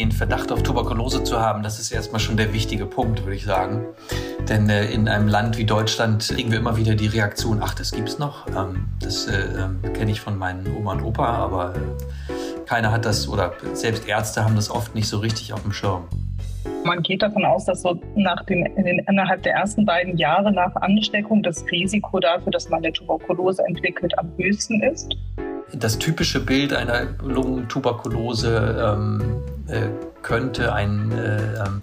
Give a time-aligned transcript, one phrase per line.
[0.00, 3.44] den Verdacht auf Tuberkulose zu haben, das ist erstmal schon der wichtige Punkt, würde ich
[3.44, 3.84] sagen.
[4.48, 7.92] Denn äh, in einem Land wie Deutschland kriegen wir immer wieder die Reaktion, ach, das
[7.92, 8.46] gibt's noch.
[8.48, 13.04] Ähm, das äh, äh, kenne ich von meinen Oma und Opa, aber äh, keiner hat
[13.04, 16.04] das oder selbst Ärzte haben das oft nicht so richtig auf dem Schirm.
[16.84, 20.74] Man geht davon aus, dass so nach den, in innerhalb der ersten beiden Jahre nach
[20.76, 25.14] Ansteckung das Risiko dafür, dass man eine Tuberkulose entwickelt, am höchsten ist.
[25.74, 29.88] Das typische Bild einer Lungentuberkulose ähm, äh,
[30.22, 31.82] könnte ein äh, ähm,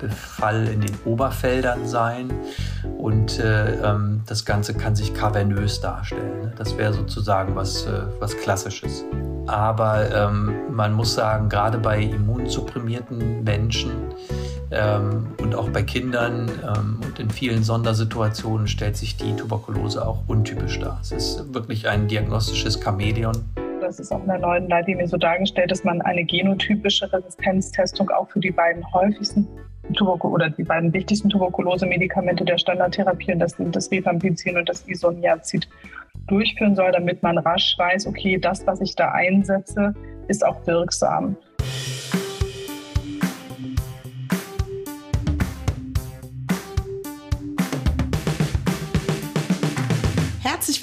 [0.00, 2.32] Befall in den Oberfeldern sein
[2.98, 6.42] und äh, ähm, das Ganze kann sich kavernös darstellen.
[6.42, 6.52] Ne?
[6.56, 7.86] Das wäre sozusagen was,
[8.20, 9.04] was Klassisches.
[9.46, 13.92] Aber ähm, man muss sagen, gerade bei immunsupprimierten Menschen
[15.38, 16.50] und auch bei Kindern
[17.06, 20.98] und in vielen Sondersituationen stellt sich die Tuberkulose auch untypisch dar.
[21.00, 23.36] Es ist wirklich ein diagnostisches Chamäleon.
[23.84, 28.30] Das ist auch in der neuen Leitlinie so dargestellt, dass man eine genotypische Resistenztestung auch
[28.30, 29.46] für die beiden häufigsten
[29.94, 34.88] Tuberku oder die beiden wichtigsten Tuberkulose-Medikamente der Standardtherapie, und das sind das Rifampicin und das
[34.88, 35.68] Isoniazid,
[36.28, 39.92] durchführen soll, damit man rasch weiß, okay, das, was ich da einsetze,
[40.28, 41.36] ist auch wirksam.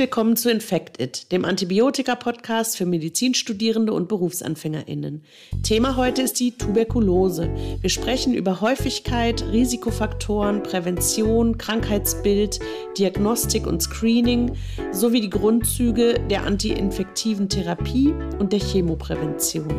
[0.02, 5.24] Willkommen zu Infect It, dem Antibiotika-Podcast für Medizinstudierende und BerufsanfängerInnen.
[5.62, 7.54] Thema heute ist die Tuberkulose.
[7.82, 12.60] Wir sprechen über Häufigkeit, Risikofaktoren, Prävention, Krankheitsbild,
[12.98, 14.56] Diagnostik und Screening
[14.92, 19.74] sowie die Grundzüge der antiinfektiven Therapie und der Chemoprävention.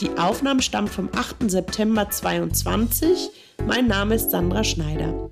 [0.00, 1.50] Die Aufnahme stammt vom 8.
[1.50, 3.30] September 2022.
[3.66, 5.30] Mein Name ist Sandra Schneider.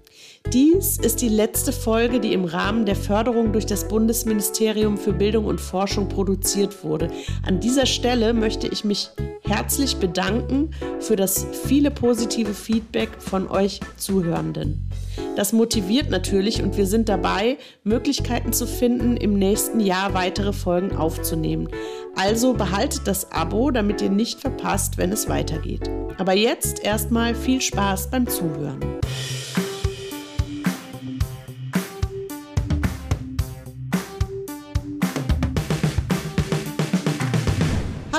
[0.51, 5.47] Dies ist die letzte Folge, die im Rahmen der Förderung durch das Bundesministerium für Bildung
[5.47, 7.11] und Forschung produziert wurde.
[7.47, 9.11] An dieser Stelle möchte ich mich
[9.45, 14.91] herzlich bedanken für das viele positive Feedback von euch Zuhörenden.
[15.37, 20.95] Das motiviert natürlich und wir sind dabei, Möglichkeiten zu finden, im nächsten Jahr weitere Folgen
[20.97, 21.69] aufzunehmen.
[22.17, 25.89] Also behaltet das Abo, damit ihr nicht verpasst, wenn es weitergeht.
[26.19, 28.81] Aber jetzt erstmal viel Spaß beim Zuhören.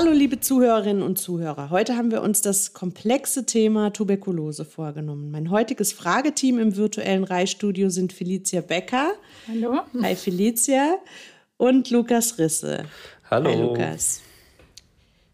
[0.04, 1.70] Hallo liebe Zuhörerinnen und Zuhörer.
[1.70, 5.30] Heute haben wir uns das komplexe Thema Tuberkulose vorgenommen.
[5.30, 9.14] Mein heutiges Frageteam im virtuellen Reihstudio sind Felicia Becker.
[9.48, 9.80] Hallo.
[10.02, 10.98] Hi Felicia.
[11.56, 12.84] Und Lukas Risse.
[13.30, 13.48] Hallo.
[13.48, 14.20] Hi Lukas.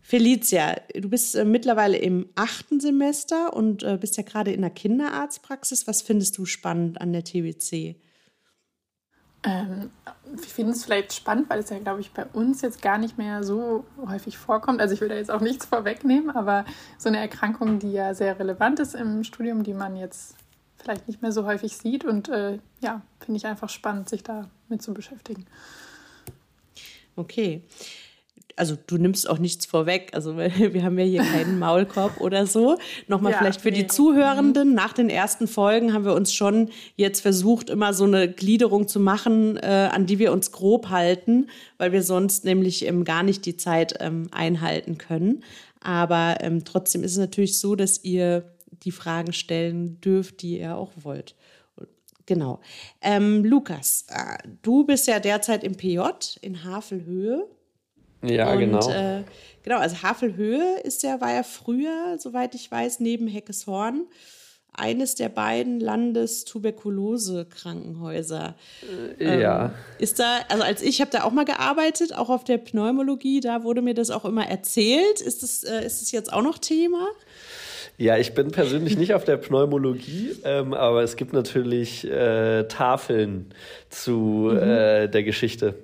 [0.02, 4.70] Felicia, du bist äh, mittlerweile im achten Semester und äh, bist ja gerade in der
[4.70, 5.88] Kinderarztpraxis.
[5.88, 7.96] Was findest du spannend an der TBC?
[9.42, 9.90] Ähm,
[10.42, 13.16] ich finde es vielleicht spannend, weil es ja, glaube ich, bei uns jetzt gar nicht
[13.16, 14.80] mehr so häufig vorkommt.
[14.80, 16.64] Also ich will da jetzt auch nichts vorwegnehmen, aber
[16.98, 20.36] so eine Erkrankung, die ja sehr relevant ist im Studium, die man jetzt
[20.76, 22.04] vielleicht nicht mehr so häufig sieht.
[22.04, 25.46] Und äh, ja, finde ich einfach spannend, sich da mit zu beschäftigen.
[27.16, 27.62] Okay
[28.56, 32.78] also du nimmst auch nichts vorweg, also wir haben ja hier keinen Maulkorb oder so.
[33.08, 33.82] Nochmal ja, vielleicht für nee.
[33.82, 38.30] die Zuhörenden, nach den ersten Folgen haben wir uns schon jetzt versucht, immer so eine
[38.30, 43.04] Gliederung zu machen, äh, an die wir uns grob halten, weil wir sonst nämlich ähm,
[43.04, 45.42] gar nicht die Zeit ähm, einhalten können.
[45.80, 48.44] Aber ähm, trotzdem ist es natürlich so, dass ihr
[48.84, 51.34] die Fragen stellen dürft, die ihr auch wollt.
[52.26, 52.60] Genau.
[53.00, 56.00] Ähm, Lukas, äh, du bist ja derzeit im PJ
[56.40, 57.48] in Havelhöhe.
[58.22, 58.90] Ja, und, genau.
[58.90, 59.22] Äh,
[59.62, 64.06] genau, also Havelhöhe ist ja, war ja früher, soweit ich weiß, neben Heckeshorn
[64.72, 68.54] eines der beiden Landestuberkulose-Krankenhäuser.
[69.18, 69.64] Äh, ja.
[69.66, 73.40] Ähm, ist da, also als ich habe da auch mal gearbeitet, auch auf der Pneumologie,
[73.40, 75.20] da wurde mir das auch immer erzählt.
[75.20, 77.08] Ist das, äh, ist das jetzt auch noch Thema?
[77.98, 83.52] Ja, ich bin persönlich nicht auf der Pneumologie, ähm, aber es gibt natürlich äh, Tafeln
[83.90, 84.56] zu mhm.
[84.56, 85.74] äh, der Geschichte.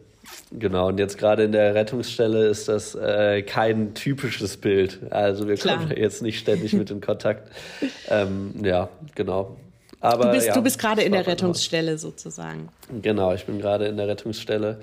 [0.53, 5.01] Genau, und jetzt gerade in der Rettungsstelle ist das äh, kein typisches Bild.
[5.11, 5.79] Also wir Klar.
[5.79, 7.51] kommen jetzt nicht ständig mit in Kontakt.
[8.09, 9.57] ähm, ja, genau.
[10.01, 12.69] Aber, du bist, ja, bist gerade in der Rettungsstelle sozusagen.
[13.03, 14.79] Genau, ich bin gerade in der Rettungsstelle.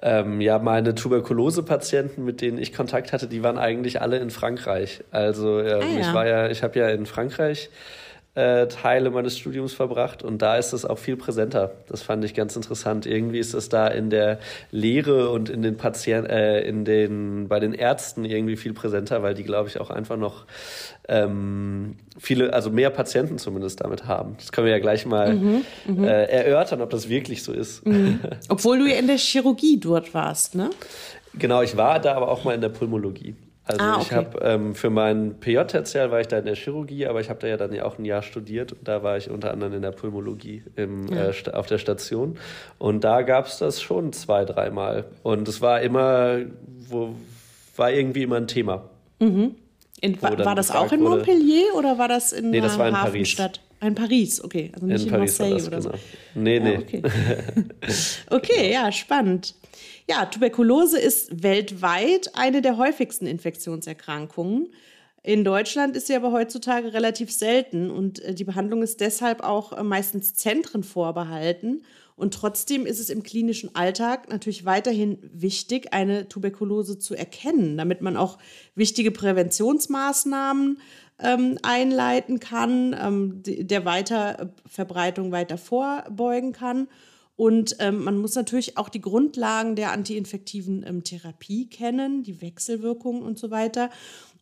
[0.00, 5.04] Ähm, ja, meine Tuberkulose-Patienten, mit denen ich Kontakt hatte, die waren eigentlich alle in Frankreich.
[5.10, 6.00] Also ähm, ah, ja.
[6.00, 7.70] ich war ja, ich habe ja in Frankreich
[8.34, 11.72] äh, Teile meines Studiums verbracht und da ist es auch viel präsenter.
[11.88, 13.04] Das fand ich ganz interessant.
[13.04, 14.38] Irgendwie ist es da in der
[14.70, 19.34] Lehre und in den Patienten, äh, in den bei den Ärzten irgendwie viel präsenter, weil
[19.34, 20.46] die, glaube ich, auch einfach noch
[21.08, 24.36] ähm, viele, also mehr Patienten zumindest damit haben.
[24.38, 26.04] Das können wir ja gleich mal mhm, mhm.
[26.04, 27.86] äh, erörtern, ob das wirklich so ist.
[27.86, 28.20] Mhm.
[28.48, 30.70] Obwohl du ja in der Chirurgie dort warst, ne?
[31.34, 33.34] Genau, ich war da aber auch mal in der Pulmologie.
[33.72, 34.02] Also ah, okay.
[34.02, 37.40] ich habe ähm, für mein PJ-Tertial war ich da in der Chirurgie, aber ich habe
[37.40, 39.82] da ja dann ja auch ein Jahr studiert und da war ich unter anderem in
[39.82, 41.30] der Pulmologie im, ja.
[41.30, 42.36] äh, auf der Station
[42.78, 46.40] und da gab es das schon zwei, dreimal und es war immer,
[46.88, 47.14] wo,
[47.76, 48.84] war irgendwie immer ein Thema.
[49.18, 49.56] Mhm.
[50.00, 53.60] In, war, das auch in Montpellier oder war das in nee, das war in Hafenstadt?
[53.78, 53.88] Paris.
[53.88, 54.70] In Paris, okay.
[54.74, 55.92] Also nicht in, in Paris Marseille oder genau.
[55.92, 55.98] so.
[56.34, 56.72] Nee, nee.
[56.72, 57.02] Ja, okay.
[58.30, 59.54] okay, ja, spannend.
[60.12, 64.68] Ja, Tuberkulose ist weltweit eine der häufigsten Infektionserkrankungen.
[65.22, 69.72] In Deutschland ist sie aber heutzutage relativ selten und äh, die Behandlung ist deshalb auch
[69.72, 71.82] äh, meistens Zentren vorbehalten.
[72.14, 78.02] Und trotzdem ist es im klinischen Alltag natürlich weiterhin wichtig, eine Tuberkulose zu erkennen, damit
[78.02, 78.36] man auch
[78.74, 80.78] wichtige Präventionsmaßnahmen
[81.20, 86.88] ähm, einleiten kann, ähm, der Weiterverbreitung weiter vorbeugen kann.
[87.36, 93.22] Und ähm, man muss natürlich auch die Grundlagen der antiinfektiven ähm, Therapie kennen, die Wechselwirkungen
[93.22, 93.90] und so weiter.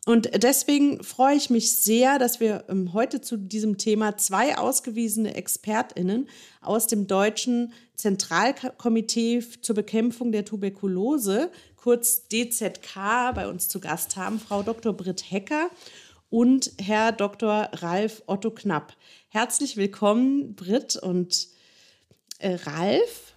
[0.05, 5.35] Und deswegen freue ich mich sehr, dass wir ähm, heute zu diesem Thema zwei ausgewiesene
[5.35, 6.27] ExpertInnen
[6.61, 14.39] aus dem Deutschen Zentralkomitee zur Bekämpfung der Tuberkulose, kurz DZK, bei uns zu Gast haben,
[14.39, 14.91] Frau Dr.
[14.93, 15.69] Britt Hecker
[16.31, 17.69] und Herr Dr.
[17.73, 18.93] Ralf Otto Knapp.
[19.29, 21.47] Herzlich willkommen, Britt und
[22.41, 23.33] äh, Ralf.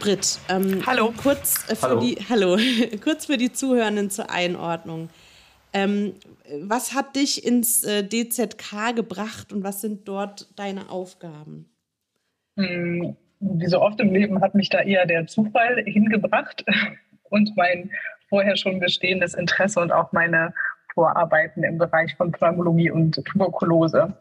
[0.00, 1.12] Britt, ähm, hallo.
[1.16, 2.00] Kurz äh, für hallo.
[2.00, 2.58] die hallo,
[3.02, 5.08] kurz für die Zuhörenden zur Einordnung.
[5.72, 6.14] Ähm,
[6.60, 11.70] was hat dich ins äh, DZK gebracht und was sind dort deine Aufgaben?
[12.58, 16.64] Hm, wie so oft im Leben hat mich da eher der Zufall hingebracht
[17.30, 17.90] und mein
[18.28, 20.52] vorher schon bestehendes Interesse und auch meine
[20.92, 24.14] Vorarbeiten im Bereich von Pneumologie und Tuberkulose.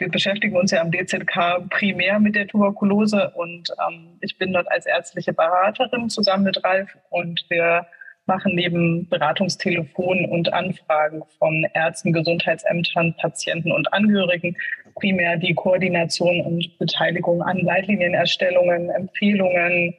[0.00, 4.70] Wir beschäftigen uns ja am DZK primär mit der Tuberkulose und ähm, ich bin dort
[4.70, 7.86] als ärztliche Beraterin zusammen mit Ralf und wir
[8.24, 14.56] machen neben Beratungstelefon und Anfragen von Ärzten, Gesundheitsämtern, Patienten und Angehörigen
[14.94, 19.94] primär die Koordination und Beteiligung an Leitlinienerstellungen, Empfehlungen,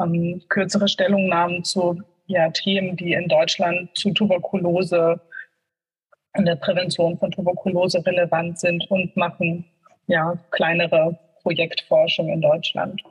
[0.00, 5.20] ähm, kürzere Stellungnahmen zu ja, Themen, die in Deutschland zu Tuberkulose
[6.36, 9.64] in der Prävention von Tuberkulose relevant sind und machen
[10.06, 13.02] ja kleinere Projektforschung in Deutschland.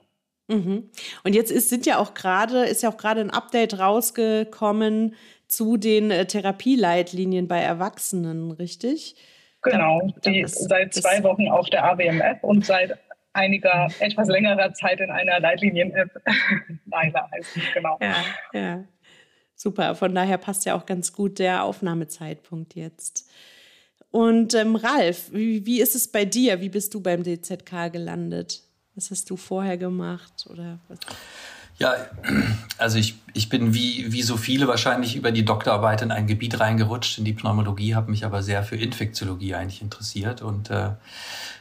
[0.47, 0.89] Mhm.
[1.23, 5.15] Und jetzt ist, sind ja auch gerade, ist ja auch gerade ein Update rausgekommen
[5.47, 9.15] zu den äh, Therapieleitlinien bei Erwachsenen, richtig?
[9.61, 12.97] Genau, die das, seit zwei Wochen auf der AWMF und seit
[13.33, 16.21] einiger, etwas längerer Zeit in einer Leitlinien-App.
[16.91, 17.97] Leider heißt es, genau.
[18.01, 18.15] Ja,
[18.53, 18.83] ja.
[19.61, 23.27] Super, von daher passt ja auch ganz gut der Aufnahmezeitpunkt jetzt.
[24.09, 26.61] Und ähm, Ralf, wie, wie ist es bei dir?
[26.61, 28.61] Wie bist du beim DZK gelandet?
[28.95, 30.99] Was hast du vorher gemacht oder was?
[31.77, 31.93] Ja,
[32.77, 36.61] also ich, ich bin wie, wie so viele wahrscheinlich über die Doktorarbeit in ein Gebiet
[36.61, 40.41] reingerutscht, in die Pneumologie, habe mich aber sehr für Infektiologie eigentlich interessiert.
[40.41, 40.91] Und äh,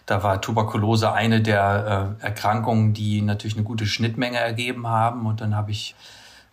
[0.07, 5.27] da war Tuberkulose eine der äh, Erkrankungen, die natürlich eine gute Schnittmenge ergeben haben.
[5.27, 5.97] Und dann habe ich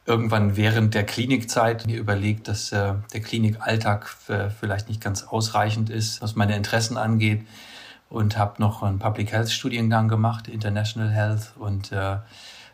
[0.05, 5.89] irgendwann während der Klinikzeit mir überlegt, dass äh, der Klinikalltag äh, vielleicht nicht ganz ausreichend
[5.89, 7.45] ist, was meine Interessen angeht
[8.09, 12.17] und habe noch einen Public Health Studiengang gemacht, International Health und äh,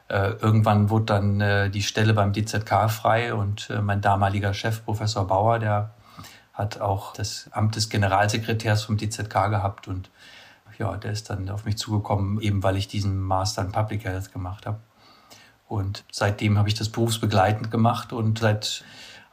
[0.10, 4.84] äh, irgendwann wurde dann äh, die Stelle beim DZK frei und äh, mein damaliger Chef,
[4.84, 5.92] Professor Bauer, der
[6.54, 10.10] hat auch das Amt des Generalsekretärs vom DZK gehabt und
[10.78, 14.34] ja, der ist dann auf mich zugekommen, eben weil ich diesen Master in Public Health
[14.34, 14.80] gemacht habe.
[15.72, 18.84] Und seitdem habe ich das berufsbegleitend gemacht und seit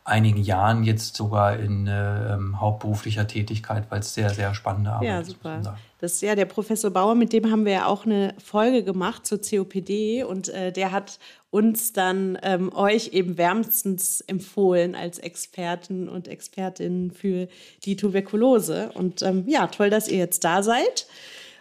[0.05, 5.23] einigen Jahren jetzt sogar in äh, ähm, hauptberuflicher Tätigkeit, weil es sehr, sehr spannende Arbeit
[5.23, 5.29] ist.
[5.29, 5.77] Ja, super.
[5.99, 9.27] Das ist ja der Professor Bauer, mit dem haben wir ja auch eine Folge gemacht
[9.27, 11.19] zur COPD und äh, der hat
[11.51, 17.49] uns dann ähm, euch eben wärmstens empfohlen als Experten und Expertinnen für
[17.85, 18.93] die Tuberkulose.
[18.95, 21.09] Und ähm, ja, toll, dass ihr jetzt da seid.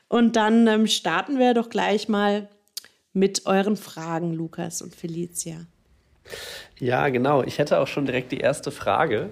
[0.08, 2.48] Und dann ähm, starten wir doch gleich mal
[3.18, 5.66] mit euren Fragen, Lukas und Felicia.
[6.80, 7.42] Ja, genau.
[7.42, 9.30] Ich hätte auch schon direkt die erste Frage.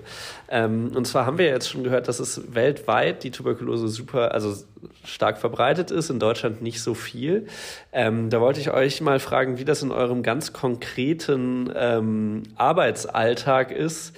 [0.50, 4.56] Ähm, und zwar haben wir jetzt schon gehört, dass es weltweit die Tuberkulose super, also
[5.04, 7.48] stark verbreitet ist, in Deutschland nicht so viel.
[7.92, 13.72] Ähm, da wollte ich euch mal fragen, wie das in eurem ganz konkreten ähm, Arbeitsalltag
[13.72, 14.16] ist.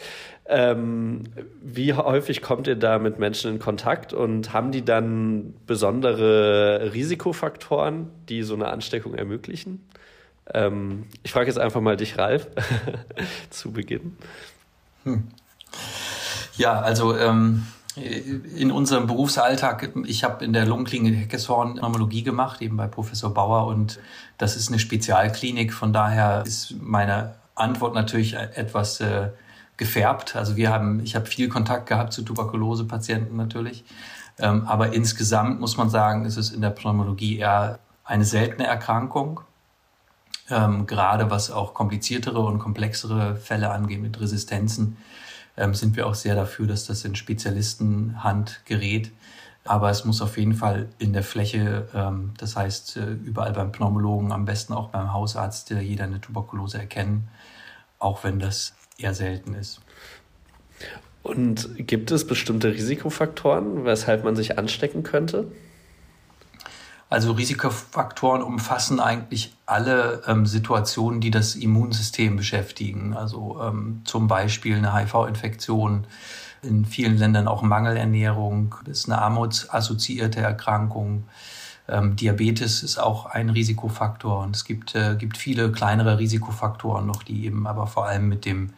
[0.50, 1.24] Ähm,
[1.62, 8.10] wie häufig kommt ihr da mit Menschen in Kontakt und haben die dann besondere Risikofaktoren,
[8.30, 9.86] die so eine Ansteckung ermöglichen?
[10.54, 12.48] Ähm, ich frage jetzt einfach mal dich, Ralf,
[13.50, 14.18] zu Beginn.
[15.04, 15.28] Hm.
[16.56, 17.68] Ja, also ähm,
[18.56, 23.68] in unserem Berufsalltag, ich habe in der Lungenklinik Heckeshorn Pneumologie gemacht, eben bei Professor Bauer
[23.68, 24.00] und
[24.38, 29.30] das ist eine Spezialklinik, von daher ist meine Antwort natürlich etwas äh,
[29.78, 30.36] gefärbt.
[30.36, 33.86] Also wir haben, ich habe viel Kontakt gehabt zu Tuberkulose-Patienten natürlich.
[34.40, 39.42] Ähm, aber insgesamt muss man sagen, ist es in der Pneumologie eher eine seltene Erkrankung.
[40.50, 44.98] Ähm, gerade was auch kompliziertere und komplexere Fälle angeht mit Resistenzen,
[45.58, 49.12] ähm, sind wir auch sehr dafür, dass das in Spezialistenhand gerät.
[49.66, 53.74] Aber es muss auf jeden Fall in der Fläche, ähm, das heißt äh, überall beim
[53.74, 57.28] Pneumologen, am besten auch beim Hausarzt, äh, jeder eine Tuberkulose erkennen,
[58.00, 59.82] auch wenn das eher selten ist.
[61.24, 65.52] Und gibt es bestimmte Risikofaktoren, weshalb man sich anstecken könnte?
[67.10, 73.14] Also Risikofaktoren umfassen eigentlich alle ähm, Situationen, die das Immunsystem beschäftigen.
[73.16, 76.06] Also ähm, zum Beispiel eine HIV-Infektion,
[76.64, 81.24] in vielen Ländern auch Mangelernährung, ist eine armutsassoziierte Erkrankung.
[81.88, 87.24] Ähm, Diabetes ist auch ein Risikofaktor und es gibt, äh, gibt viele kleinere Risikofaktoren noch,
[87.24, 88.72] die eben aber vor allem mit dem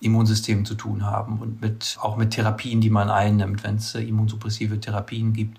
[0.00, 4.02] Immunsystem zu tun haben und mit, auch mit Therapien, die man einnimmt, wenn es äh,
[4.02, 5.58] immunsuppressive Therapien gibt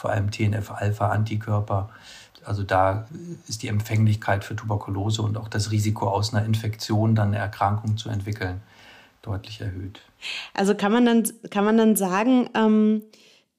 [0.00, 1.90] vor allem TNF-Alpha-Antikörper.
[2.44, 3.06] Also da
[3.46, 7.98] ist die Empfänglichkeit für Tuberkulose und auch das Risiko aus einer Infektion dann eine Erkrankung
[7.98, 8.62] zu entwickeln
[9.20, 10.00] deutlich erhöht.
[10.54, 13.02] Also kann man dann, kann man dann sagen, ähm,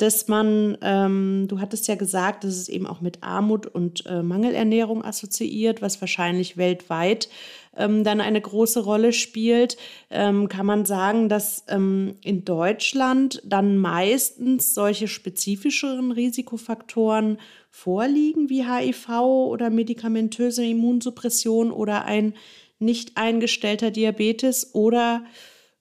[0.02, 4.24] dass man, ähm, du hattest ja gesagt, dass es eben auch mit Armut und äh,
[4.24, 7.30] Mangelernährung assoziiert, was wahrscheinlich weltweit
[7.78, 9.78] ähm, dann eine große Rolle spielt,
[10.10, 17.38] ähm, kann man sagen, dass ähm, in Deutschland dann meistens solche spezifischeren Risikofaktoren
[17.70, 22.34] vorliegen, wie HIV oder medikamentöse Immunsuppression oder ein
[22.80, 24.74] nicht eingestellter Diabetes?
[24.74, 25.24] Oder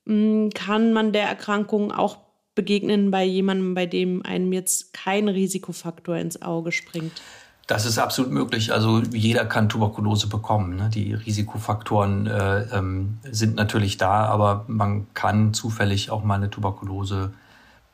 [0.07, 2.30] hm, kann man der Erkrankung auch
[2.61, 7.23] begegnen bei jemandem, bei dem einem jetzt kein Risikofaktor ins Auge springt?
[7.67, 8.71] Das ist absolut möglich.
[8.71, 10.77] Also jeder kann Tuberkulose bekommen.
[10.77, 10.91] Ne?
[10.93, 17.33] Die Risikofaktoren äh, ähm, sind natürlich da, aber man kann zufällig auch mal eine Tuberkulose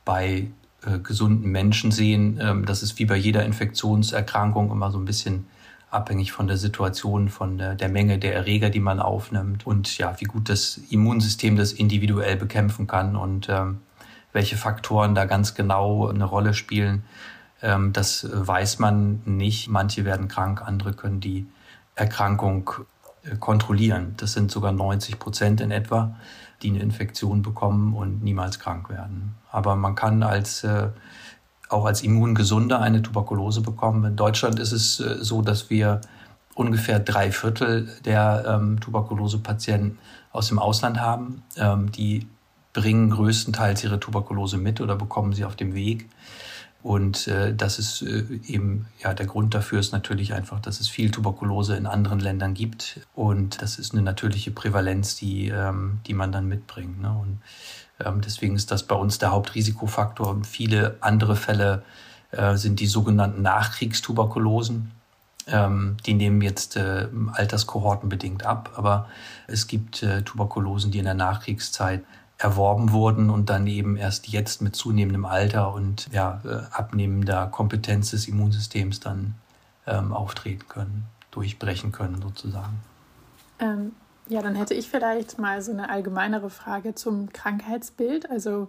[0.05, 0.49] bei
[0.85, 2.41] äh, gesunden Menschen sehen.
[2.43, 5.47] Ähm, das ist wie bei jeder Infektionserkrankung immer so ein bisschen
[5.91, 10.17] abhängig von der Situation, von der, der Menge der Erreger, die man aufnimmt und ja,
[10.19, 13.79] wie gut das Immunsystem das individuell bekämpfen kann und ähm,
[14.37, 17.05] welche Faktoren da ganz genau eine Rolle spielen.
[17.63, 19.69] Ähm, das weiß man nicht.
[19.69, 21.47] Manche werden krank, andere können die
[21.95, 22.71] Erkrankung
[23.25, 24.13] äh, kontrollieren.
[24.19, 26.17] Das sind sogar 90 Prozent in etwa,
[26.61, 29.37] die eine Infektion bekommen und niemals krank werden.
[29.51, 30.89] Aber man kann als äh,
[31.71, 34.05] auch als Immungesunder eine Tuberkulose bekommen.
[34.05, 36.03] In Deutschland ist es äh, so, dass wir
[36.55, 39.99] ungefähr drei Viertel der ähm, Tuberkulose-Patienten
[40.31, 41.43] aus dem Ausland haben.
[41.57, 42.29] Ähm, die
[42.77, 46.11] bringen größtenteils ihre Tuberkulose mit oder bekommen sie auf dem Weg.
[46.83, 50.87] Und äh, das ist äh, eben, ja, der Grund dafür ist natürlich einfach, dass es
[50.87, 53.01] viel Tuberkulose in anderen Ländern gibt.
[53.15, 57.01] Und das ist eine natürliche Prävalenz, die, ähm, die man dann mitbringt.
[57.01, 57.11] Ne?
[57.11, 57.41] Und
[58.05, 60.29] ähm, deswegen ist das bei uns der Hauptrisikofaktor.
[60.29, 61.83] Und viele andere Fälle
[62.31, 64.93] äh, sind die sogenannten Nachkriegstuberkulosen.
[65.47, 69.09] Ähm, die nehmen jetzt äh, alterskohortenbedingt ab, aber
[69.47, 72.05] es gibt äh, Tuberkulosen, die in der Nachkriegszeit
[72.39, 78.11] erworben wurden und dann eben erst jetzt mit zunehmendem Alter und ja, äh, abnehmender Kompetenz
[78.11, 79.35] des Immunsystems dann
[79.87, 82.81] ähm, auftreten können, durchbrechen können sozusagen.
[83.59, 83.93] Ähm,
[84.29, 88.31] ja, dann hätte ich vielleicht mal so eine allgemeinere Frage zum Krankheitsbild.
[88.31, 88.69] Also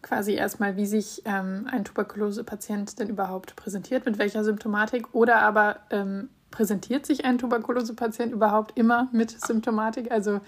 [0.00, 5.76] quasi erstmal, wie sich ähm, ein Tuberkulose-Patient denn überhaupt präsentiert, mit welcher Symptomatik oder aber
[5.90, 10.10] ähm, präsentiert sich ein Tuberkulose-Patient überhaupt immer mit Symptomatik?
[10.10, 10.40] Also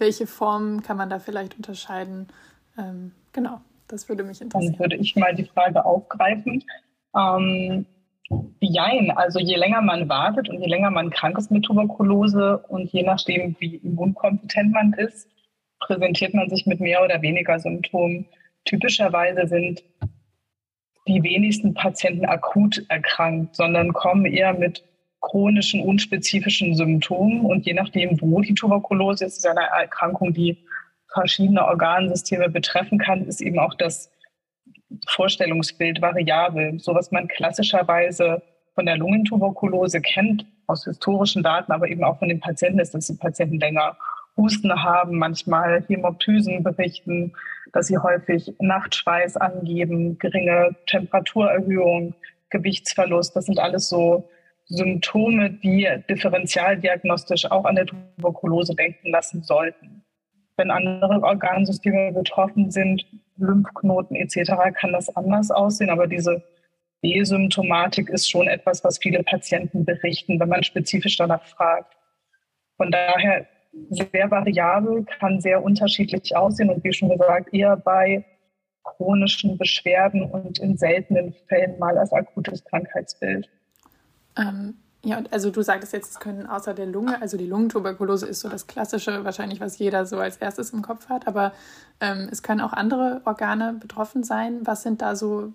[0.00, 2.28] welche Formen kann man da vielleicht unterscheiden?
[2.78, 4.72] Ähm, genau, das würde mich interessieren.
[4.72, 6.64] Dann würde ich mal die Frage aufgreifen.
[7.16, 7.86] Ähm,
[8.60, 12.92] jein, also je länger man wartet und je länger man krank ist mit Tuberkulose und
[12.92, 15.28] je nachdem, wie immunkompetent man ist,
[15.80, 18.26] präsentiert man sich mit mehr oder weniger Symptomen.
[18.64, 19.82] Typischerweise sind
[21.08, 24.84] die wenigsten Patienten akut erkrankt, sondern kommen eher mit
[25.20, 27.44] chronischen, unspezifischen Symptomen.
[27.44, 30.58] Und je nachdem, wo die Tuberkulose ist, ist eine Erkrankung, die
[31.12, 34.10] verschiedene Organsysteme betreffen kann, ist eben auch das
[35.08, 36.78] Vorstellungsbild variabel.
[36.78, 38.42] So was man klassischerweise
[38.74, 43.08] von der Lungentuberkulose kennt, aus historischen Daten, aber eben auch von den Patienten, ist, dass
[43.08, 43.96] die Patienten länger
[44.36, 47.32] Husten haben, manchmal Hämoptysen berichten,
[47.72, 52.14] dass sie häufig Nachtschweiß angeben, geringe Temperaturerhöhung,
[52.50, 53.34] Gewichtsverlust.
[53.36, 54.28] Das sind alles so
[54.70, 60.04] Symptome, die differentialdiagnostisch auch an der Tuberkulose denken lassen sollten.
[60.56, 63.04] Wenn andere Organsysteme betroffen sind,
[63.36, 65.90] Lymphknoten etc., kann das anders aussehen.
[65.90, 66.42] Aber diese
[67.02, 71.96] B-Symptomatik ist schon etwas, was viele Patienten berichten, wenn man spezifisch danach fragt.
[72.76, 73.46] Von daher
[73.88, 78.24] sehr variabel, kann sehr unterschiedlich aussehen und wie schon gesagt, eher bei
[78.84, 83.48] chronischen Beschwerden und in seltenen Fällen mal als akutes Krankheitsbild.
[84.36, 88.40] Ähm, ja, also du sagtest jetzt, es können außer der Lunge, also die Lungentuberkulose ist
[88.40, 91.52] so das Klassische, wahrscheinlich, was jeder so als erstes im Kopf hat, aber
[92.00, 94.60] ähm, es können auch andere Organe betroffen sein.
[94.64, 95.54] Was sind da so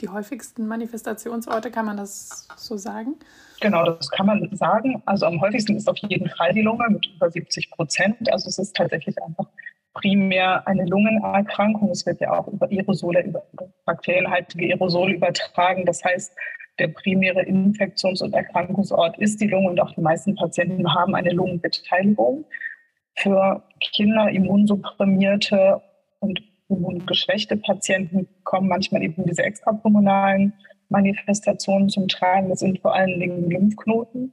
[0.00, 3.16] die häufigsten Manifestationsorte, kann man das so sagen?
[3.60, 5.02] Genau, das kann man sagen.
[5.06, 8.32] Also am häufigsten ist auf jeden Fall die Lunge mit über 70 Prozent.
[8.32, 9.46] Also es ist tatsächlich einfach
[9.94, 11.90] primär eine Lungenerkrankung.
[11.90, 13.42] Es wird ja auch über Aerosole, über
[13.86, 15.86] bakterienhaltige Aerosole übertragen.
[15.86, 16.34] Das heißt,
[16.78, 21.32] der primäre Infektions- und Erkrankungsort ist die Lunge und auch die meisten Patienten haben eine
[21.32, 22.44] Lungenbeteiligung.
[23.14, 25.80] Für Kinder, immunsupprimierte
[26.20, 30.52] und immungeschwächte Patienten kommen manchmal eben diese extrapulmonalen
[30.88, 32.48] Manifestationen zum Tragen.
[32.48, 34.32] Das sind vor allen Dingen Lymphknoten.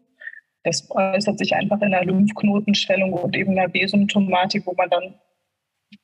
[0.63, 5.15] Das äußert sich einfach in einer Lymphknotenschwellung und eben einer B-Symptomatik, wo man dann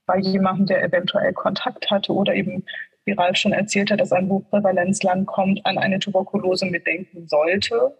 [0.06, 2.66] bei jemandem, der eventuell Kontakt hatte oder eben,
[3.06, 7.98] wie Ralf schon erzählt hat, dass ein Hochprävalenzland kommt, an eine Tuberkulose mitdenken sollte.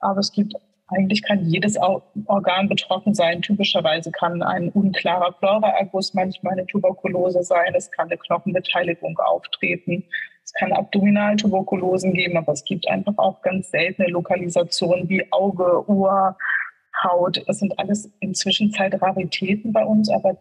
[0.00, 0.54] Aber es gibt
[0.88, 1.78] eigentlich kann jedes
[2.26, 3.40] Organ betroffen sein.
[3.42, 7.74] Typischerweise kann ein unklarer Pleuraerguss manchmal eine Tuberkulose sein.
[7.74, 10.04] Es kann eine Knochenbeteiligung auftreten.
[10.44, 16.36] Es kann Abdominaltuberkulosen geben, aber es gibt einfach auch ganz seltene Lokalisationen wie Auge, Ohr,
[17.02, 17.42] Haut.
[17.46, 20.36] Das sind alles inzwischen Zeit Raritäten bei uns, aber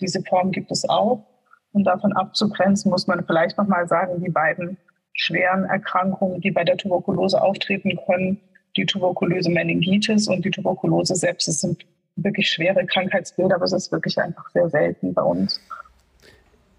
[0.00, 1.24] diese Form gibt es auch.
[1.72, 4.76] Und davon abzugrenzen muss man vielleicht nochmal sagen, die beiden
[5.14, 8.40] schweren Erkrankungen, die bei der Tuberkulose auftreten können,
[8.76, 11.84] die Tuberkulose Meningitis und die Tuberkulose Sepsis sind
[12.16, 15.60] wirklich schwere Krankheitsbilder, aber es ist wirklich einfach sehr selten bei uns.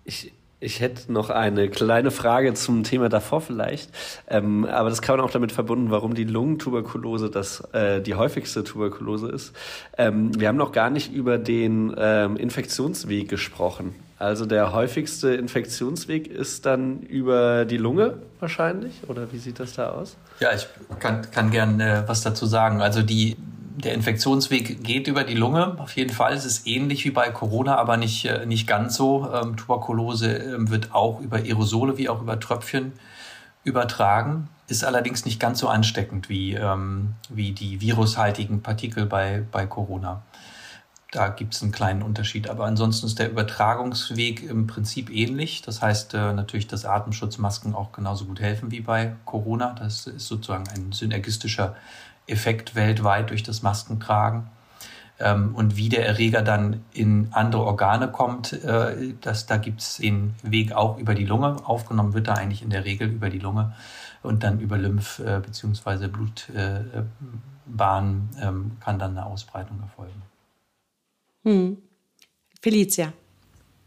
[0.06, 3.92] Ich, ich hätte noch eine kleine Frage zum Thema davor vielleicht,
[4.28, 8.64] ähm, aber das kann man auch damit verbunden, warum die Lungentuberkulose das äh, die häufigste
[8.64, 9.54] Tuberkulose ist.
[9.98, 13.96] Ähm, wir haben noch gar nicht über den ähm, Infektionsweg gesprochen.
[14.24, 19.89] Also der häufigste Infektionsweg ist dann über die Lunge wahrscheinlich, oder wie sieht das da
[19.89, 20.15] aus?
[20.40, 20.68] Ja, ich
[21.00, 22.81] kann, kann gern äh, was dazu sagen.
[22.81, 23.36] Also die
[23.75, 25.75] der Infektionsweg geht über die Lunge.
[25.79, 26.33] Auf jeden Fall.
[26.33, 29.29] Es ist ähnlich wie bei Corona, aber nicht, äh, nicht ganz so.
[29.33, 32.94] Ähm, Tuberkulose ähm, wird auch über Aerosole wie auch über Tröpfchen
[33.64, 39.66] übertragen, ist allerdings nicht ganz so ansteckend wie, ähm, wie die virushaltigen Partikel bei, bei
[39.66, 40.22] Corona.
[41.14, 42.50] Da gibt es einen kleinen Unterschied.
[42.50, 45.62] Aber ansonsten ist der Übertragungsweg im Prinzip ähnlich.
[45.62, 49.76] Das heißt äh, natürlich, dass Atemschutzmasken auch genauso gut helfen wie bei Corona.
[49.78, 51.76] Das ist sozusagen ein synergistischer
[52.26, 54.48] Effekt weltweit durch das Maskentragen.
[55.20, 59.98] Ähm, und wie der Erreger dann in andere Organe kommt, äh, das, da gibt es
[59.98, 61.58] den Weg auch über die Lunge.
[61.64, 63.76] Aufgenommen wird er eigentlich in der Regel über die Lunge
[64.24, 66.08] und dann über Lymph- äh, bzw.
[66.08, 70.32] Blutbahn äh, ähm, kann dann eine Ausbreitung erfolgen.
[71.44, 71.77] Hm.
[72.62, 73.14] Felicia.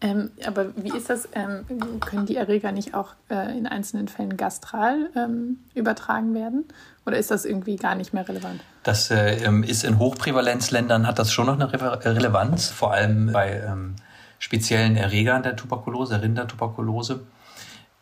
[0.03, 1.27] Ähm, aber wie ist das?
[1.33, 1.64] Ähm,
[2.01, 6.66] können die Erreger nicht auch äh, in einzelnen Fällen gastral ähm, übertragen werden?
[7.07, 8.61] Oder ist das irgendwie gar nicht mehr relevant?
[8.83, 13.33] Das äh, ähm, ist in Hochprävalenzländern hat das schon noch eine Re Relevanz, vor allem
[13.33, 13.97] bei ähm,
[14.38, 17.21] speziellen Erregern der Tuberkulose, Rindertuberkulose.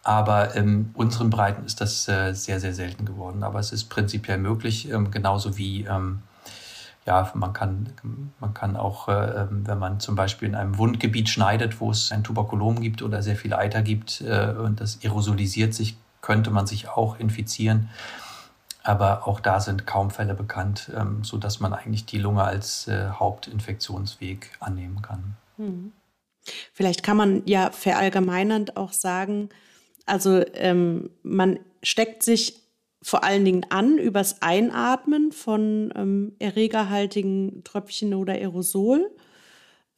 [0.03, 3.45] Aber in unseren Breiten ist das äh, sehr, sehr selten geworden.
[3.45, 5.87] Aber es ist prinzipiell möglich, ähm, genauso wie
[7.07, 7.93] ja, man kann,
[8.41, 12.11] man kann auch, äh, ähm, wenn man zum Beispiel in einem Wundgebiet schneidet, wo es
[12.11, 16.67] ein Tuberkulom gibt oder sehr viel Eiter gibt äh, und das aerosolisiert sich, könnte man
[16.67, 17.91] sich auch infizieren.
[18.83, 23.09] Aber auch da sind kaum Fälle bekannt, ähm, sodass man eigentlich die Lunge als äh,
[23.11, 25.37] Hauptinfektionsweg annehmen kann.
[25.57, 25.93] Hm.
[26.73, 29.49] Vielleicht kann man ja verallgemeinernd auch sagen,
[30.07, 32.64] also ähm, man steckt sich
[33.05, 39.11] vor allen Dingen an übers Einatmen von ähm, erregerhaltigen Tröpfchen oder Aerosol.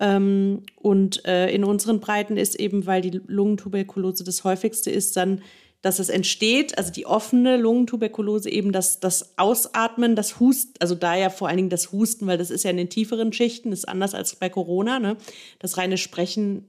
[0.01, 5.43] Ähm, und äh, in unseren Breiten ist eben, weil die Lungentuberkulose das häufigste ist, dann,
[5.83, 11.15] dass es entsteht, also die offene Lungentuberkulose, eben das, das Ausatmen, das Husten, also da
[11.15, 13.89] ja vor allen Dingen das Husten, weil das ist ja in den tieferen Schichten, ist
[13.89, 14.99] anders als bei Corona.
[14.99, 15.17] Ne?
[15.61, 16.67] Das reine Sprechen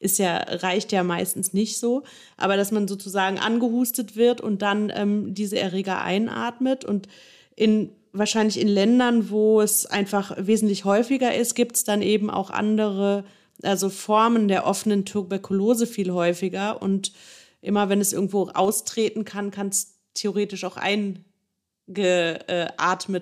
[0.00, 2.02] ist ja, reicht ja meistens nicht so.
[2.36, 7.06] Aber dass man sozusagen angehustet wird und dann ähm, diese Erreger einatmet und
[7.54, 12.50] in wahrscheinlich in Ländern, wo es einfach wesentlich häufiger ist, gibt es dann eben auch
[12.50, 13.24] andere,
[13.62, 16.82] also Formen der offenen Tuberkulose viel häufiger.
[16.82, 17.12] Und
[17.60, 21.24] immer wenn es irgendwo austreten kann, kann es theoretisch auch eingeatmet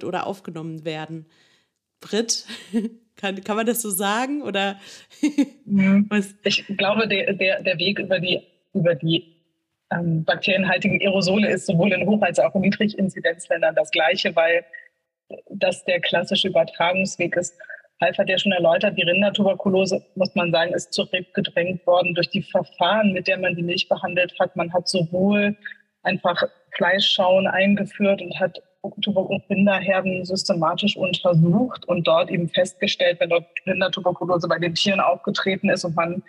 [0.04, 1.26] oder aufgenommen werden.
[2.00, 2.46] Brit?
[3.18, 4.42] Kann, kann man das so sagen?
[4.42, 4.78] Oder
[5.64, 6.08] mhm.
[6.44, 8.40] ich glaube, der, der, der Weg über die,
[8.72, 9.36] über die
[9.92, 14.64] ähm, bakterienhaltigen Aerosole ist sowohl in Hoch- als auch in Niedriginzidenzländern das gleiche, weil
[15.50, 17.58] das der klassische Übertragungsweg ist.
[18.00, 22.42] Ralf hat ja schon erläutert, die Rindertuberkulose, muss man sagen, ist zurückgedrängt worden durch die
[22.42, 24.54] Verfahren, mit der man die Milch behandelt hat.
[24.54, 25.56] Man hat sowohl
[26.02, 26.44] einfach
[26.76, 34.58] Fleischschauen eingeführt und hat Rinderherden systematisch untersucht und dort eben festgestellt, wenn dort Rindertuberkulose bei
[34.58, 36.22] den Tieren aufgetreten ist und man,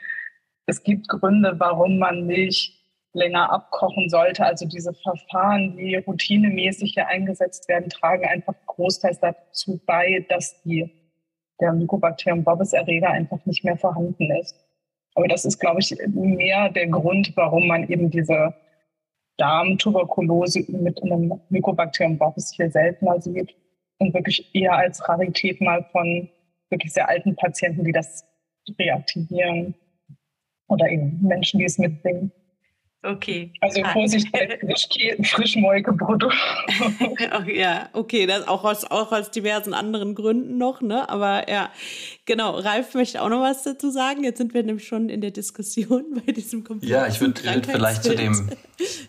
[0.66, 2.76] es gibt Gründe, warum man Milch
[3.14, 4.46] länger abkochen sollte.
[4.46, 10.92] Also diese Verfahren, die routinemäßig hier eingesetzt werden, tragen einfach großteils dazu bei, dass die,
[11.60, 14.56] der Mycobacterium bovis Erreger einfach nicht mehr vorhanden ist.
[15.16, 18.54] Aber das ist, glaube ich, mehr der Grund, warum man eben diese
[19.40, 23.56] Darmtuberkulose mit einem Mycobacterium bovis viel seltener sieht
[23.98, 26.30] und wirklich eher als Rarität mal von
[26.70, 28.26] wirklich sehr alten Patienten, die das
[28.78, 29.74] reaktivieren
[30.68, 32.32] oder eben Menschen, die es mitbringen.
[33.02, 33.54] Okay.
[33.62, 33.94] Also ah.
[33.94, 34.60] Vorsicht bei
[35.24, 36.30] Frischmolkebrutto.
[37.54, 41.08] ja, okay, das auch aus, auch aus diversen anderen Gründen noch, ne?
[41.08, 41.70] Aber ja,
[42.26, 42.60] genau.
[42.60, 44.26] Ralf möchte auch noch was dazu sagen.
[44.26, 46.92] Jetzt sind wir nämlich schon in der Diskussion bei diesem Computer.
[46.92, 48.50] Ja, ich würde würd vielleicht zu dem,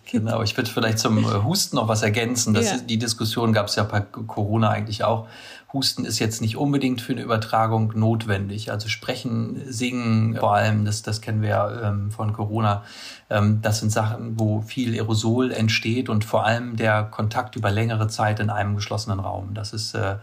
[0.08, 2.54] genau, ich würde vielleicht zum äh, Husten noch was ergänzen.
[2.54, 2.76] Das ja.
[2.76, 5.26] ist, die Diskussion gab es ja bei Corona eigentlich auch.
[5.72, 8.72] Husten ist jetzt nicht unbedingt für eine Übertragung notwendig.
[8.72, 12.82] Also Sprechen, Singen vor allem, das, das kennen wir ja ähm, von Corona.
[13.28, 18.08] Ähm, das sind Sachen, wo viel Aerosol entsteht und vor allem der Kontakt über längere
[18.08, 19.54] Zeit in einem geschlossenen Raum.
[19.54, 20.16] Das ist, äh,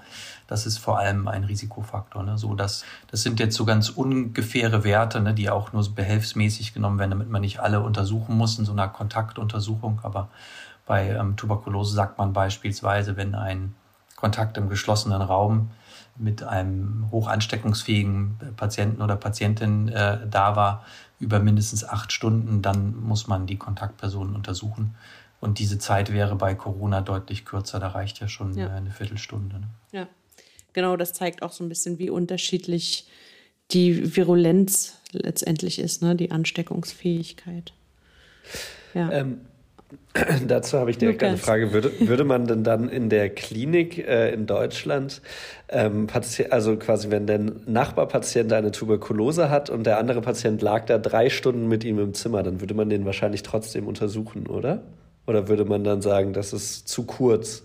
[0.48, 2.24] das ist vor allem ein Risikofaktor.
[2.24, 2.38] Ne?
[2.38, 7.00] So, das, das sind jetzt so ganz ungefähre Werte, ne, die auch nur behelfsmäßig genommen
[7.00, 10.00] werden, damit man nicht alle untersuchen muss in so einer Kontaktuntersuchung.
[10.04, 10.28] Aber
[10.86, 13.76] bei ähm, Tuberkulose sagt man beispielsweise, wenn ein
[14.18, 15.72] Kontakt im geschlossenen Raum
[16.18, 20.84] mit einem hoch ansteckungsfähigen Patienten oder Patientin äh, da war,
[21.20, 24.96] über mindestens acht Stunden, dann muss man die Kontaktpersonen untersuchen.
[25.40, 28.70] Und diese Zeit wäre bei Corona deutlich kürzer, da reicht ja schon ja.
[28.70, 29.60] eine Viertelstunde.
[29.60, 29.68] Ne?
[29.92, 30.08] Ja,
[30.74, 33.08] genau, das zeigt auch so ein bisschen, wie unterschiedlich
[33.72, 36.16] die Virulenz letztendlich ist, ne?
[36.16, 37.74] die Ansteckungsfähigkeit.
[38.94, 39.12] Ja.
[39.12, 39.42] Ähm,
[40.48, 41.30] Dazu habe ich direkt Lukas.
[41.30, 41.74] eine Frage.
[41.74, 45.22] Würde, würde man denn dann in der Klinik äh, in Deutschland,
[45.70, 46.08] ähm,
[46.50, 51.30] also quasi wenn der Nachbarpatient eine Tuberkulose hat und der andere Patient lag da drei
[51.30, 54.84] Stunden mit ihm im Zimmer, dann würde man den wahrscheinlich trotzdem untersuchen, oder?
[55.26, 57.64] Oder würde man dann sagen, das ist zu kurz?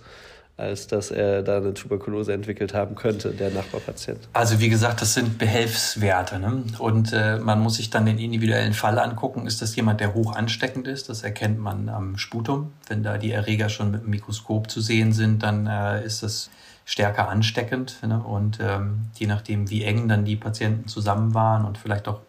[0.56, 4.28] Als dass er da eine Tuberkulose entwickelt haben könnte, der Nachbarpatient.
[4.32, 6.38] Also wie gesagt, das sind Behelfswerte.
[6.38, 6.64] Ne?
[6.78, 9.46] Und äh, man muss sich dann den individuellen Fall angucken.
[9.46, 11.08] Ist das jemand, der hoch ansteckend ist?
[11.08, 12.72] Das erkennt man am Sputum.
[12.86, 16.50] Wenn da die Erreger schon mit dem Mikroskop zu sehen sind, dann äh, ist das
[16.84, 17.96] stärker ansteckend.
[18.06, 18.22] Ne?
[18.22, 22.20] Und ähm, je nachdem, wie eng dann die Patienten zusammen waren und vielleicht auch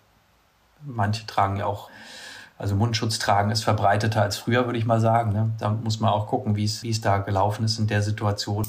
[0.86, 1.90] manche tragen ja auch
[2.64, 5.34] also Mundschutz tragen ist verbreiteter als früher, würde ich mal sagen.
[5.34, 5.52] Ne?
[5.60, 8.66] Da muss man auch gucken, wie es, da gelaufen ist in der Situation.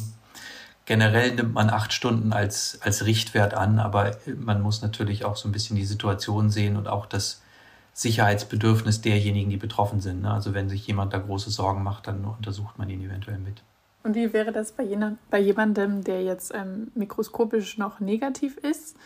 [0.84, 5.48] Generell nimmt man acht Stunden als, als Richtwert an, aber man muss natürlich auch so
[5.48, 7.40] ein bisschen die Situation sehen und auch das
[7.92, 10.22] Sicherheitsbedürfnis derjenigen, die betroffen sind.
[10.22, 10.32] Ne?
[10.32, 13.62] Also wenn sich jemand da große Sorgen macht, dann untersucht man ihn eventuell mit.
[14.02, 18.96] Und wie wäre das bei, jener, bei jemandem, der jetzt ähm, mikroskopisch noch negativ ist?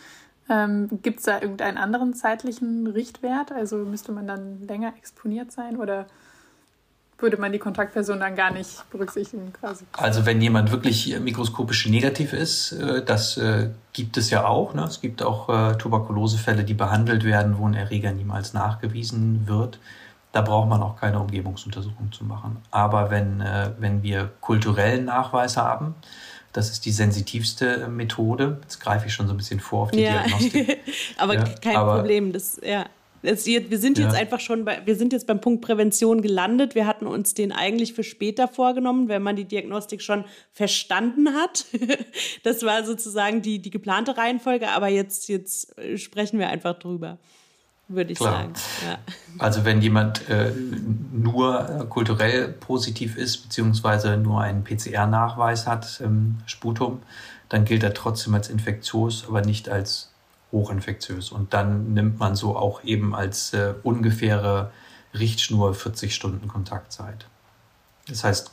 [0.49, 3.51] Ähm, Gibt es da irgendeinen anderen zeitlichen Richtwert?
[3.51, 6.07] Also müsste man dann länger exponiert sein oder
[7.21, 9.85] würde man die Kontaktperson dann gar nicht berücksichtigen quasi?
[9.93, 14.73] Also wenn jemand wirklich mikroskopisch negativ ist, äh, das äh, gibt es ja auch.
[14.73, 14.83] Ne?
[14.83, 19.79] Es gibt auch äh, Tuberkulosefälle, die behandelt werden, wo ein Erreger niemals nachgewiesen wird.
[20.31, 22.57] Da braucht man auch keine Umgebungsuntersuchung zu machen.
[22.69, 23.43] Aber wenn,
[23.79, 25.95] wenn wir kulturellen Nachweis haben,
[26.53, 28.59] das ist die sensitivste Methode.
[28.61, 30.23] Jetzt greife ich schon so ein bisschen vor auf die ja.
[30.23, 30.79] Diagnostik.
[31.17, 32.33] aber ja, kein aber Problem.
[32.33, 32.85] Das, ja.
[33.21, 34.19] Das, wir sind jetzt ja.
[34.19, 36.73] einfach schon bei, wir sind jetzt beim Punkt Prävention gelandet.
[36.73, 41.65] Wir hatten uns den eigentlich für später vorgenommen, wenn man die Diagnostik schon verstanden hat.
[42.43, 47.19] Das war sozusagen die, die geplante Reihenfolge, aber jetzt, jetzt sprechen wir einfach drüber
[47.89, 48.33] würde ich Klar.
[48.33, 48.53] sagen.
[48.87, 48.97] Ja.
[49.39, 50.51] Also wenn jemand äh,
[51.11, 57.01] nur kulturell positiv ist, beziehungsweise nur einen PCR-Nachweis hat, ähm, Sputum,
[57.49, 60.11] dann gilt er trotzdem als infektiös, aber nicht als
[60.51, 61.31] hochinfektiös.
[61.31, 64.71] Und dann nimmt man so auch eben als äh, ungefähre
[65.13, 67.25] Richtschnur 40 Stunden Kontaktzeit.
[68.07, 68.51] Das heißt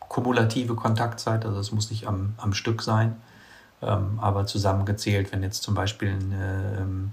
[0.00, 3.16] kumulative Kontaktzeit, also es muss nicht am, am Stück sein,
[3.82, 7.12] ähm, aber zusammengezählt, wenn jetzt zum Beispiel eine ähm,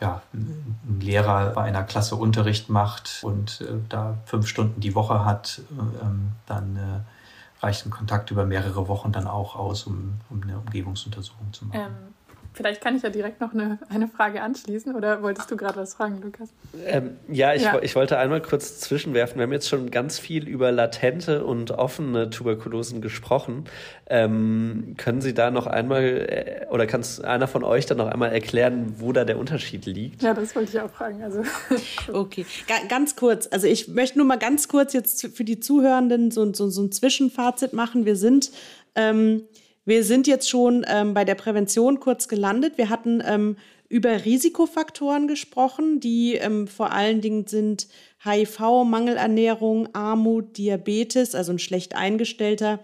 [0.00, 5.24] ja, ein Lehrer bei einer Klasse Unterricht macht und äh, da fünf Stunden die Woche
[5.24, 10.20] hat, äh, ähm, dann äh, reicht ein Kontakt über mehrere Wochen dann auch aus, um,
[10.30, 11.80] um eine Umgebungsuntersuchung zu machen.
[11.80, 12.14] Ähm,
[12.54, 15.94] Vielleicht kann ich ja direkt noch eine, eine Frage anschließen oder wolltest du gerade was
[15.94, 16.48] fragen, Lukas?
[16.86, 19.36] Ähm, ja, ich, ja, ich wollte einmal kurz zwischenwerfen.
[19.36, 23.66] Wir haben jetzt schon ganz viel über latente und offene Tuberkulosen gesprochen.
[24.06, 28.32] Ähm, können Sie da noch einmal äh, oder kann einer von euch dann noch einmal
[28.32, 30.22] erklären, wo da der Unterschied liegt?
[30.22, 31.22] Ja, das wollte ich auch fragen.
[31.22, 31.42] Also.
[32.12, 33.48] okay, G ganz kurz.
[33.50, 36.90] Also ich möchte nur mal ganz kurz jetzt für die Zuhörenden so, so, so ein
[36.90, 38.04] Zwischenfazit machen.
[38.04, 38.50] Wir sind
[38.94, 39.44] ähm,
[39.88, 42.76] wir sind jetzt schon ähm, bei der Prävention kurz gelandet.
[42.76, 43.56] Wir hatten ähm,
[43.88, 47.88] über Risikofaktoren gesprochen, die ähm, vor allen Dingen sind
[48.22, 52.80] HIV, Mangelernährung, Armut, Diabetes, also ein schlecht eingestellter,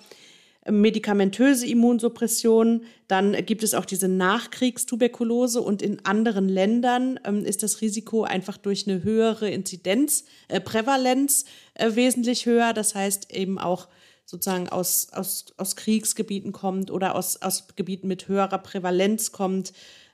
[0.64, 2.84] ähm, medikamentöse Immunsuppression.
[3.06, 8.56] Dann gibt es auch diese Nachkriegstuberkulose und in anderen Ländern ähm, ist das Risiko einfach
[8.56, 12.72] durch eine höhere Inzidenz, äh, Prävalenz äh, wesentlich höher.
[12.72, 13.88] Das heißt eben auch
[14.24, 19.72] sozusagen aus, aus, aus Kriegsgebieten kommt oder aus, aus Gebieten mit höherer Prävalenz kommt,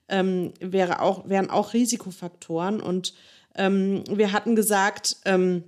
[0.09, 2.81] ähm, wäre auch, wären auch Risikofaktoren.
[2.81, 3.15] Und
[3.55, 5.65] ähm, wir hatten gesagt, ähm,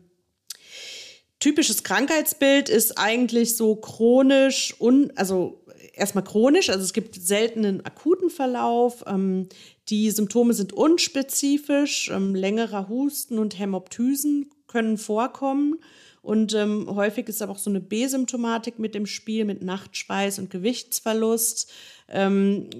[1.38, 7.84] typisches Krankheitsbild ist eigentlich so chronisch und also erstmal chronisch, also es gibt selten einen
[7.84, 9.04] akuten Verlauf.
[9.06, 9.48] Ähm,
[9.88, 15.78] die Symptome sind unspezifisch, ähm, längerer Husten und Hämoptysen können vorkommen.
[16.22, 20.50] Und ähm, häufig ist aber auch so eine B-Symptomatik mit dem Spiel, mit Nachtschweiß und
[20.50, 21.70] Gewichtsverlust.
[22.08, 22.70] Ähm,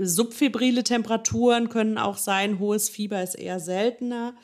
[0.00, 4.34] subfebrile Temperaturen können auch sein, hohes Fieber ist eher seltener.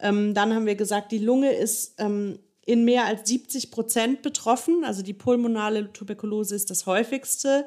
[0.00, 4.84] Ähm, dann haben wir gesagt, die Lunge ist ähm, in mehr als 70 Prozent betroffen,
[4.84, 7.66] also die pulmonale Tuberkulose ist das häufigste.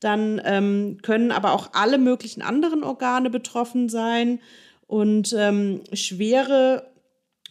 [0.00, 4.40] Dann ähm, können aber auch alle möglichen anderen Organe betroffen sein.
[4.86, 6.89] Und ähm, schwere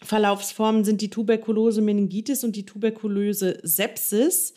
[0.02, 4.54] Verlaufsformen sind die Tuberkulose Meningitis und die tuberkulöse Sepsis,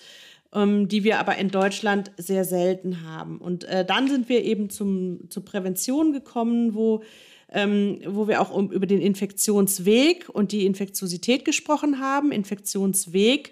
[0.53, 3.39] ähm, die wir aber in Deutschland sehr selten haben.
[3.39, 7.03] Und äh, dann sind wir eben zum, zur Prävention gekommen, wo,
[7.51, 12.31] ähm, wo wir auch um, über den Infektionsweg und die Infektiosität gesprochen haben.
[12.31, 13.51] Infektionsweg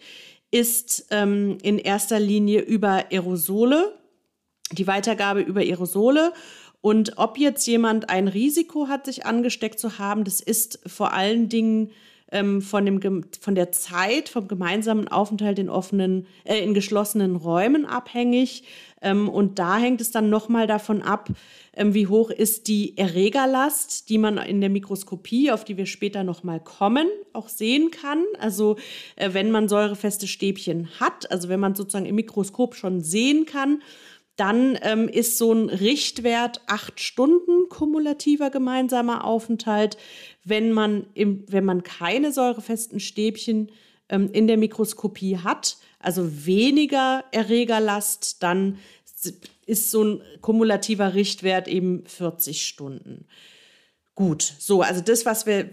[0.51, 3.97] ist ähm, in erster Linie über Aerosole,
[4.71, 6.33] die Weitergabe über Aerosole
[6.81, 11.47] und ob jetzt jemand ein Risiko hat, sich angesteckt zu haben, das ist vor allen
[11.47, 11.91] Dingen
[12.31, 17.85] ähm, von, dem, von der Zeit, vom gemeinsamen Aufenthalt in offenen, äh, in geschlossenen Räumen
[17.85, 18.63] abhängig.
[19.01, 21.29] Ähm, und da hängt es dann nochmal davon ab,
[21.73, 26.23] ähm, wie hoch ist die Erregerlast, die man in der Mikroskopie, auf die wir später
[26.23, 28.23] nochmal kommen, auch sehen kann.
[28.39, 28.77] Also
[29.17, 33.81] äh, wenn man säurefeste Stäbchen hat, also wenn man sozusagen im Mikroskop schon sehen kann,
[34.41, 39.97] dann ähm, ist so ein Richtwert acht Stunden kumulativer gemeinsamer Aufenthalt.
[40.43, 43.71] Wenn man, im, wenn man keine säurefesten Stäbchen
[44.09, 48.79] ähm, in der Mikroskopie hat, also weniger Erregerlast, dann
[49.67, 53.27] ist so ein kumulativer Richtwert eben 40 Stunden.
[54.15, 55.69] Gut, so, also das, was wir,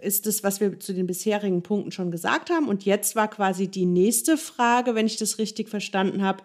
[0.00, 2.68] ist das, was wir zu den bisherigen Punkten schon gesagt haben.
[2.68, 6.44] Und jetzt war quasi die nächste Frage, wenn ich das richtig verstanden habe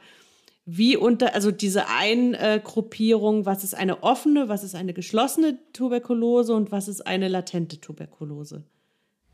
[0.70, 6.74] wie unter, also diese Eingruppierung, was ist eine offene, was ist eine geschlossene Tuberkulose und
[6.74, 8.64] was ist eine latente Tuberkulose.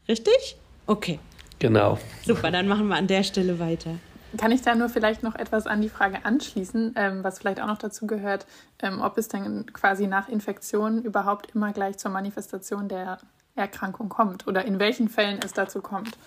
[0.08, 0.58] Richtig?
[0.86, 1.20] Okay.
[1.58, 1.98] Genau.
[2.24, 3.96] Super, dann machen wir an der Stelle weiter.
[4.38, 7.68] Kann ich da nur vielleicht noch etwas an die Frage anschließen, ähm, was vielleicht auch
[7.68, 8.46] noch dazu gehört,
[8.82, 13.20] ähm, ob es dann quasi nach Infektion überhaupt immer gleich zur Manifestation der
[13.56, 16.18] Erkrankung kommt oder in welchen Fällen es dazu kommt.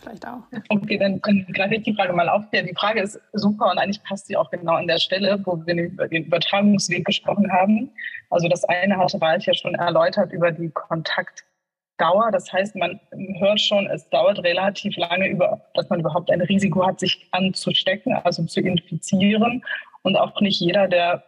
[0.00, 0.42] Vielleicht auch.
[0.68, 2.44] Okay, dann, dann greife ich die Frage mal auf.
[2.52, 5.60] Ja, die Frage ist super und eigentlich passt sie auch genau an der Stelle, wo
[5.66, 7.90] wir über den Übertragungsweg gesprochen haben.
[8.30, 12.30] Also das eine hatte Wald ja schon erläutert über die Kontaktdauer.
[12.30, 13.00] Das heißt, man
[13.40, 18.14] hört schon, es dauert relativ lange, über, dass man überhaupt ein Risiko hat, sich anzustecken,
[18.14, 19.64] also zu infizieren.
[20.02, 21.24] Und auch nicht jeder, der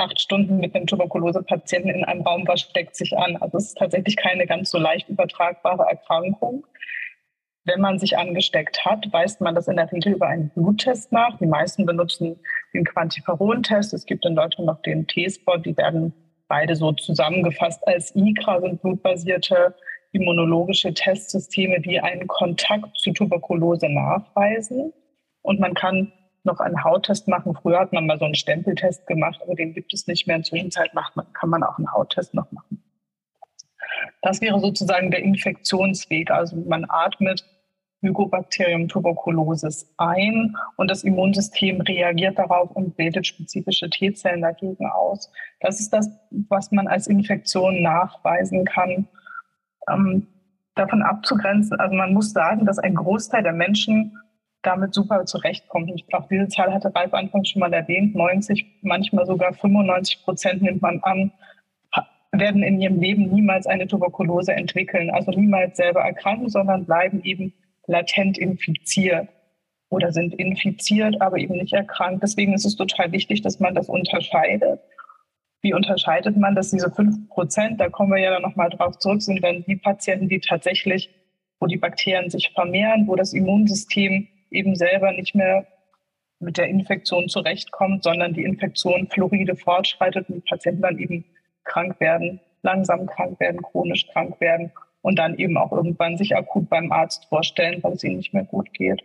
[0.00, 3.36] acht Stunden mit einem Tuberkulose-Patienten in einem Raum war, steckt sich an.
[3.36, 6.66] Also es ist tatsächlich keine ganz so leicht übertragbare Erkrankung.
[7.64, 11.36] Wenn man sich angesteckt hat, weist man das in der Regel über einen Bluttest nach.
[11.38, 12.40] Die meisten benutzen
[12.72, 13.92] den Quantiferon-Test.
[13.92, 15.58] Es gibt in Deutschland noch den T-Spot.
[15.58, 16.14] Die werden
[16.48, 19.74] beide so zusammengefasst als ICRA, sind blutbasierte
[20.12, 24.92] immunologische Testsysteme, die einen Kontakt zu Tuberkulose nachweisen.
[25.42, 26.12] Und man kann
[26.44, 27.54] noch einen Hauttest machen.
[27.54, 30.36] Früher hat man mal so einen Stempeltest gemacht, aber den gibt es nicht mehr.
[30.36, 32.82] In Zwischenzeit macht man, kann man auch einen Hauttest noch machen.
[34.22, 36.30] Das wäre sozusagen der Infektionsweg.
[36.30, 37.44] Also man atmet
[38.02, 45.30] Mycobacterium tuberculosis ein und das Immunsystem reagiert darauf und bildet spezifische T-Zellen dagegen aus.
[45.60, 46.08] Das ist das,
[46.48, 49.06] was man als Infektion nachweisen kann.
[49.90, 50.26] Ähm,
[50.76, 54.16] davon abzugrenzen, also man muss sagen, dass ein Großteil der Menschen
[54.62, 55.90] damit super zurechtkommt.
[55.90, 58.14] Und auch diese Zahl hatte Ralf anfangs schon mal erwähnt.
[58.14, 61.32] 90, manchmal sogar 95 Prozent nimmt man an,
[62.32, 67.52] werden in ihrem Leben niemals eine Tuberkulose entwickeln, also niemals selber erkranken, sondern bleiben eben
[67.86, 69.28] latent infiziert
[69.88, 72.22] oder sind infiziert, aber eben nicht erkrankt.
[72.22, 74.80] Deswegen ist es total wichtig, dass man das unterscheidet.
[75.62, 76.70] Wie unterscheidet man das?
[76.70, 80.28] Diese fünf Prozent, da kommen wir ja dann nochmal drauf zurück, sind dann die Patienten,
[80.28, 81.10] die tatsächlich,
[81.58, 85.66] wo die Bakterien sich vermehren, wo das Immunsystem eben selber nicht mehr
[86.40, 91.24] mit der Infektion zurechtkommt, sondern die Infektion floride fortschreitet und die Patienten dann eben
[91.64, 96.68] krank werden, langsam krank werden, chronisch krank werden und dann eben auch irgendwann sich akut
[96.68, 99.02] beim Arzt vorstellen, weil es ihnen nicht mehr gut geht.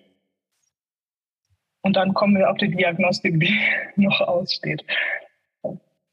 [1.82, 3.54] Und dann kommen wir auf die Diagnostik, die
[3.96, 4.84] noch aussteht.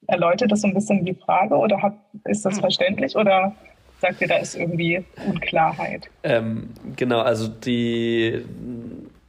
[0.08, 2.60] Erläutert das so ein bisschen die Frage oder hat, ist das hm.
[2.60, 3.54] verständlich oder
[4.00, 6.10] sagt ihr, da ist irgendwie Unklarheit?
[6.24, 8.44] Ähm, genau, also die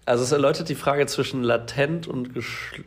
[0.06, 2.32] also es erläutert die Frage zwischen latent und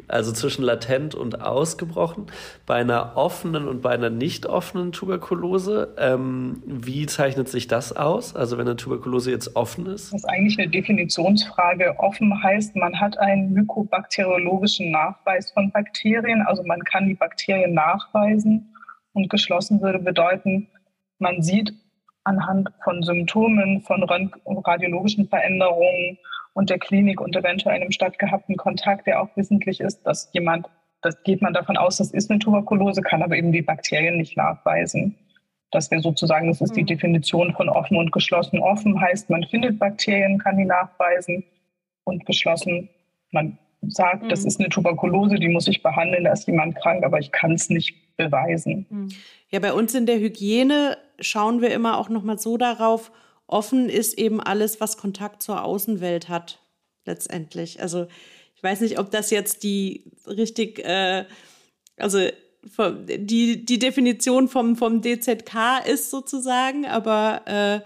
[0.07, 2.27] also zwischen latent und ausgebrochen
[2.67, 5.95] bei einer offenen und bei einer nicht offenen Tuberkulose.
[5.99, 8.37] Ähm, wie zeichnet sich das aus?
[8.37, 10.13] Also wenn eine Tuberkulose jetzt offen ist?
[10.13, 11.99] Das ist eigentlich eine Definitionsfrage.
[11.99, 18.75] Offen heißt, man hat einen mykobakteriologischen Nachweis von Bakterien, also man kann die Bakterien nachweisen.
[19.15, 20.69] Und geschlossen würde bedeuten,
[21.19, 21.73] man sieht
[22.25, 26.19] anhand von Symptomen, von radiologischen Veränderungen
[26.57, 30.67] und der Klinik und eventuell einem stattgehabten Kontakt, der auch wissentlich ist, dass jemand,
[31.03, 34.39] das geht man davon aus, das ist eine Tuberkulose, kann aber eben die Bakterien nicht
[34.39, 35.15] nachweisen.
[35.71, 36.87] Das wäre sozusagen, das ist die mhm.
[36.87, 38.59] Definition von offen und geschlossen.
[38.59, 41.45] Offen heißt, man findet Bakterien, kann die nachweisen
[42.05, 42.89] und geschlossen,
[43.33, 44.31] man sagt, mhm.
[44.31, 47.53] das ist eine Tuberkulose, die muss ich behandeln, da ist jemand krank, aber ich kann
[47.53, 48.87] es nicht beweisen.
[48.89, 49.09] Mhm.
[49.51, 53.13] Ja, bei uns in der Hygiene schauen wir immer auch nochmal so darauf,
[53.47, 56.61] offen ist eben alles, was Kontakt zur Außenwelt hat,
[57.05, 57.81] letztendlich.
[57.81, 58.07] Also
[58.55, 61.25] ich weiß nicht, ob das jetzt die richtig, äh,
[61.97, 62.19] also
[62.99, 67.81] die, die Definition vom, vom DZK ist sozusagen, aber äh,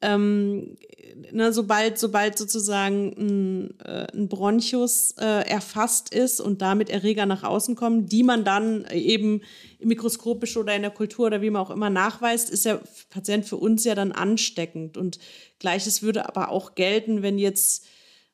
[0.00, 0.76] ähm,
[1.32, 7.42] ne, sobald, sobald sozusagen ein, äh, ein Bronchus äh, erfasst ist und damit Erreger nach
[7.42, 9.42] außen kommen, die man dann eben
[9.80, 13.56] mikroskopisch oder in der Kultur oder wie man auch immer nachweist, ist der Patient für
[13.56, 14.96] uns ja dann ansteckend.
[14.96, 15.18] Und
[15.58, 17.86] gleiches würde aber auch gelten, wenn jetzt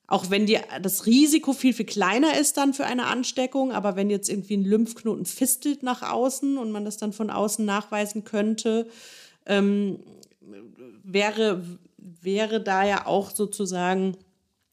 [0.07, 4.11] auch wenn die, das Risiko viel, viel kleiner ist dann für eine Ansteckung, aber wenn
[4.11, 8.87] jetzt irgendwie ein Lymphknoten fistelt nach außen und man das dann von außen nachweisen könnte,
[9.47, 10.01] ähm,
[11.03, 11.63] wäre,
[12.25, 14.17] wäre da ja auch sozusagen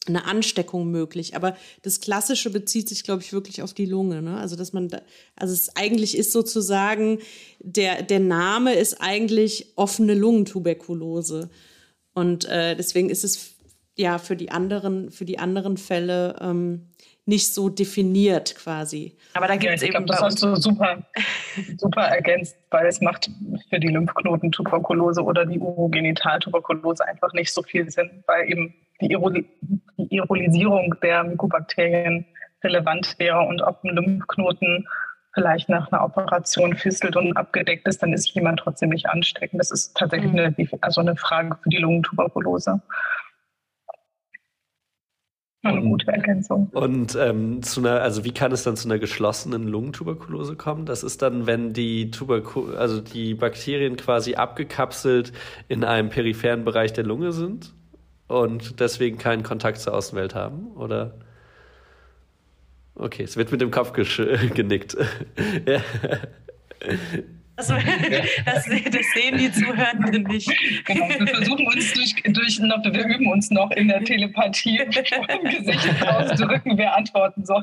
[0.07, 1.35] eine Ansteckung möglich.
[1.35, 4.21] Aber das Klassische bezieht sich, glaube ich, wirklich auf die Lunge.
[4.21, 4.37] Ne?
[4.37, 5.01] Also, dass man, da,
[5.35, 7.19] also es eigentlich ist sozusagen,
[7.59, 11.49] der, der Name ist eigentlich offene Lungentuberkulose.
[12.13, 13.51] Und äh, deswegen ist es
[13.95, 16.87] ja für die anderen, für die anderen Fälle ähm,
[17.31, 19.15] nicht so definiert quasi.
[19.33, 20.05] Aber da gibt es ja, eben.
[20.05, 21.01] Glaub, das hast du super,
[21.77, 23.31] super ergänzt, weil es macht
[23.69, 29.07] für die Lymphknotentuberkulose oder die Urogenitaltuberkulose einfach nicht so viel Sinn, weil eben die,
[29.97, 32.25] die Aerolisierung der Mykobakterien
[32.63, 34.85] relevant wäre und ob ein Lymphknoten
[35.33, 39.61] vielleicht nach einer Operation fistelt und abgedeckt ist, dann ist jemand trotzdem nicht ansteckend.
[39.61, 40.39] Das ist tatsächlich mhm.
[40.39, 42.81] eine, also eine Frage für die Lungentuberkulose.
[45.63, 46.69] Eine gute Ergänzung.
[46.71, 50.87] Und ähm, zu einer, also wie kann es dann zu einer geschlossenen Lungentuberkulose kommen?
[50.87, 55.31] Das ist dann, wenn die Tuberku also die Bakterien quasi abgekapselt
[55.67, 57.75] in einem peripheren Bereich der Lunge sind
[58.27, 61.13] und deswegen keinen Kontakt zur Außenwelt haben, oder?
[62.95, 63.93] Okay, es wird mit dem Kopf
[64.55, 64.97] genickt.
[65.67, 65.81] ja.
[67.61, 67.75] Also,
[68.45, 70.49] das, das, sehen die Zuhörenden nicht.
[70.85, 74.89] Genau, wir versuchen uns durch, durch noch, wir üben uns noch in der Telepathie im
[74.89, 77.61] Gesicht auszudrücken, wer antworten soll,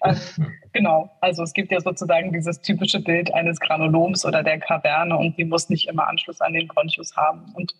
[0.00, 0.42] also,
[0.72, 5.38] genau, also es gibt ja sozusagen dieses typische Bild eines Granuloms oder der Kaverne und
[5.38, 7.44] die muss nicht immer Anschluss an den Bronchus haben.
[7.54, 7.74] Und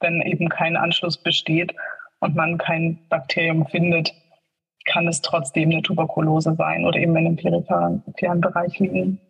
[0.00, 1.72] wenn eben kein Anschluss besteht
[2.18, 4.12] und man kein Bakterium findet,
[4.86, 8.02] kann es trotzdem eine Tuberkulose sein oder eben in einem peripheren
[8.40, 9.20] Bereich liegen.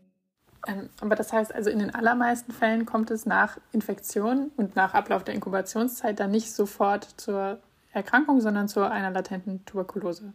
[0.69, 4.95] Ähm, aber das heißt also, in den allermeisten Fällen kommt es nach Infektion und nach
[4.95, 7.59] Ablauf der Inkubationszeit dann nicht sofort zur
[7.93, 10.35] Erkrankung, sondern zu einer latenten Tuberkulose.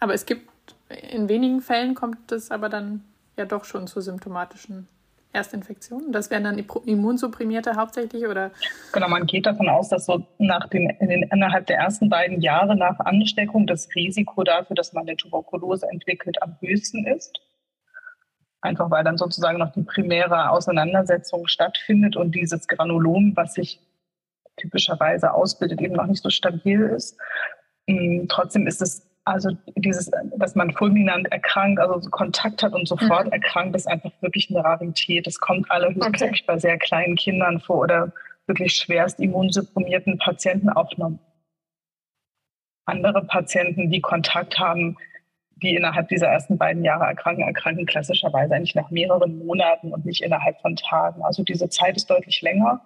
[0.00, 0.50] Aber es gibt,
[1.10, 3.04] in wenigen Fällen kommt es aber dann
[3.36, 4.88] ja doch schon zu symptomatischen
[5.32, 6.10] Erstinfektionen.
[6.10, 8.50] Das wären dann Immunsupprimierte hauptsächlich oder?
[8.92, 12.40] Genau, man geht davon aus, dass so nach den, in den, innerhalb der ersten beiden
[12.40, 17.38] Jahre nach Ansteckung das Risiko dafür, dass man eine Tuberkulose entwickelt, am höchsten ist.
[18.60, 23.80] Einfach weil dann sozusagen noch die primäre Auseinandersetzung stattfindet und dieses Granulom, was sich
[24.56, 27.16] typischerweise ausbildet, eben noch nicht so stabil ist.
[27.86, 33.26] Mm, trotzdem ist es also dieses, dass man fulminant erkrankt, also Kontakt hat und sofort
[33.26, 33.32] mhm.
[33.32, 35.26] erkrankt, ist einfach wirklich eine Rarität.
[35.26, 36.44] Das kommt allerhöchstens okay.
[36.46, 38.12] bei sehr kleinen Kindern vor oder
[38.46, 41.18] wirklich schwerst immunsupprimierten Patienten aufgenommen.
[42.86, 44.96] Andere Patienten, die Kontakt haben,
[45.62, 50.22] die innerhalb dieser ersten beiden Jahre erkranken, erkranken klassischerweise eigentlich nach mehreren Monaten und nicht
[50.22, 51.22] innerhalb von Tagen.
[51.22, 52.80] Also diese Zeit ist deutlich länger.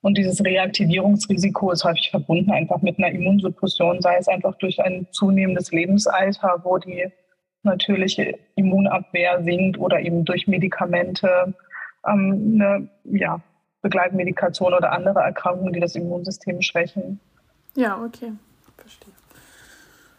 [0.00, 5.06] Und dieses Reaktivierungsrisiko ist häufig verbunden einfach mit einer Immunsuppression, sei es einfach durch ein
[5.12, 7.10] zunehmendes Lebensalter, wo die
[7.62, 11.54] natürliche Immunabwehr sinkt oder eben durch Medikamente,
[12.06, 13.40] ähm, eine ja,
[13.80, 17.18] Begleitmedikation oder andere Erkrankungen, die das Immunsystem schwächen.
[17.74, 18.32] Ja, okay,
[18.76, 19.12] verstehe.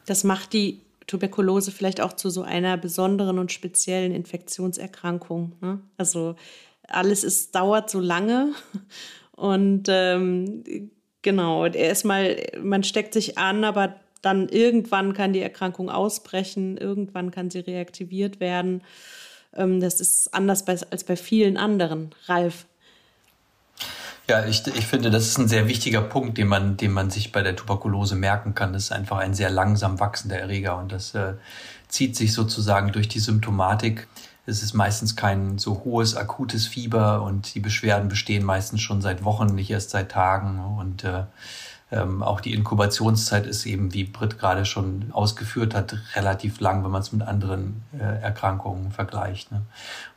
[0.08, 5.53] Das macht die Tuberkulose vielleicht auch zu so einer besonderen und speziellen Infektionserkrankung.
[5.62, 5.80] Ne?
[5.97, 6.36] Also
[6.88, 8.53] alles ist, dauert so lange
[9.32, 10.64] und ähm,
[11.22, 17.51] genau, erstmal, man steckt sich an, aber dann irgendwann kann die Erkrankung ausbrechen, irgendwann kann
[17.51, 18.82] sie reaktiviert werden.
[19.53, 22.14] Ähm, das ist anders bei, als bei vielen anderen.
[22.26, 22.66] Ralf.
[24.28, 27.32] Ja, ich, ich finde, das ist ein sehr wichtiger Punkt, den man, den man sich
[27.32, 28.73] bei der Tuberkulose merken kann.
[28.73, 31.34] Das ist einfach ein sehr langsam wachsender Erreger und das äh,
[31.88, 34.07] zieht sich sozusagen durch die Symptomatik
[34.45, 39.23] es ist meistens kein so hohes akutes Fieber und die Beschwerden bestehen meistens schon seit
[39.23, 40.59] Wochen, nicht erst seit Tagen.
[40.59, 41.23] Und äh,
[41.91, 46.91] ähm, auch die Inkubationszeit ist eben, wie Britt gerade schon ausgeführt hat, relativ lang, wenn
[46.91, 49.51] man es mit anderen äh, Erkrankungen vergleicht.
[49.51, 49.61] Ne?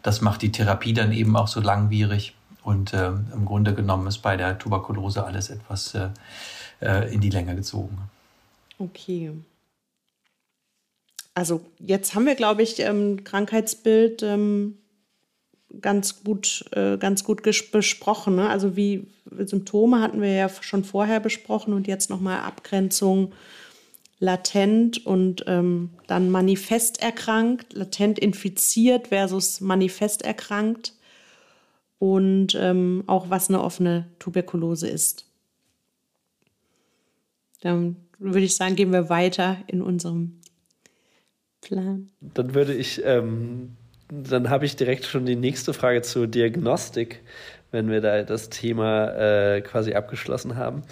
[0.02, 2.34] Das macht die Therapie dann eben auch so langwierig.
[2.68, 6.10] Und äh, im Grunde genommen ist bei der Tuberkulose alles etwas äh,
[6.82, 7.96] äh in die Länge gezogen.
[8.78, 9.32] Okay.
[11.32, 14.76] Also jetzt haben wir, glaube ich, ähm, Krankheitsbild ähm,
[15.80, 18.36] ganz gut, äh, ganz gut besprochen.
[18.36, 18.50] Ne?
[18.50, 19.06] Also wie
[19.38, 23.32] Symptome hatten wir ja schon vorher besprochen und jetzt nochmal Abgrenzung
[24.20, 30.92] latent und ähm, dann manifest erkrankt, latent infiziert versus manifest erkrankt
[31.98, 35.26] und ähm, auch was eine offene Tuberkulose ist.
[37.60, 40.40] Dann würde ich sagen, gehen wir weiter in unserem
[41.60, 42.10] Plan.
[42.20, 43.76] Dann würde ich, ähm,
[44.08, 47.22] dann habe ich direkt schon die nächste Frage zur Diagnostik,
[47.70, 50.82] wenn wir da das Thema äh, quasi abgeschlossen haben.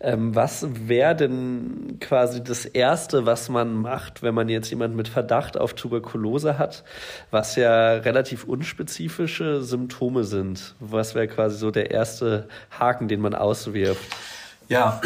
[0.00, 5.08] Ähm, was wäre denn quasi das Erste, was man macht, wenn man jetzt jemanden mit
[5.08, 6.82] Verdacht auf Tuberkulose hat,
[7.30, 10.74] was ja relativ unspezifische Symptome sind?
[10.80, 14.02] Was wäre quasi so der erste Haken, den man auswirft?
[14.68, 15.00] Ja,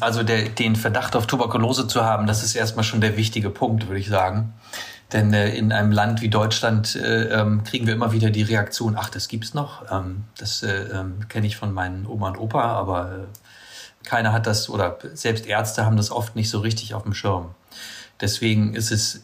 [0.00, 3.88] also der, den Verdacht auf Tuberkulose zu haben, das ist erstmal schon der wichtige Punkt,
[3.88, 4.52] würde ich sagen.
[5.12, 8.96] Denn äh, in einem Land wie Deutschland äh, ähm, kriegen wir immer wieder die Reaktion,
[8.98, 9.90] ach, das gibt's noch.
[9.90, 14.46] Ähm, das äh, ähm, kenne ich von meinen Oma und Opa, aber äh, keiner hat
[14.46, 17.54] das oder selbst Ärzte haben das oft nicht so richtig auf dem Schirm.
[18.20, 19.22] Deswegen ist es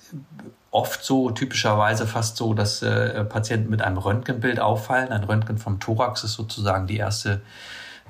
[0.71, 5.11] oft so, typischerweise fast so, dass äh, Patienten mit einem Röntgenbild auffallen.
[5.11, 7.43] Ein Röntgen vom Thorax ist sozusagen die erste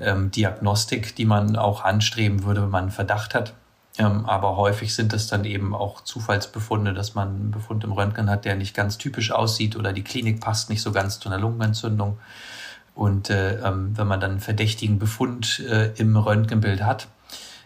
[0.01, 3.55] ähm, Diagnostik, die man auch anstreben würde, wenn man einen Verdacht hat.
[3.99, 8.31] Ähm, aber häufig sind es dann eben auch Zufallsbefunde, dass man einen Befund im Röntgen
[8.31, 11.39] hat, der nicht ganz typisch aussieht oder die Klinik passt nicht so ganz zu einer
[11.39, 12.19] Lungenentzündung.
[12.95, 17.09] Und äh, ähm, wenn man dann einen verdächtigen Befund äh, im Röntgenbild hat,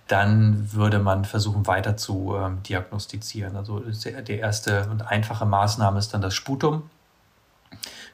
[0.08, 3.56] dann würde man versuchen weiter zu äh, diagnostizieren.
[3.56, 6.88] Also die erste und einfache Maßnahme ist dann das Sputum.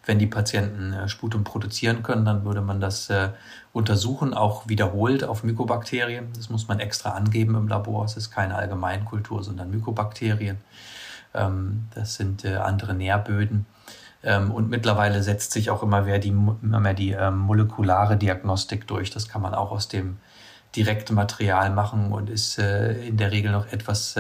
[0.05, 3.29] Wenn die Patienten äh, Sputum produzieren können, dann würde man das äh,
[3.73, 6.29] untersuchen, auch wiederholt auf Mykobakterien.
[6.35, 8.05] Das muss man extra angeben im Labor.
[8.05, 10.59] Es ist keine Allgemeinkultur, sondern Mykobakterien.
[11.35, 13.67] Ähm, das sind äh, andere Nährböden.
[14.25, 18.89] Ähm, und mittlerweile setzt sich auch immer mehr die, immer mehr die ähm, molekulare Diagnostik
[18.89, 19.11] durch.
[19.11, 20.19] Das kann man auch aus dem
[20.75, 24.17] direkten Material machen und ist in der Regel noch etwas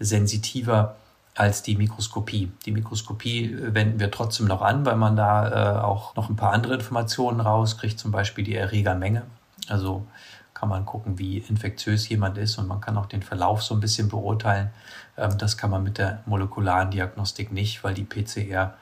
[0.00, 0.96] sensitiver
[1.36, 2.50] als die Mikroskopie.
[2.64, 6.36] Die Mikroskopie äh, wenden wir trotzdem noch an, weil man da äh, auch noch ein
[6.36, 9.22] paar andere Informationen rauskriegt, zum Beispiel die Erregermenge.
[9.68, 10.06] Also
[10.54, 13.80] kann man gucken, wie infektiös jemand ist und man kann auch den Verlauf so ein
[13.80, 14.70] bisschen beurteilen.
[15.18, 18.74] Ähm, das kann man mit der molekularen Diagnostik nicht, weil die PCR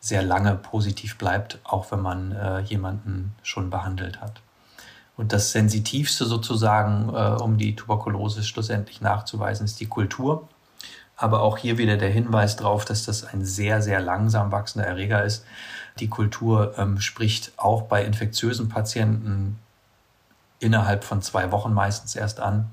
[0.00, 4.40] sehr lange positiv bleibt, auch wenn man äh, jemanden schon behandelt hat.
[5.16, 10.48] Und das Sensitivste sozusagen, um die Tuberkulose schlussendlich nachzuweisen, ist die Kultur.
[11.20, 15.22] Aber auch hier wieder der Hinweis darauf, dass das ein sehr, sehr langsam wachsender Erreger
[15.22, 15.44] ist.
[15.98, 19.58] Die Kultur ähm, spricht auch bei infektiösen Patienten
[20.60, 22.70] innerhalb von zwei Wochen meistens erst an.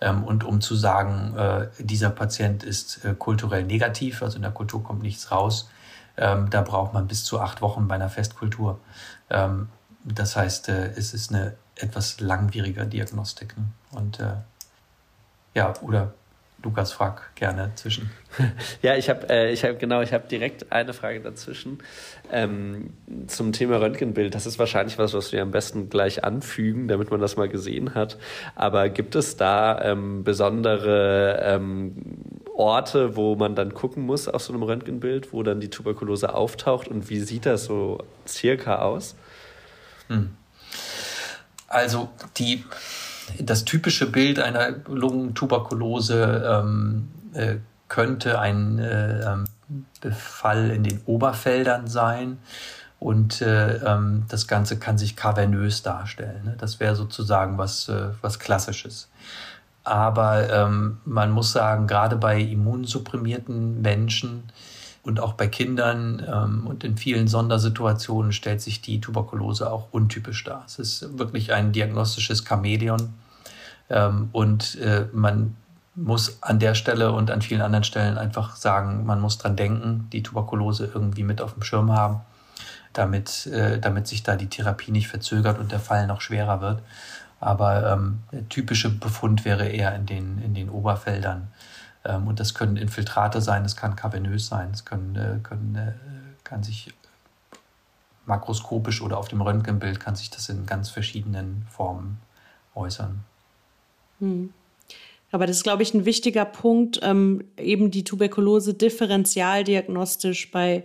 [0.00, 4.52] Ähm, und um zu sagen, äh, dieser Patient ist äh, kulturell negativ, also in der
[4.52, 5.68] Kultur kommt nichts raus,
[6.16, 8.78] ähm, da braucht man bis zu acht Wochen bei einer Festkultur.
[9.30, 9.68] Ähm,
[10.04, 13.56] das heißt, äh, es ist eine etwas langwierige Diagnostik.
[13.58, 13.64] Ne?
[13.90, 14.34] Und äh,
[15.54, 16.14] ja, oder
[16.62, 18.10] Lukas frag gerne zwischen.
[18.82, 21.78] Ja, ich habe äh, hab, genau, ich habe direkt eine Frage dazwischen
[22.30, 22.92] ähm,
[23.26, 24.34] zum Thema Röntgenbild.
[24.34, 27.94] Das ist wahrscheinlich was, was wir am besten gleich anfügen, damit man das mal gesehen
[27.94, 28.18] hat.
[28.54, 31.96] Aber gibt es da ähm, besondere ähm,
[32.54, 36.88] Orte, wo man dann gucken muss auf so einem Röntgenbild, wo dann die Tuberkulose auftaucht
[36.88, 37.98] und wie sieht das so
[38.28, 39.16] circa aus?
[40.08, 40.36] Hm.
[41.66, 42.64] Also die
[43.38, 47.56] das typische Bild einer Lungentuberkulose ähm, äh,
[47.88, 49.44] könnte ein äh, ähm,
[50.00, 52.38] Befall in den Oberfeldern sein.
[52.98, 56.44] Und äh, ähm, das Ganze kann sich kavernös darstellen.
[56.44, 56.54] Ne?
[56.58, 59.08] Das wäre sozusagen was, äh, was Klassisches.
[59.84, 64.44] Aber ähm, man muss sagen, gerade bei immunsupprimierten Menschen
[65.02, 70.44] und auch bei Kindern ähm, und in vielen Sondersituationen stellt sich die Tuberkulose auch untypisch
[70.44, 70.64] dar.
[70.66, 73.14] Es ist wirklich ein diagnostisches Chamäleon.
[73.90, 75.56] Ähm, und äh, man
[75.94, 80.08] muss an der Stelle und an vielen anderen Stellen einfach sagen, man muss dran denken,
[80.12, 82.20] die Tuberkulose irgendwie mit auf dem Schirm haben,
[82.92, 86.82] damit, äh, damit sich da die Therapie nicht verzögert und der Fall noch schwerer wird.
[87.40, 91.48] Aber ähm, der typische Befund wäre eher in den, in den Oberfeldern.
[92.04, 95.92] Ähm, und das können Infiltrate sein, das kann kavernös sein, es können, äh, können, äh,
[96.44, 96.92] kann sich
[98.26, 102.20] makroskopisch oder auf dem Röntgenbild kann sich das in ganz verschiedenen Formen
[102.74, 103.24] äußern.
[104.20, 104.50] Hm.
[105.32, 110.84] Aber das ist, glaube ich, ein wichtiger Punkt, ähm, eben die Tuberkulose differentialdiagnostisch bei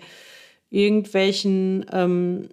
[0.69, 2.49] irgendwelchen ähm,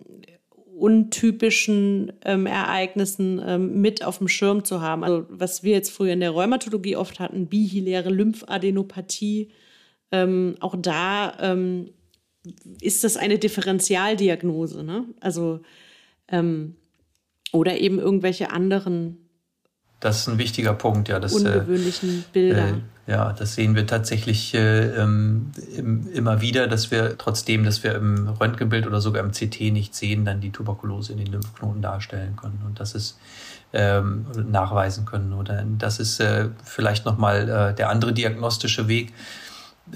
[0.79, 5.05] untypischen ähm, Ereignissen ähm, mit auf dem Schirm zu haben.
[5.05, 9.51] Also was wir jetzt früher in der Rheumatologie oft hatten, bihiläre Lymphadenopathie,
[10.11, 11.91] ähm, auch da ähm,
[12.81, 14.83] ist das eine Differentialdiagnose.
[14.83, 15.05] Ne?
[15.21, 15.61] Also
[17.53, 19.22] oder eben irgendwelche anderen
[20.03, 21.21] das ist ein wichtiger Punkt, ja.
[21.21, 22.69] Das, äh, ungewöhnlichen Bilder.
[22.69, 22.75] Äh,
[23.07, 25.53] ja, das sehen wir tatsächlich äh, ähm,
[26.13, 30.25] immer wieder, dass wir trotzdem, dass wir im Röntgenbild oder sogar im CT nicht sehen,
[30.25, 33.19] dann die Tuberkulose in den Lymphknoten darstellen können und das ist
[33.73, 35.33] ähm, nachweisen können.
[35.33, 39.13] Oder das ist äh, vielleicht nochmal äh, der andere diagnostische Weg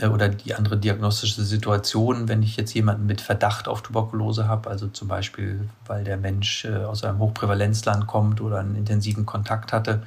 [0.02, 4.88] oder die andere diagnostische Situation, wenn ich jetzt jemanden mit Verdacht auf Tuberkulose habe, also
[4.88, 10.02] zum Beispiel, weil der Mensch äh, aus einem Hochprävalenzland kommt oder einen intensiven Kontakt hatte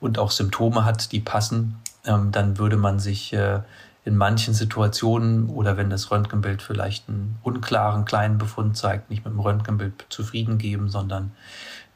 [0.00, 3.60] und auch Symptome hat, die passen, ähm, dann würde man sich äh,
[4.04, 9.34] in manchen Situationen oder wenn das Röntgenbild vielleicht einen unklaren kleinen Befund zeigt, nicht mit
[9.34, 11.32] dem Röntgenbild zufrieden geben, sondern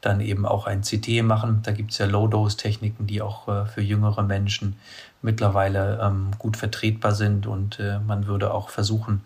[0.01, 1.61] dann eben auch ein CT machen.
[1.63, 4.75] Da gibt es ja Low-Dose-Techniken, die auch für jüngere Menschen
[5.25, 9.21] mittlerweile ähm, gut vertretbar sind und äh, man würde auch versuchen,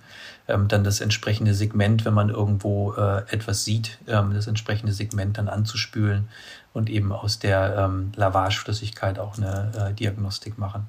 [0.47, 5.37] ähm, dann das entsprechende Segment, wenn man irgendwo äh, etwas sieht, ähm, das entsprechende Segment
[5.37, 6.29] dann anzuspülen
[6.73, 10.87] und eben aus der ähm, Lavageflüssigkeit auch eine äh, Diagnostik machen.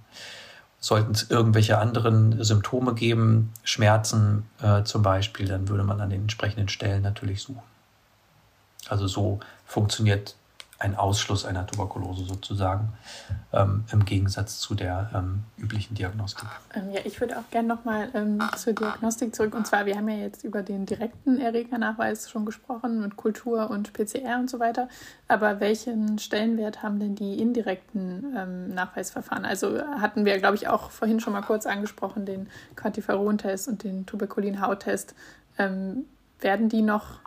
[0.79, 6.23] Sollten es irgendwelche anderen Symptome geben, Schmerzen äh, zum Beispiel, dann würde man an den
[6.23, 7.63] entsprechenden Stellen natürlich suchen.
[8.89, 10.37] Also so funktioniert
[10.81, 12.95] ein Ausschluss einer Tuberkulose sozusagen,
[13.53, 16.49] ähm, im Gegensatz zu der ähm, üblichen Diagnostik.
[16.75, 19.55] Ähm, ja, ich würde auch gerne nochmal ähm, zur Diagnostik zurück.
[19.55, 23.93] Und zwar, wir haben ja jetzt über den direkten Erregernachweis schon gesprochen, mit Kultur und
[23.93, 24.89] PCR und so weiter.
[25.29, 29.45] Aber welchen Stellenwert haben denn die indirekten ähm, Nachweisverfahren?
[29.45, 34.07] Also hatten wir, glaube ich, auch vorhin schon mal kurz angesprochen, den Quantiferon-Test und den
[34.07, 35.15] Tuberkulin-Haut-Test.
[35.59, 36.07] Ähm,
[36.41, 37.21] werden die noch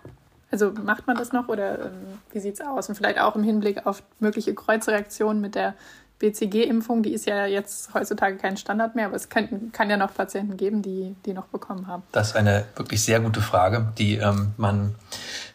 [0.54, 1.91] also macht man das noch oder ähm,
[2.32, 2.88] wie sieht es aus?
[2.88, 5.74] Und vielleicht auch im Hinblick auf mögliche Kreuzreaktionen mit der
[6.20, 10.14] BCG-Impfung, die ist ja jetzt heutzutage kein Standard mehr, aber es kann, kann ja noch
[10.14, 12.04] Patienten geben, die die noch bekommen haben.
[12.12, 14.93] Das ist eine wirklich sehr gute Frage, die ähm, man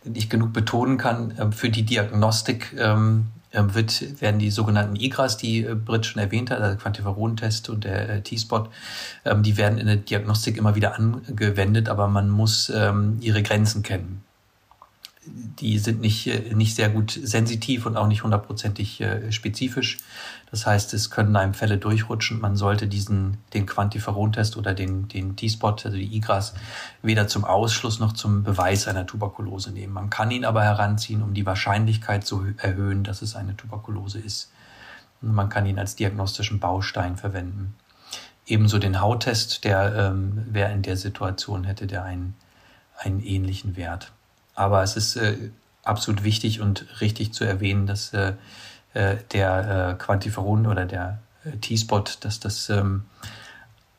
[0.03, 1.33] nicht genug betonen kann.
[1.39, 6.21] Ähm, für die Diagnostik ähm, ähm wird, werden die sogenannten IGRAS, die äh, Britt schon
[6.21, 8.67] erwähnt hat, also Quantiferon-Test und der äh, T-Spot,
[9.25, 14.25] ähm, die werden in der Diagnostik immer wieder angewendet, aber man muss ihre Grenzen kennen
[15.61, 19.99] die sind nicht, äh, nicht sehr gut sensitiv und auch nicht hundertprozentig äh, spezifisch.
[20.51, 22.41] Das heißt, es können einem Fälle durchrutschen.
[22.41, 26.55] Man sollte diesen, den Quantiferon-Test oder den, den T-Spot, also die IGRAS,
[27.03, 29.93] weder zum Ausschluss noch zum Beweis einer Tuberkulose nehmen.
[29.93, 34.51] Man kann ihn aber heranziehen, um die Wahrscheinlichkeit zu erhöhen, dass es eine Tuberkulose ist.
[35.21, 37.75] Und man kann ihn als diagnostischen Baustein verwenden.
[38.47, 42.35] Ebenso den Hauttest, der, ähm, wer in der Situation hätte, der einen,
[42.97, 44.13] einen ähnlichen Wert.
[44.59, 45.51] Aber es ist äh,
[45.85, 48.35] absolut wichtig und richtig zu erwähnen, dass äh,
[48.93, 53.05] äh der äh, Quantiferon oder der äh, T-Spot, dass das ähm,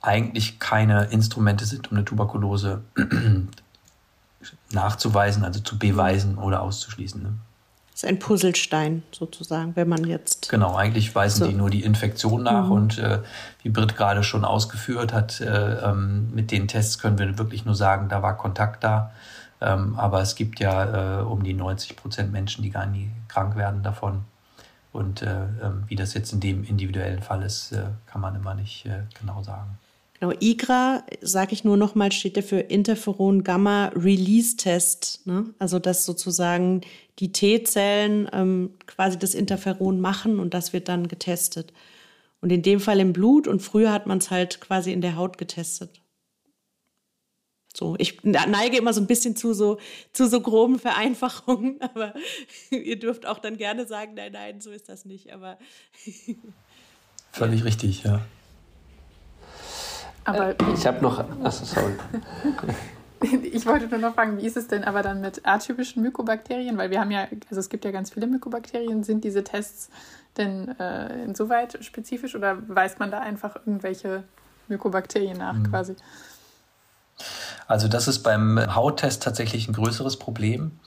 [0.01, 2.81] eigentlich keine Instrumente sind, um eine Tuberkulose
[4.71, 7.23] nachzuweisen, also zu beweisen oder auszuschließen.
[7.23, 7.33] Ne?
[7.99, 10.47] ist ein Puzzlestein sozusagen, wenn man jetzt.
[10.49, 11.47] Genau, eigentlich weisen so.
[11.47, 12.71] die nur die Infektion nach mhm.
[12.71, 13.19] und äh,
[13.61, 17.75] wie Britt gerade schon ausgeführt hat, äh, ähm, mit den Tests können wir wirklich nur
[17.75, 19.11] sagen, da war Kontakt da.
[19.61, 23.55] Ähm, aber es gibt ja äh, um die 90 Prozent Menschen, die gar nie krank
[23.55, 24.23] werden davon.
[24.91, 28.55] Und äh, ähm, wie das jetzt in dem individuellen Fall ist, äh, kann man immer
[28.55, 29.77] nicht äh, genau sagen.
[30.19, 35.21] Genau, IGRA, sage ich nur nochmal, steht ja für Interferon Gamma Release Test.
[35.25, 35.45] Ne?
[35.59, 36.81] Also, dass sozusagen
[37.19, 41.71] die T-Zellen ähm, quasi das Interferon machen und das wird dann getestet.
[42.41, 45.15] Und in dem Fall im Blut und früher hat man es halt quasi in der
[45.15, 46.01] Haut getestet.
[47.79, 49.77] So, ich neige immer so ein bisschen zu so,
[50.11, 52.13] zu so groben Vereinfachungen, aber
[52.71, 55.31] ihr dürft auch dann gerne sagen, nein, nein, so ist das nicht.
[55.31, 55.57] Aber
[57.31, 58.19] Völlig richtig, ja.
[60.25, 61.23] Aber äh, ich habe noch.
[61.41, 61.93] Achso, sorry.
[63.43, 66.77] ich wollte nur noch fragen, wie ist es denn aber dann mit atypischen Mykobakterien?
[66.77, 69.03] Weil wir haben ja, also es gibt ja ganz viele Mykobakterien.
[69.03, 69.89] Sind diese Tests
[70.35, 74.23] denn äh, insoweit spezifisch oder weist man da einfach irgendwelche
[74.67, 75.69] Mykobakterien nach mhm.
[75.69, 75.95] quasi?
[77.67, 80.79] Also das ist beim Hauttest tatsächlich ein größeres Problem.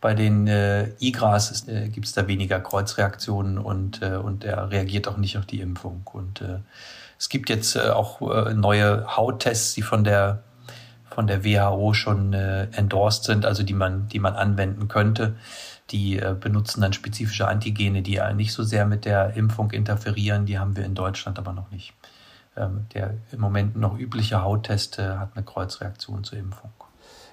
[0.00, 5.08] Bei den äh, IGRAS äh, gibt es da weniger Kreuzreaktionen und, äh, und er reagiert
[5.08, 6.02] auch nicht auf die Impfung.
[6.12, 6.58] Und äh,
[7.18, 10.42] es gibt jetzt äh, auch äh, neue Hauttests, die von der,
[11.08, 15.36] von der WHO schon äh, endorsed sind, also die man, die man anwenden könnte.
[15.90, 20.44] Die benutzen dann spezifische Antigene, die nicht so sehr mit der Impfung interferieren.
[20.44, 21.94] Die haben wir in Deutschland aber noch nicht.
[22.56, 26.70] Ähm, der im Moment noch übliche Hauttest äh, hat eine Kreuzreaktion zur Impfung.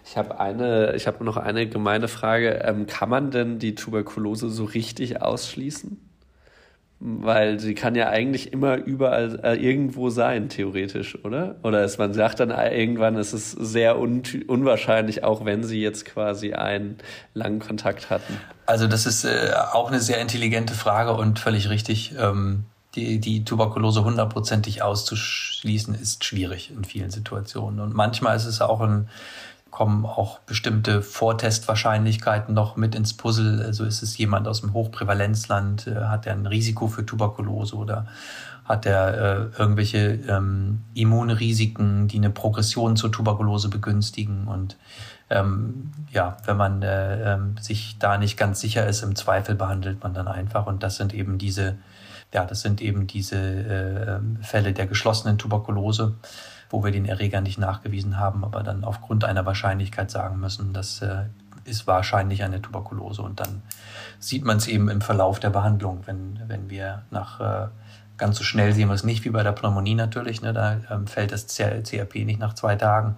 [0.06, 2.62] Ich habe eine, ich habe noch eine gemeine Frage.
[2.64, 5.98] Ähm, kann man denn die Tuberkulose so richtig ausschließen?
[7.00, 11.56] Weil sie kann ja eigentlich immer überall äh, irgendwo sein, theoretisch, oder?
[11.64, 16.06] Oder ist, man sagt dann irgendwann, ist es sehr un unwahrscheinlich, auch wenn sie jetzt
[16.06, 16.98] quasi einen
[17.34, 18.40] langen Kontakt hatten.
[18.66, 22.14] Also das ist äh, auch eine sehr intelligente Frage und völlig richtig.
[22.18, 22.66] Ähm,
[22.96, 27.80] die, die Tuberkulose hundertprozentig auszuschließen, ist schwierig in vielen Situationen.
[27.80, 29.10] Und manchmal ist es auch ein
[29.74, 33.60] kommen auch bestimmte Vortestwahrscheinlichkeiten noch mit ins Puzzle.
[33.66, 38.06] Also ist es jemand aus dem Hochprävalenzland, äh, hat er ein Risiko für Tuberkulose oder
[38.66, 44.48] hat er äh, irgendwelche ähm, Immunrisiken, die eine Progression zur Tuberkulose begünstigen.
[44.48, 44.78] Und
[45.32, 50.04] ähm, ja, wenn man äh, äh, sich da nicht ganz sicher ist, im Zweifel behandelt
[50.04, 50.68] man dann einfach.
[50.68, 51.78] Und das sind eben diese,
[52.34, 56.16] ja, das sind eben diese äh, Fälle der geschlossenen Tuberkulose
[56.74, 61.04] wo wir den Erreger nicht nachgewiesen haben, aber dann aufgrund einer Wahrscheinlichkeit sagen müssen, das
[61.04, 61.26] äh,
[61.66, 63.22] ist wahrscheinlich eine Tuberkulose.
[63.22, 63.62] Und dann
[64.18, 67.68] sieht man es eben im Verlauf der Behandlung, wenn, wenn wir nach äh,
[68.18, 71.06] ganz so schnell sehen wir es nicht wie bei der Pneumonie natürlich, ne, da ähm,
[71.06, 73.18] fällt das CRP nicht nach zwei Tagen.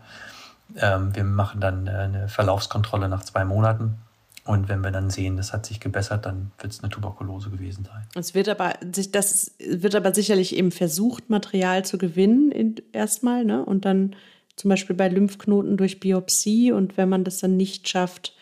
[0.75, 3.99] Ähm, wir machen dann äh, eine Verlaufskontrolle nach zwei Monaten
[4.45, 7.83] und wenn wir dann sehen, das hat sich gebessert, dann wird es eine Tuberkulose gewesen
[7.83, 8.03] sein.
[8.13, 13.65] Es wird aber, das wird aber sicherlich eben versucht, Material zu gewinnen erstmal, ne?
[13.65, 14.15] Und dann
[14.55, 16.71] zum Beispiel bei Lymphknoten durch Biopsie.
[16.71, 18.33] Und wenn man das dann nicht schafft,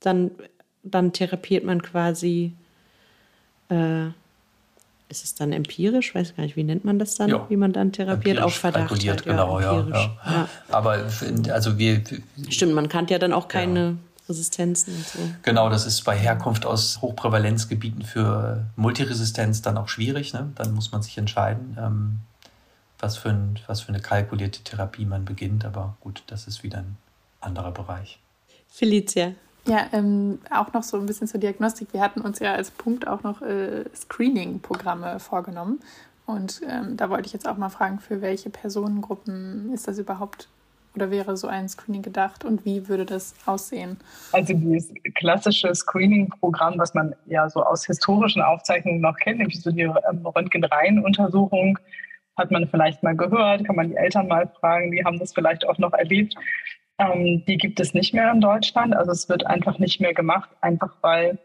[0.00, 0.32] dann,
[0.82, 2.52] dann therapiert man quasi.
[3.68, 4.08] Äh,
[5.10, 6.14] ist es dann empirisch?
[6.14, 7.46] Weiß gar nicht, wie nennt man das dann, ja.
[7.48, 8.40] wie man dann therapiert?
[8.40, 8.90] Auf Verdacht.
[8.90, 11.06] Halt, genau, ja, ja, ja, Aber
[11.50, 12.02] also wir.
[12.50, 13.96] Stimmt, man kann ja dann auch keine
[14.28, 15.18] Resistenzen und so.
[15.42, 20.32] Genau, das ist bei Herkunft aus Hochprävalenzgebieten für Multiresistenz dann auch schwierig.
[20.32, 20.50] Ne?
[20.54, 22.18] Dann muss man sich entscheiden, ähm,
[22.98, 25.64] was, für ein, was für eine kalkulierte Therapie man beginnt.
[25.64, 26.96] Aber gut, das ist wieder ein
[27.40, 28.18] anderer Bereich.
[28.68, 29.32] Felicia.
[29.66, 31.92] Ja, ähm, auch noch so ein bisschen zur Diagnostik.
[31.92, 35.80] Wir hatten uns ja als Punkt auch noch äh, Screening-Programme vorgenommen.
[36.26, 40.48] Und ähm, da wollte ich jetzt auch mal fragen, für welche Personengruppen ist das überhaupt
[40.94, 43.98] oder wäre so ein Screening gedacht und wie würde das aussehen?
[44.32, 49.70] Also dieses klassische Screening-Programm, was man ja so aus historischen Aufzeichnungen noch kennt, nämlich so
[49.70, 51.78] die ähm, Röntgenreihenuntersuchung,
[52.36, 55.66] hat man vielleicht mal gehört, kann man die Eltern mal fragen, die haben das vielleicht
[55.66, 56.34] auch noch erlebt.
[56.98, 58.94] Ähm, die gibt es nicht mehr in Deutschland.
[58.94, 61.38] Also es wird einfach nicht mehr gemacht, einfach weil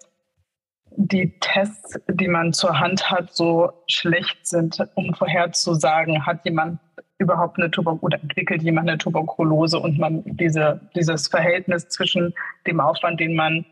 [0.96, 6.80] die Tests, die man zur Hand hat, so schlecht sind, um vorherzusagen, hat jemand
[7.20, 12.34] überhaupt eine Tuberkulose oder entwickelt jemand eine Tuberkulose und man diese, dieses Verhältnis zwischen
[12.68, 13.66] dem Aufwand, den man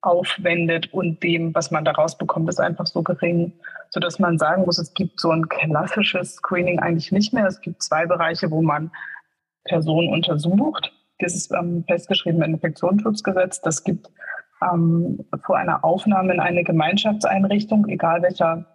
[0.00, 3.52] aufwendet und dem, was man daraus bekommt, ist einfach so gering,
[3.90, 7.46] sodass man sagen muss, es gibt so ein klassisches Screening eigentlich nicht mehr.
[7.46, 8.90] Es gibt zwei Bereiche, wo man
[9.64, 10.92] Personen untersucht.
[11.18, 13.60] Das ist ähm, festgeschrieben im Infektionsschutzgesetz.
[13.60, 14.08] Das gibt
[14.62, 18.66] ähm, vor einer Aufnahme in eine Gemeinschaftseinrichtung, egal welcher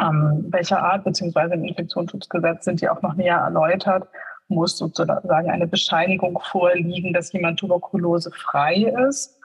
[0.00, 4.08] ähm, welcher Art, beziehungsweise im Infektionsschutzgesetz sind die auch noch näher erläutert,
[4.48, 9.38] muss sozusagen eine Bescheinigung vorliegen, dass jemand tuberkulosefrei ist.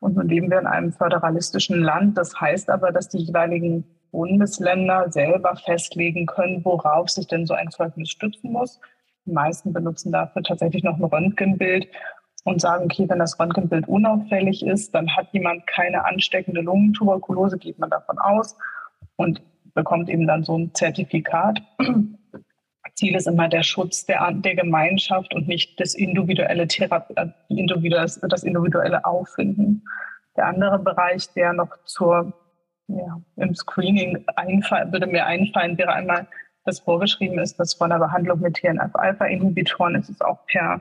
[0.00, 2.18] Und nun leben wir in einem föderalistischen Land.
[2.18, 7.70] Das heißt aber, dass die jeweiligen Bundesländer selber festlegen können, worauf sich denn so ein
[7.70, 8.80] Zeugnis stützen muss.
[9.26, 11.86] Die meisten benutzen dafür tatsächlich noch ein Röntgenbild
[12.44, 17.78] und sagen, okay, wenn das Röntgenbild unauffällig ist, dann hat jemand keine ansteckende Lungentuberkulose, geht
[17.78, 18.56] man davon aus
[19.16, 19.40] und
[19.74, 21.62] bekommt eben dann so ein Zertifikat.
[22.94, 28.44] Ziel ist immer der Schutz der, der Gemeinschaft und nicht das individuelle Therapie, äh, das
[28.44, 29.84] individuelle Auffinden.
[30.36, 32.32] Der andere Bereich, der noch zur
[32.88, 36.26] ja, im Screening einfallen, würde mir einfallen, wäre einmal,
[36.64, 40.80] dass vorgeschrieben ist, dass vor einer Behandlung mit TNF-Alpha-Inhibitoren ist es auch per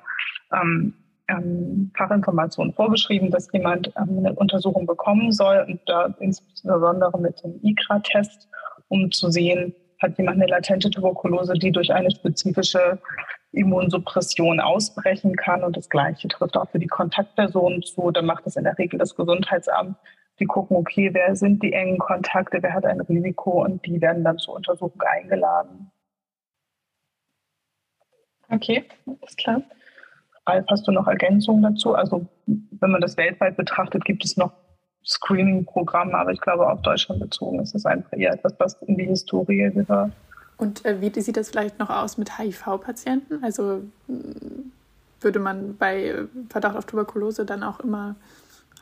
[0.53, 0.93] ähm,
[1.27, 7.59] ähm, Fachinformation vorgeschrieben, dass jemand ähm, eine Untersuchung bekommen soll und da insbesondere mit dem
[7.63, 8.47] ICRA-Test,
[8.91, 12.99] um zu sehen, hat jemand eine latente Tuberkulose, die durch eine spezifische
[13.51, 15.63] Immunsuppression ausbrechen kann.
[15.63, 18.11] Und das Gleiche trifft auch für die Kontaktpersonen zu.
[18.11, 19.95] Da macht es in der Regel das Gesundheitsamt
[20.41, 24.23] die gucken, okay, wer sind die engen Kontakte, wer hat ein Risiko und die werden
[24.23, 25.91] dann zur Untersuchung eingeladen.
[28.49, 29.61] Okay, alles klar.
[30.47, 31.93] Ralf, hast du noch Ergänzungen dazu?
[31.93, 34.51] Also wenn man das weltweit betrachtet, gibt es noch
[35.05, 39.05] Screening-Programme, aber ich glaube, auf Deutschland bezogen ist es einfach eher etwas, was in die
[39.05, 40.11] Historie gehört.
[40.57, 43.43] Und äh, wie sieht das vielleicht noch aus mit HIV-Patienten?
[43.43, 43.81] Also
[45.19, 46.13] würde man bei
[46.49, 48.15] Verdacht auf Tuberkulose dann auch immer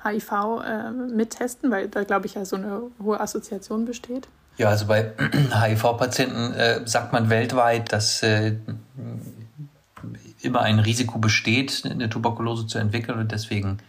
[0.03, 0.31] HIV
[0.65, 4.27] äh, mittesten, weil da, glaube ich, ja so eine hohe Assoziation besteht?
[4.57, 5.13] Ja, also bei
[5.53, 8.55] HIV-Patienten äh, sagt man weltweit, dass äh,
[10.41, 13.79] immer ein Risiko besteht, eine Tuberkulose zu entwickeln und deswegen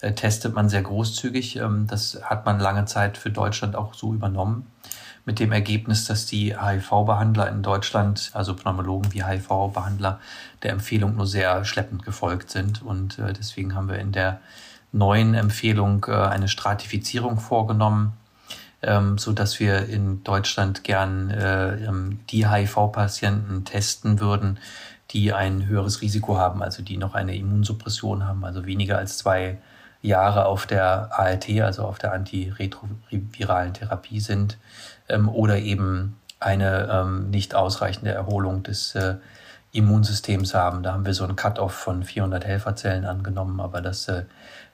[0.00, 1.56] äh, testet man sehr großzügig.
[1.56, 4.66] Ähm, das hat man lange Zeit für Deutschland auch so übernommen.
[5.26, 10.18] Mit dem Ergebnis, dass die HIV-Behandler in Deutschland, also Pneumologen wie HIV-Behandler,
[10.62, 12.82] der Empfehlung nur sehr schleppend gefolgt sind.
[12.82, 14.40] Und äh, deswegen haben wir in der
[14.92, 18.14] neuen Empfehlung äh, eine Stratifizierung vorgenommen,
[18.82, 24.58] ähm, so dass wir in Deutschland gern äh, ähm, die HIV-Patienten testen würden,
[25.10, 29.58] die ein höheres Risiko haben, also die noch eine Immunsuppression haben, also weniger als zwei
[30.02, 34.58] Jahre auf der ART, also auf der antiretroviralen Therapie sind,
[35.08, 39.16] ähm, oder eben eine ähm, nicht ausreichende Erholung des äh,
[39.72, 40.82] Immunsystems haben.
[40.82, 44.24] Da haben wir so einen Cut-off von 400 Helferzellen angenommen, aber das äh,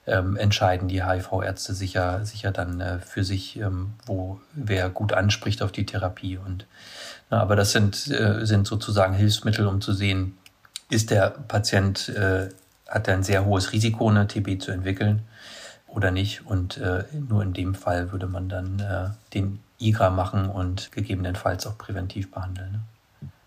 [0.07, 5.61] ähm, entscheiden die HIV-Ärzte sicher, sicher dann äh, für sich, ähm, wo wer gut anspricht
[5.61, 6.37] auf die Therapie.
[6.37, 6.65] Und,
[7.29, 10.37] na, aber das sind, äh, sind sozusagen Hilfsmittel, um zu sehen,
[10.89, 12.49] ist der Patient, äh,
[12.87, 15.21] hat er ein sehr hohes Risiko, eine TB zu entwickeln
[15.87, 16.45] oder nicht.
[16.45, 21.67] Und äh, nur in dem Fall würde man dann äh, den IGRA machen und gegebenenfalls
[21.67, 22.83] auch präventiv behandeln.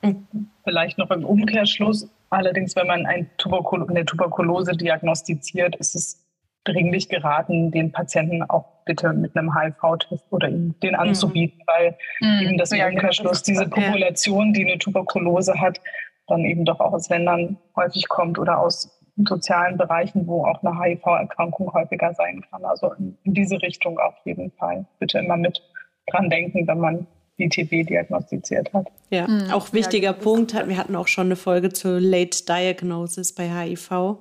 [0.02, 0.16] Ne?
[0.64, 2.08] Vielleicht noch im Umkehrschluss.
[2.30, 6.24] Allerdings, wenn man ein Tuberkul eine Tuberkulose diagnostiziert, ist es
[6.64, 11.00] dringlich geraten, den Patienten auch bitte mit einem HIV-Test oder ihm den mhm.
[11.00, 11.64] anzubieten, mhm.
[11.66, 12.48] weil mhm.
[12.48, 15.80] eben das ja, genau, Umkehrschluss diese Population, die eine Tuberkulose hat,
[16.26, 20.78] dann eben doch auch aus Ländern häufig kommt oder aus sozialen Bereichen, wo auch eine
[20.80, 22.64] HIV-Erkrankung häufiger sein kann.
[22.64, 24.86] Also in, in, diese Richtung auf jeden Fall.
[24.98, 25.62] Bitte immer mit
[26.06, 27.06] dran denken, wenn man
[27.38, 28.88] die TB diagnostiziert hat.
[29.10, 29.50] Ja, mhm.
[29.50, 30.54] auch wichtiger ja, Punkt.
[30.54, 34.18] Wir hatten auch schon eine Folge zur Late Diagnosis bei HIV.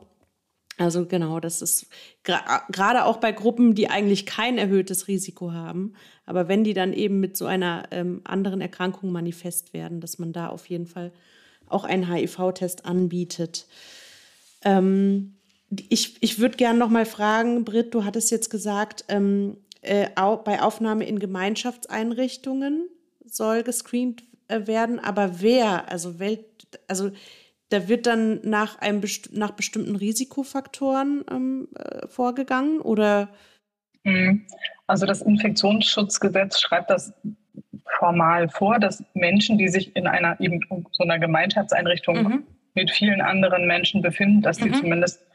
[0.77, 1.89] Also genau, das ist
[2.23, 5.93] gerade auch bei Gruppen, die eigentlich kein erhöhtes Risiko haben,
[6.25, 10.31] aber wenn die dann eben mit so einer ähm, anderen Erkrankung manifest werden, dass man
[10.31, 11.11] da auf jeden Fall
[11.67, 13.67] auch einen HIV-Test anbietet.
[14.63, 15.35] Ähm,
[15.89, 20.09] ich ich würde gerne noch mal fragen, Britt, du hattest jetzt gesagt, ähm, äh,
[20.43, 22.89] bei Aufnahme in Gemeinschaftseinrichtungen
[23.25, 26.45] soll gescreent äh, werden, aber wer, also, Welt,
[26.87, 27.11] also
[27.69, 33.29] da wird dann nach, einem best nach bestimmten Risikofaktoren ähm, äh, vorgegangen oder?
[34.03, 34.45] Mhm.
[34.87, 37.13] Also das Infektionsschutzgesetz schreibt das
[37.99, 42.43] formal vor, dass Menschen, die sich in einer eben so einer Gemeinschaftseinrichtung mhm.
[42.79, 44.75] Mit vielen anderen Menschen befinden, dass die mhm.
[44.75, 45.25] zumindest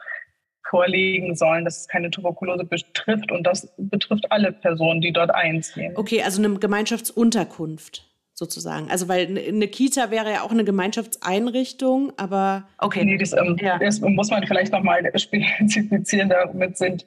[0.71, 5.93] vorlegen sollen, dass es keine Tuberkulose betrifft und das betrifft alle Personen, die dort einziehen.
[5.95, 8.91] Okay, also eine Gemeinschaftsunterkunft sozusagen.
[8.91, 13.05] Also weil eine Kita wäre ja auch eine Gemeinschaftseinrichtung, aber okay.
[13.05, 13.79] Nee, das, ähm, ja.
[13.79, 16.31] das muss man vielleicht nochmal spezifizieren.
[16.31, 17.07] Damit sind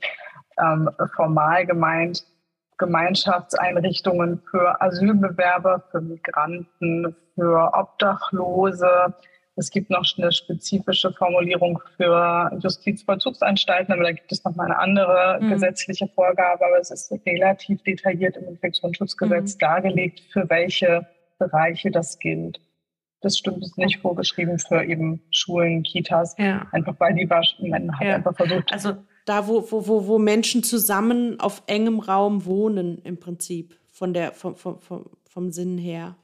[0.61, 2.23] ähm, formal gemeint
[2.77, 9.15] Gemeinschaftseinrichtungen für Asylbewerber, für Migranten, für Obdachlose.
[9.57, 14.77] Es gibt noch eine spezifische Formulierung für Justizvollzugsanstalten, aber da gibt es noch mal eine
[14.77, 15.49] andere mhm.
[15.49, 19.59] gesetzliche Vorgabe, aber es ist relativ detailliert im Infektionsschutzgesetz mhm.
[19.59, 21.07] dargelegt, für welche
[21.39, 22.61] Bereiche das gilt.
[23.21, 26.67] Das stimmt, ist nicht vorgeschrieben für eben Schulen, Kitas, ja.
[26.71, 28.15] einfach weil die man hat ja.
[28.15, 28.93] einfach versucht, also
[29.25, 34.55] da, wo, wo, wo Menschen zusammen auf engem Raum wohnen, im Prinzip, von der, vom,
[34.55, 36.15] vom, vom, vom Sinn her.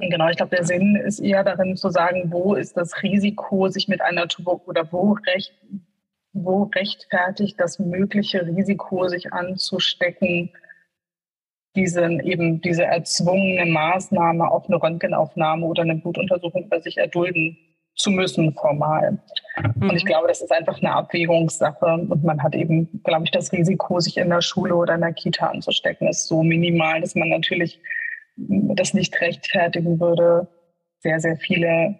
[0.00, 3.88] Genau, ich glaube, der Sinn ist eher darin zu sagen, wo ist das Risiko, sich
[3.88, 5.54] mit einer Tuberkulose oder wo, recht,
[6.32, 10.50] wo rechtfertigt das mögliche Risiko, sich anzustecken,
[11.76, 17.56] diesen, eben diese erzwungene Maßnahme auf eine Röntgenaufnahme oder eine Blutuntersuchung bei sich erdulden
[17.94, 19.18] zu müssen, formal.
[19.76, 19.90] Mhm.
[19.90, 21.86] Und ich glaube, das ist einfach eine Abwägungssache.
[21.86, 25.12] Und man hat eben, glaube ich, das Risiko, sich in der Schule oder in der
[25.12, 27.80] Kita anzustecken, ist so minimal, dass man natürlich
[28.48, 30.48] das nicht rechtfertigen würde,
[31.00, 31.98] sehr, sehr viele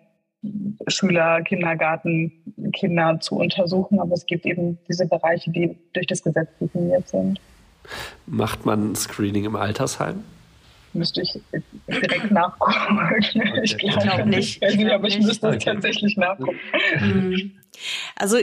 [0.89, 2.33] Schüler, Kindergarten,
[2.73, 4.01] Kinder zu untersuchen.
[4.01, 7.41] Aber es gibt eben diese Bereiche, die durch das Gesetz definiert sind.
[8.27, 10.25] Macht man Screening im Altersheim?
[10.95, 11.41] Müsste ich
[11.89, 12.99] direkt nachgucken.
[13.63, 14.63] ich glaube nicht.
[14.63, 17.53] Ich, glaube, ich müsste es tatsächlich nachgucken.
[18.17, 18.39] Also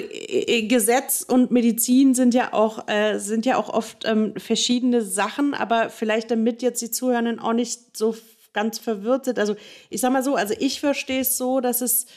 [0.63, 5.89] Gesetz und Medizin sind ja auch, äh, sind ja auch oft ähm, verschiedene Sachen, aber
[5.89, 8.15] vielleicht damit jetzt die Zuhörenden auch nicht so
[8.53, 9.39] ganz verwirrt sind.
[9.39, 9.55] Also
[9.89, 12.07] ich sag mal so, also ich verstehe es so, dass es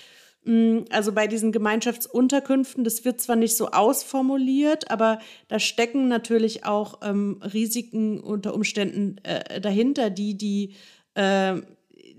[0.44, 6.64] Mm, also bei diesen Gemeinschaftsunterkünften, das wird zwar nicht so ausformuliert, aber da stecken natürlich
[6.64, 10.74] auch ähm, Risiken unter Umständen äh, dahinter, die die,
[11.14, 11.56] äh,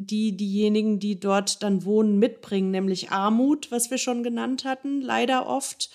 [0.06, 5.48] die diejenigen, die dort dann wohnen, mitbringen, nämlich Armut, was wir schon genannt hatten, leider
[5.48, 5.90] oft.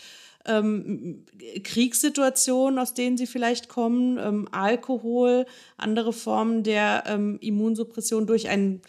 [0.46, 1.24] Ähm,
[1.62, 5.46] Kriegssituationen, aus denen sie vielleicht kommen, ähm, Alkohol,
[5.76, 8.80] andere Formen der ähm, Immunsuppression durch ein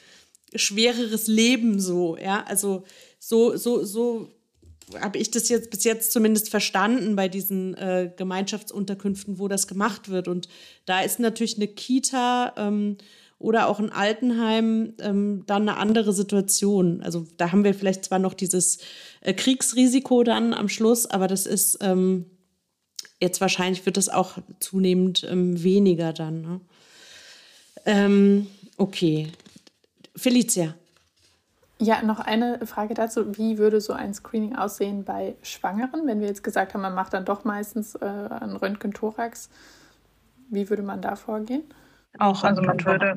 [0.55, 2.83] schwereres Leben so, ja, also
[3.19, 4.29] so, so, so
[4.99, 10.09] habe ich das jetzt bis jetzt zumindest verstanden bei diesen äh, Gemeinschaftsunterkünften, wo das gemacht
[10.09, 10.27] wird.
[10.27, 10.47] Und
[10.85, 12.97] da ist natürlich eine Kita ähm,
[13.39, 17.01] oder auch ein Altenheim ähm, dann eine andere Situation.
[17.01, 18.79] Also da haben wir vielleicht zwar noch dieses
[19.21, 22.25] äh, Kriegsrisiko dann am Schluss, aber das ist ähm,
[23.21, 26.41] jetzt wahrscheinlich wird das auch zunehmend ähm, weniger dann.
[26.41, 26.61] Ne?
[27.85, 29.27] Ähm, okay.
[30.15, 30.75] Felicia.
[31.81, 33.37] Ja, noch eine Frage dazu.
[33.37, 36.05] Wie würde so ein Screening aussehen bei Schwangeren?
[36.07, 39.49] Wenn wir jetzt gesagt haben, man macht dann doch meistens äh, einen Röntgen-Thorax,
[40.49, 41.63] wie würde man da vorgehen?
[42.17, 43.15] Auch also man würde,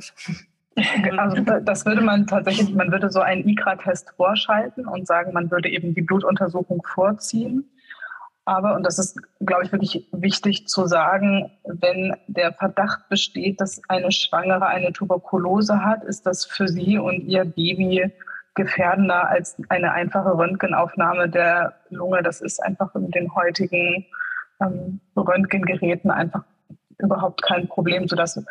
[1.18, 5.68] also das würde man tatsächlich, man würde so einen ICRA-Test vorschalten und sagen, man würde
[5.68, 7.68] eben die Blutuntersuchung vorziehen.
[8.44, 13.80] Aber, und das ist, glaube ich, wirklich wichtig zu sagen, wenn der Verdacht besteht, dass
[13.88, 18.12] eine Schwangere eine Tuberkulose hat, ist das für sie und ihr Baby
[18.54, 22.22] gefährdender als eine einfache Röntgenaufnahme der Lunge.
[22.22, 24.04] Das ist einfach in den heutigen
[24.60, 26.42] ähm, Röntgengeräten einfach
[26.98, 28.42] überhaupt kein Problem, sodass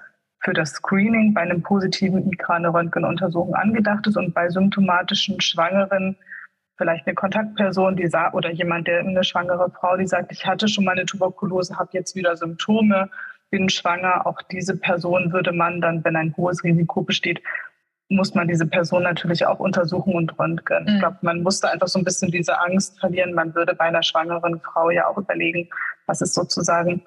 [0.42, 6.18] für das Screening bei einem positiven IKRA eine Röntgenuntersuchung angedacht ist und bei symptomatischen Schwangeren
[6.78, 10.68] vielleicht eine Kontaktperson, die sagt, oder jemand, der eine schwangere Frau, die sagt, ich hatte
[10.68, 13.10] schon mal eine Tuberkulose, habe jetzt wieder Symptome,
[13.52, 14.26] bin schwanger.
[14.26, 17.44] Auch diese Person würde man dann, wenn ein hohes Risiko besteht,
[18.10, 20.84] muss man diese Person natürlich auch untersuchen und röntgen.
[20.84, 20.90] Mhm.
[20.90, 23.34] Ich glaube, man musste einfach so ein bisschen diese Angst verlieren.
[23.34, 25.70] Man würde bei einer schwangeren Frau ja auch überlegen,
[26.08, 27.04] was ist sozusagen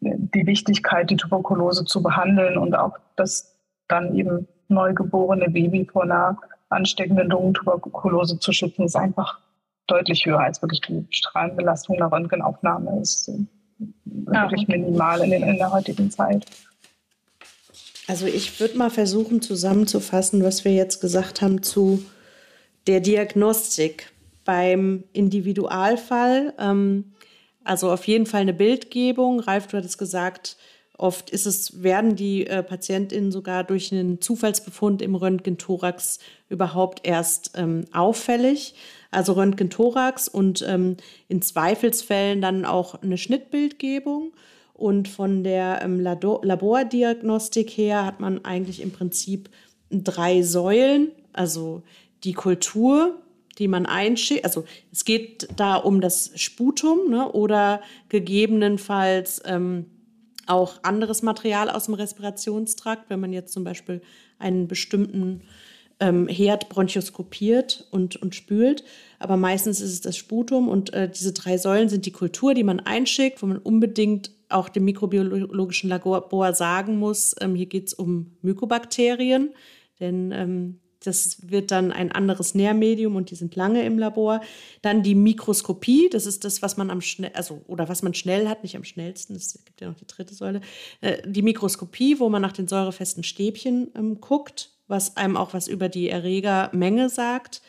[0.00, 3.56] die Wichtigkeit, die Tuberkulose zu behandeln und auch das
[3.88, 6.38] dann eben neugeborene Baby vor einer
[6.68, 9.40] ansteckenden Lungentuberkulose zu schützen, ist einfach
[9.86, 13.30] deutlich höher als wirklich die Strahlenbelastung einer Röntgenaufnahme ist
[14.04, 14.78] wirklich okay.
[14.78, 16.44] minimal in, den, in der heutigen Zeit.
[18.06, 22.04] Also ich würde mal versuchen zusammenzufassen, was wir jetzt gesagt haben zu
[22.86, 24.12] der Diagnostik
[24.44, 26.54] beim Individualfall.
[26.58, 27.12] Ähm,
[27.68, 29.40] also auf jeden Fall eine Bildgebung.
[29.40, 30.56] Ralf, du hattest gesagt,
[30.96, 37.52] oft ist es, werden die äh, PatientInnen sogar durch einen Zufallsbefund im Röntgen-Thorax überhaupt erst
[37.56, 38.74] ähm, auffällig.
[39.10, 40.96] Also Röntgen-Thorax und ähm,
[41.28, 44.32] in Zweifelsfällen dann auch eine Schnittbildgebung.
[44.72, 49.50] Und von der ähm, Labordiagnostik her hat man eigentlich im Prinzip
[49.90, 51.82] drei Säulen, also
[52.24, 53.18] die Kultur,
[53.58, 54.44] die man einschickt.
[54.44, 59.86] Also es geht da um das Sputum ne, oder gegebenenfalls ähm,
[60.46, 64.00] auch anderes Material aus dem Respirationstrakt, wenn man jetzt zum Beispiel
[64.38, 65.42] einen bestimmten
[66.00, 68.84] ähm, Herd bronchoskopiert und, und spült.
[69.18, 72.64] Aber meistens ist es das Sputum und äh, diese drei Säulen sind die Kultur, die
[72.64, 77.94] man einschickt, wo man unbedingt auch dem mikrobiologischen Labor sagen muss, ähm, hier geht es
[77.94, 79.50] um Mykobakterien,
[80.00, 84.40] denn ähm, das wird dann ein anderes Nährmedium und die sind lange im Labor.
[84.82, 88.48] Dann die Mikroskopie, das ist das, was man am schnell, also oder was man schnell
[88.48, 90.60] hat, nicht am schnellsten, es gibt ja noch die dritte Säule.
[91.00, 95.68] Äh, die Mikroskopie, wo man nach den säurefesten Stäbchen ähm, guckt, was einem auch was
[95.68, 97.62] über die Erregermenge sagt.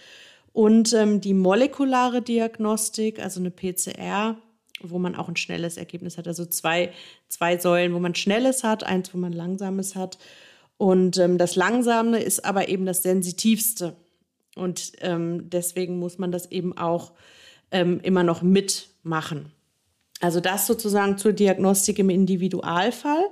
[0.52, 4.36] Und ähm, die molekulare Diagnostik, also eine PCR,
[4.82, 6.28] wo man auch ein schnelles Ergebnis hat.
[6.28, 6.94] Also zwei,
[7.28, 10.18] zwei Säulen, wo man schnelles hat, eins, wo man langsames hat.
[10.80, 13.98] Und ähm, das Langsame ist aber eben das sensitivste.
[14.56, 17.12] Und ähm, deswegen muss man das eben auch
[17.70, 19.52] ähm, immer noch mitmachen.
[20.22, 23.26] Also das sozusagen zur Diagnostik im Individualfall.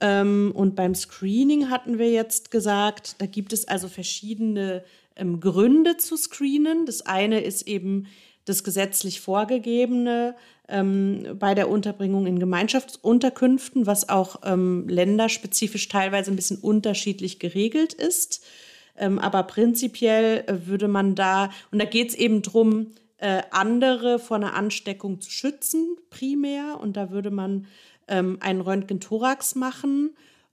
[0.00, 4.82] Ähm, und beim Screening hatten wir jetzt gesagt, da gibt es also verschiedene
[5.14, 6.86] ähm, Gründe zu screenen.
[6.86, 8.08] Das eine ist eben
[8.44, 10.34] das gesetzlich vorgegebene
[10.68, 17.92] ähm, bei der Unterbringung in Gemeinschaftsunterkünften, was auch ähm, länderspezifisch teilweise ein bisschen unterschiedlich geregelt
[17.92, 18.44] ist.
[18.96, 22.88] Ähm, aber prinzipiell äh, würde man da, und da geht es eben darum,
[23.18, 26.78] äh, andere vor einer Ansteckung zu schützen, primär.
[26.80, 27.66] Und da würde man
[28.08, 30.10] ähm, einen Röntgen-Thorax machen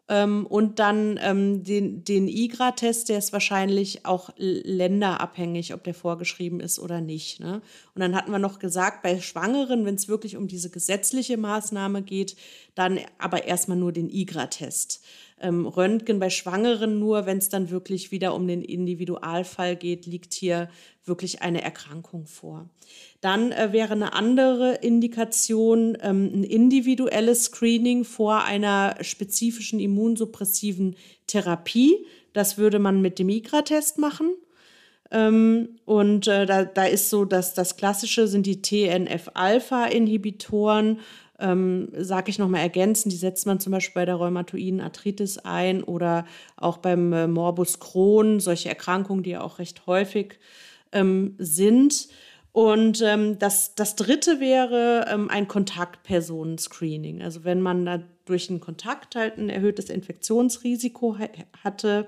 [0.10, 6.60] ähm, und dann ähm, den, den IGRA-Test, der ist wahrscheinlich auch länderabhängig, ob der vorgeschrieben
[6.62, 7.40] ist oder nicht.
[7.40, 7.62] Ne?
[7.94, 12.02] Und dann hatten wir noch gesagt, bei Schwangeren, wenn es wirklich um diese gesetzliche Maßnahme
[12.04, 12.38] geht,
[12.76, 15.04] dann aber erstmal nur den IGRA-Test
[15.40, 20.34] ähm, Röntgen bei Schwangeren nur, wenn es dann wirklich wieder um den Individualfall geht, liegt
[20.34, 20.70] hier
[21.06, 22.70] wirklich eine Erkrankung vor.
[23.22, 30.96] Dann äh, wäre eine andere Indikation ähm, ein individuelles Screening vor einer spezifischen immunsuppressiven
[31.28, 32.06] Therapie.
[32.34, 34.32] Das würde man mit dem IGRA-Test machen.
[35.10, 41.00] Ähm, und äh, da, da ist so, dass das Klassische sind die TNF-Alpha-Inhibitoren
[41.40, 45.84] ähm, sage ich nochmal ergänzen, die setzt man zum Beispiel bei der rheumatoiden Arthritis ein
[45.84, 46.26] oder
[46.56, 50.40] auch beim äh, Morbus Crohn, solche Erkrankungen, die ja auch recht häufig
[50.92, 52.08] ähm, sind.
[52.52, 57.22] Und ähm, das, das dritte wäre ähm, ein Kontaktpersonenscreening.
[57.22, 61.18] Also wenn man da durch einen Kontakt halt ein erhöhtes Infektionsrisiko
[61.64, 62.08] hatte,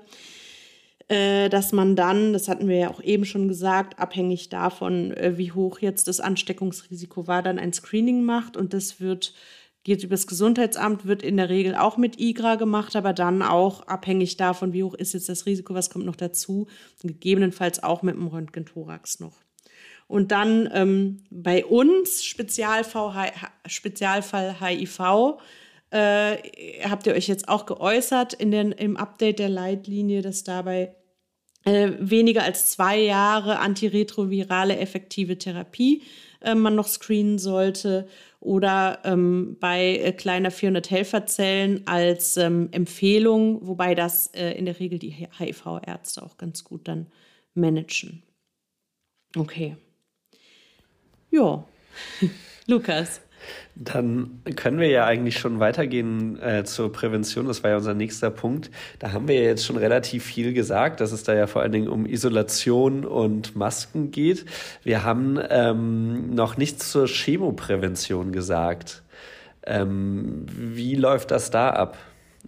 [1.48, 5.50] dass man dann, das hatten wir ja auch eben schon gesagt, abhängig davon, äh, wie
[5.50, 9.34] hoch jetzt das Ansteckungsrisiko war, dann ein Screening macht und das wird
[9.82, 14.36] geht übers Gesundheitsamt, wird in der Regel auch mit IGRA gemacht, aber dann auch abhängig
[14.36, 16.68] davon, wie hoch ist jetzt das Risiko, was kommt noch dazu,
[17.02, 19.38] gegebenenfalls auch mit dem Röntgen-Thorax noch.
[20.06, 23.32] Und dann ähm, bei uns, Spezialfall,
[23.66, 25.38] Spezialfall HIV,
[25.90, 26.36] äh,
[26.88, 30.94] habt ihr euch jetzt auch geäußert in den, im Update der Leitlinie, dass dabei
[31.64, 36.02] äh, weniger als zwei Jahre antiretrovirale effektive Therapie
[36.40, 38.08] äh, man noch screenen sollte
[38.40, 44.80] oder ähm, bei äh, kleiner 400 Helferzellen als ähm, Empfehlung, wobei das äh, in der
[44.80, 47.08] Regel die HIV-Ärzte auch ganz gut dann
[47.54, 48.22] managen.
[49.36, 49.76] Okay.
[51.30, 51.64] Ja,
[52.66, 53.20] Lukas.
[53.82, 57.46] Dann können wir ja eigentlich schon weitergehen äh, zur Prävention.
[57.46, 58.70] Das war ja unser nächster Punkt.
[58.98, 61.72] Da haben wir ja jetzt schon relativ viel gesagt, dass es da ja vor allen
[61.72, 64.44] Dingen um Isolation und Masken geht.
[64.82, 69.02] Wir haben ähm, noch nichts zur Chemoprävention gesagt.
[69.66, 71.96] Ähm, wie läuft das da ab?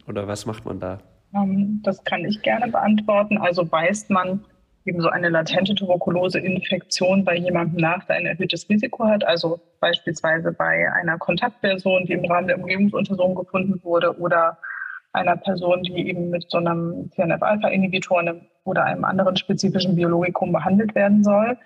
[0.07, 0.99] Oder was macht man da?
[1.35, 3.39] Ähm, das kann ich gerne beantworten.
[3.39, 4.45] Also weist man
[4.85, 10.53] eben so eine latente Tuberkulose-Infektion bei jemandem nach, der ein erhöhtes Risiko hat, also beispielsweise
[10.53, 14.59] bei einer Kontaktperson, die im Rahmen der Umgebungsuntersuchung gefunden wurde, oder
[15.13, 18.25] einer Person, die eben mit so einem TNF-Alpha-Inhibitor
[18.65, 21.59] oder einem anderen spezifischen Biologikum behandelt werden soll.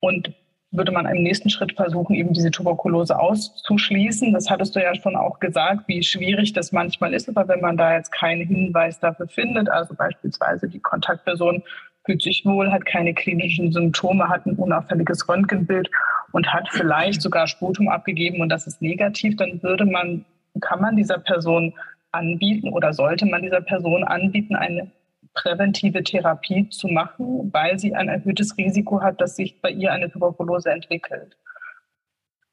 [0.00, 0.34] Und
[0.72, 4.32] würde man im nächsten Schritt versuchen, eben diese Tuberkulose auszuschließen.
[4.32, 7.28] Das hattest du ja schon auch gesagt, wie schwierig das manchmal ist.
[7.28, 11.62] Aber wenn man da jetzt keinen Hinweis dafür findet, also beispielsweise die Kontaktperson
[12.04, 15.90] fühlt sich wohl, hat keine klinischen Symptome, hat ein unauffälliges Röntgenbild
[16.32, 20.24] und hat vielleicht sogar Sputum abgegeben und das ist negativ, dann würde man,
[20.60, 21.74] kann man dieser Person
[22.10, 24.90] anbieten oder sollte man dieser Person anbieten, eine
[25.34, 30.10] präventive Therapie zu machen, weil sie ein erhöhtes Risiko hat, dass sich bei ihr eine
[30.10, 31.36] Tuberkulose entwickelt.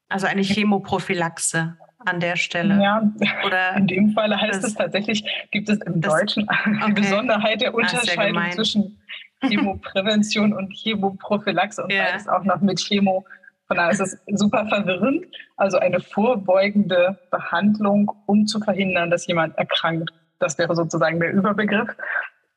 [0.08, 2.82] Also eine Chemoprophylaxe an der Stelle.
[2.82, 3.12] Ja,
[3.46, 6.86] Oder in dem Fall heißt es tatsächlich, gibt es im Deutschen okay.
[6.88, 8.99] die Besonderheit der Unterscheidung zwischen
[9.42, 12.04] Chemoprävention und Chemoprophylaxe und ja.
[12.04, 13.24] beides auch noch mit Chemo.
[13.66, 15.26] Von daher ist es super verwirrend.
[15.56, 20.10] Also eine vorbeugende Behandlung, um zu verhindern, dass jemand erkrankt.
[20.40, 21.88] Das wäre sozusagen der Überbegriff.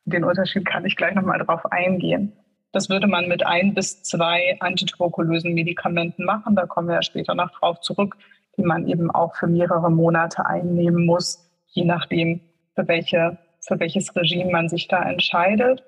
[0.06, 2.32] Den Unterschied kann ich gleich nochmal drauf eingehen.
[2.72, 6.56] Das würde man mit ein bis zwei antituberkulösen Medikamenten machen.
[6.56, 8.16] Da kommen wir ja später noch drauf zurück,
[8.56, 12.40] die man eben auch für mehrere Monate einnehmen muss, je nachdem,
[12.74, 15.84] für, welche, für welches Regime man sich da entscheidet.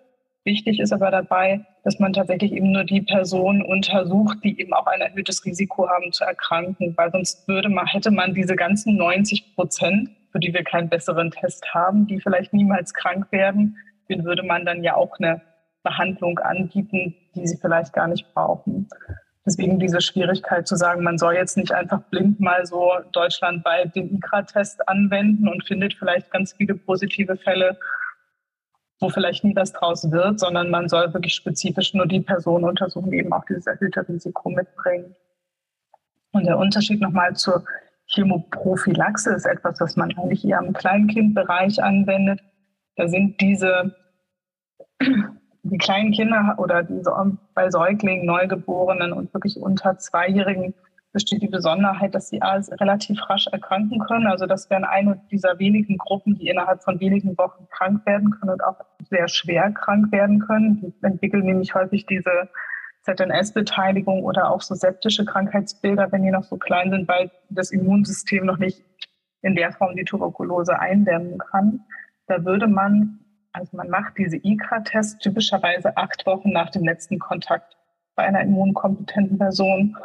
[0.47, 4.87] Wichtig ist aber dabei, dass man tatsächlich eben nur die Personen untersucht, die eben auch
[4.87, 9.57] ein erhöhtes Risiko haben zu erkranken, weil sonst würde man, hätte man diese ganzen 90
[9.57, 13.77] Prozent, für die wir keinen besseren Test haben, die vielleicht niemals krank werden,
[14.09, 15.43] denen würde man dann ja auch eine
[15.83, 18.89] Behandlung anbieten, die sie vielleicht gar nicht brauchen.
[19.45, 24.15] Deswegen diese Schwierigkeit zu sagen, man soll jetzt nicht einfach blind mal so deutschlandweit den
[24.15, 27.77] ICRA-Test anwenden und findet vielleicht ganz viele positive Fälle,
[29.01, 33.11] wo vielleicht nie was draus wird, sondern man soll wirklich spezifisch nur die Personen untersuchen,
[33.11, 35.15] die eben auch dieses erhöhte Risiko mitbringen.
[36.33, 37.65] Und der Unterschied nochmal zur
[38.07, 42.41] Chemoprophylaxe ist etwas, was man eigentlich eher im Kleinkindbereich anwendet.
[42.97, 43.95] Da sind diese
[45.71, 47.13] die kleinen Kinder oder diese
[47.55, 50.75] bei Säuglingen, Neugeborenen und wirklich unter Zweijährigen
[51.17, 54.27] besteht die Besonderheit, dass sie relativ rasch erkranken können.
[54.27, 58.53] Also das wären eine dieser wenigen Gruppen, die innerhalb von wenigen Wochen krank werden können
[58.53, 58.77] und auch
[59.09, 60.83] sehr schwer krank werden können.
[60.83, 62.51] Die entwickeln nämlich häufig diese
[63.01, 68.45] ZNS-Beteiligung oder auch so septische Krankheitsbilder, wenn die noch so klein sind, weil das Immunsystem
[68.45, 68.85] noch nicht
[69.41, 71.81] in der Form die Tuberkulose eindämmen kann.
[72.27, 73.21] Da würde man
[73.55, 77.75] also man macht diese ICRA-Tests typischerweise acht Wochen nach dem letzten Kontakt
[78.15, 79.97] bei einer immunkompetenten Person.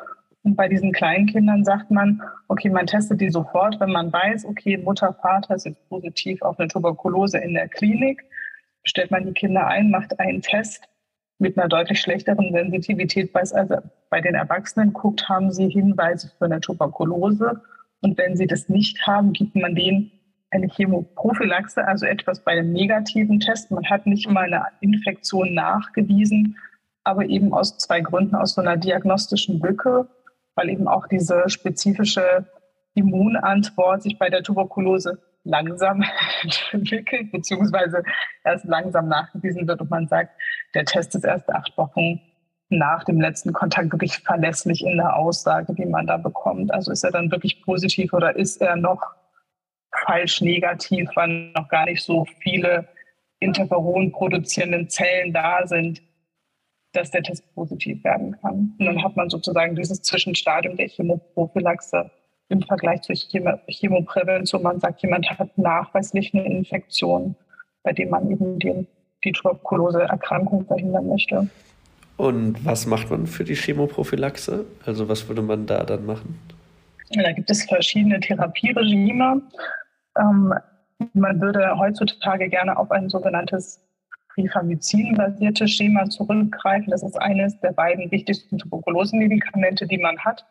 [0.44, 4.46] Und bei diesen kleinen Kindern sagt man, okay, man testet die sofort, wenn man weiß,
[4.46, 8.24] okay, Mutter, Vater jetzt positiv auf eine Tuberkulose in der Klinik.
[8.84, 10.88] Stellt man die Kinder ein, macht einen Test
[11.38, 13.78] mit einer deutlich schlechteren Sensitivität, als also
[14.10, 17.62] bei den Erwachsenen guckt, haben sie Hinweise für eine Tuberkulose.
[18.02, 20.12] Und wenn sie das nicht haben, gibt man denen
[20.50, 23.72] eine Chemoprophylaxe, also etwas bei einem negativen Test.
[23.72, 26.58] Man hat nicht mal eine Infektion nachgewiesen,
[27.04, 30.08] aber eben aus zwei Gründen, aus so einer diagnostischen Lücke,
[30.56, 32.46] weil eben auch diese spezifische
[32.94, 36.04] Immunantwort sich bei der Tuberkulose langsam
[36.72, 38.04] entwickelt, beziehungsweise
[38.44, 40.32] erst langsam nachgewiesen wird und man sagt,
[40.76, 42.22] der Test ist erst acht Wochen
[42.70, 46.74] nach dem letzten Kontakt wirklich verlässlich in der Aussage, die man da bekommt.
[46.74, 49.02] Also ist er dann wirklich positiv oder ist er noch
[50.06, 52.88] falsch negativ, weil noch gar nicht so viele
[53.40, 56.02] Interferon produzierenden Zellen da sind,
[56.94, 58.74] dass der Test positiv werden kann.
[58.78, 62.12] Und dann hat man sozusagen dieses Zwischenstadium der Chemoprophylaxe
[62.50, 64.62] im Vergleich zur Chemoprävention.
[64.62, 67.36] Man sagt, jemand hat nachweislich eine Infektion,
[67.84, 68.86] bei dem man eben die,
[69.24, 71.50] die Tuberkulose-Erkrankung verhindern möchte.
[72.18, 74.66] Und was macht man für die Chemoprophylaxe?
[74.86, 76.38] Also was würde man da dann machen?
[77.14, 79.42] Da gibt es verschiedene Therapieregime.
[80.20, 80.54] Ähm,
[81.14, 83.82] man würde heutzutage gerne auf ein sogenanntes
[84.38, 86.92] Rifamycin-basiertes Schema zurückgreifen.
[86.92, 90.46] Das ist eines der beiden wichtigsten Tuberkulosemedikamente, die man hat.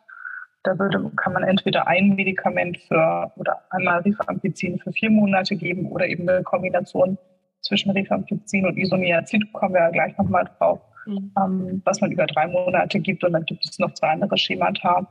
[0.63, 5.87] Da würde, kann man entweder ein Medikament für oder einmal Rifampicin für vier Monate geben
[5.91, 7.17] oder eben eine Kombination
[7.63, 11.33] zwischen Rifampicin und Isoniazid, kommen wir ja gleich nochmal drauf, mhm.
[11.39, 13.25] ähm, was man über drei Monate gibt.
[13.25, 15.07] Und dann gibt es noch zwei andere Schemata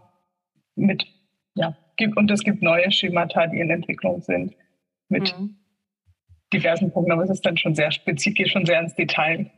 [0.75, 1.07] mit
[1.55, 1.75] ja,
[2.15, 4.55] und es gibt neue Schemata, die in Entwicklung sind
[5.09, 5.57] mit mhm.
[6.53, 9.51] Diversen Punkten, aber es ist dann schon sehr spezifisch, schon sehr ins Detail.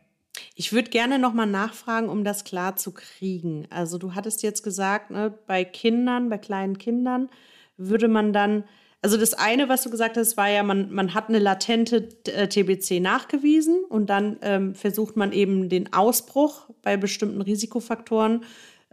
[0.55, 3.67] Ich würde gerne nochmal nachfragen, um das klar zu kriegen.
[3.69, 7.29] Also du hattest jetzt gesagt, ne, bei Kindern, bei kleinen Kindern
[7.77, 8.63] würde man dann,
[9.01, 12.47] also das eine, was du gesagt hast, war ja, man, man hat eine latente äh,
[12.47, 18.43] TBC nachgewiesen und dann ähm, versucht man eben den Ausbruch bei bestimmten Risikofaktoren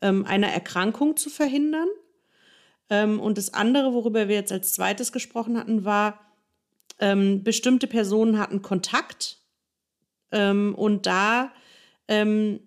[0.02, 1.88] ähm, einer Erkrankung zu verhindern.
[2.90, 6.27] Ähm, und das andere, worüber wir jetzt als zweites gesprochen hatten, war,
[6.98, 9.38] ähm, bestimmte Personen hatten Kontakt
[10.32, 11.52] ähm, und da,
[12.08, 12.60] ähm,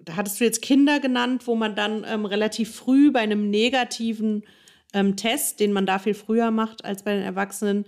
[0.00, 4.44] da hattest du jetzt Kinder genannt, wo man dann ähm, relativ früh bei einem negativen
[4.92, 7.86] ähm, Test, den man da viel früher macht als bei den Erwachsenen,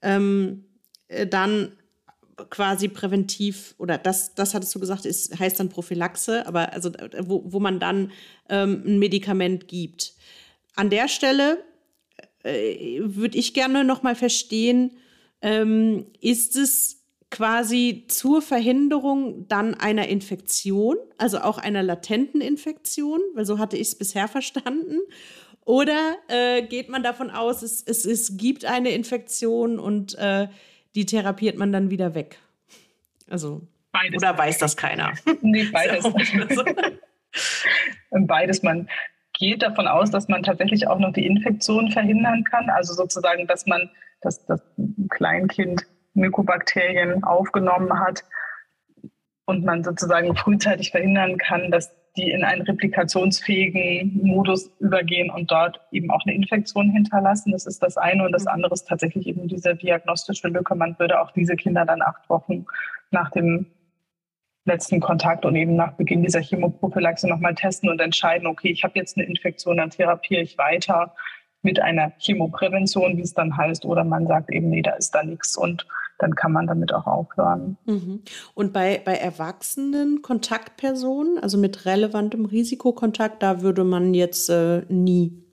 [0.00, 1.72] äh, dann
[2.50, 7.42] quasi präventiv, oder das, das hattest du gesagt, ist, heißt dann Prophylaxe, aber also wo,
[7.46, 8.12] wo man dann
[8.48, 10.14] ähm, ein Medikament gibt.
[10.74, 11.64] An der Stelle
[12.46, 14.92] äh, würde ich gerne noch mal verstehen,
[15.42, 23.44] ähm, ist es quasi zur Verhinderung dann einer Infektion, also auch einer latenten Infektion, weil
[23.44, 25.00] so hatte ich es bisher verstanden.
[25.64, 30.46] Oder äh, geht man davon aus, es, es, es gibt eine Infektion und äh,
[30.94, 32.38] die therapiert man dann wieder weg.
[33.28, 34.22] Also, beides.
[34.22, 35.12] Oder weiß das keiner?
[35.42, 36.04] Nee, beides.
[38.10, 38.62] beides.
[38.62, 38.88] Man
[39.38, 42.70] geht davon aus, dass man tatsächlich auch noch die Infektion verhindern kann.
[42.70, 43.90] Also sozusagen, dass man
[44.20, 44.62] dass das
[45.10, 48.24] Kleinkind Mykobakterien aufgenommen hat
[49.44, 55.80] und man sozusagen frühzeitig verhindern kann, dass die in einen replikationsfähigen Modus übergehen und dort
[55.92, 57.52] eben auch eine Infektion hinterlassen.
[57.52, 58.24] Das ist das eine.
[58.24, 58.52] Und das mhm.
[58.52, 60.74] andere ist tatsächlich eben diese diagnostische Lücke.
[60.74, 62.64] Man würde auch diese Kinder dann acht Wochen
[63.10, 63.66] nach dem
[64.66, 68.98] letzten Kontakt und eben nach Beginn dieser Chemoprophylaxe nochmal testen und entscheiden, okay, ich habe
[68.98, 71.14] jetzt eine Infektion, dann therapiere ich weiter
[71.62, 75.22] mit einer Chemoprävention, wie es dann heißt, oder man sagt eben, nee, da ist da
[75.22, 75.86] nichts und
[76.18, 77.76] dann kann man damit auch aufhören.
[77.84, 78.22] Mhm.
[78.54, 85.44] Und bei, bei erwachsenen Kontaktpersonen, also mit relevantem Risikokontakt, da würde man jetzt äh, nie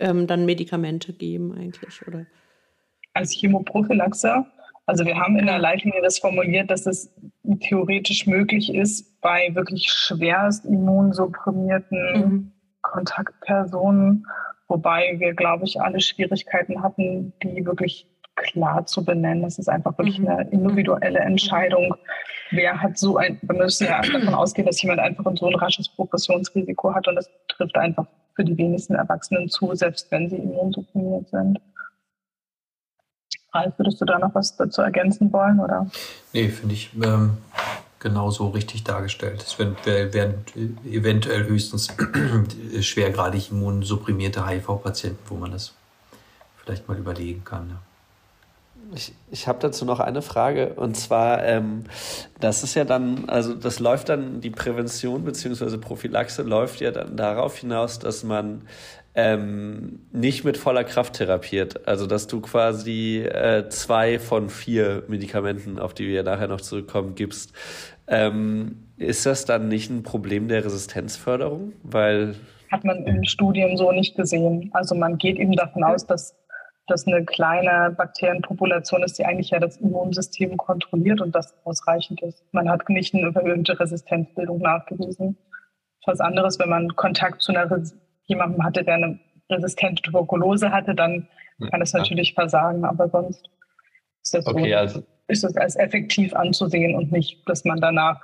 [0.00, 2.26] ähm, dann Medikamente geben eigentlich, oder?
[3.14, 4.46] Als Chemoprophylaxe
[4.86, 7.14] also wir haben in der Leitlinie das formuliert, dass es
[7.60, 12.52] theoretisch möglich ist, bei wirklich schwerst immunsupprimierten mhm.
[12.82, 14.26] Kontaktpersonen,
[14.68, 19.42] wobei wir, glaube ich, alle Schwierigkeiten hatten, die wirklich klar zu benennen.
[19.42, 20.28] Das ist einfach wirklich mhm.
[20.28, 21.26] eine individuelle mhm.
[21.26, 21.94] Entscheidung.
[22.50, 25.88] Wer hat so ein, wir müssen ja davon ausgehen, dass jemand einfach so ein rasches
[25.88, 31.28] Progressionsrisiko hat und das trifft einfach für die wenigsten Erwachsenen zu, selbst wenn sie immunsupprimiert
[31.28, 31.60] sind.
[33.52, 35.60] Ralf, würdest du da noch was dazu ergänzen wollen?
[35.60, 35.86] Oder?
[36.32, 37.38] Nee, finde ich ähm,
[37.98, 39.42] genauso richtig dargestellt.
[39.42, 40.44] Es werden, werden
[40.84, 41.88] eventuell höchstens
[42.80, 45.74] schwergradig immunsupprimierte HIV-Patienten, wo man das
[46.64, 47.70] vielleicht mal überlegen kann.
[47.70, 47.76] Ja.
[48.94, 51.84] Ich, ich habe dazu noch eine Frage und zwar, ähm,
[52.40, 55.78] das ist ja dann, also das läuft dann, die Prävention bzw.
[55.78, 58.62] Prophylaxe läuft ja dann darauf hinaus, dass man
[59.14, 61.86] ähm, nicht mit voller Kraft therapiert.
[61.86, 67.14] Also dass du quasi äh, zwei von vier Medikamenten, auf die wir nachher noch zurückkommen,
[67.14, 67.52] gibst.
[68.08, 71.72] Ähm, ist das dann nicht ein Problem der Resistenzförderung?
[71.82, 72.34] Weil
[72.70, 74.70] hat man in Studien so nicht gesehen.
[74.72, 76.34] Also man geht eben davon aus, dass
[76.86, 82.42] das eine kleine Bakterienpopulation ist, die eigentlich ja das Immunsystem kontrolliert und das ausreichend ist.
[82.52, 85.36] Man hat nicht eine erhöhte Resistenzbildung nachgewiesen.
[86.06, 87.70] Was anderes, wenn man Kontakt zu einer
[88.26, 89.18] jemandem hatte, der eine
[89.50, 91.28] resistente Tuberkulose hatte, dann
[91.70, 93.48] kann es natürlich versagen, aber sonst
[94.22, 95.02] ist das, okay, so, also.
[95.28, 98.20] ist das als effektiv anzusehen und nicht, dass man danach,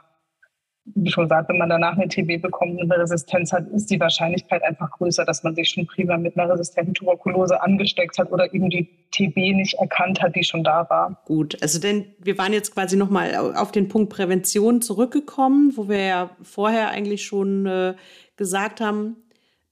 [0.95, 4.01] wie schon gesagt, wenn man danach eine TB bekommt und eine Resistenz hat, ist die
[4.01, 8.53] Wahrscheinlichkeit einfach größer, dass man sich schon prima mit einer resistenten Tuberkulose angesteckt hat oder
[8.55, 11.23] eben die TB nicht erkannt hat, die schon da war.
[11.27, 16.01] Gut, also denn wir waren jetzt quasi nochmal auf den Punkt Prävention zurückgekommen, wo wir
[16.01, 17.95] ja vorher eigentlich schon äh,
[18.37, 19.17] gesagt haben,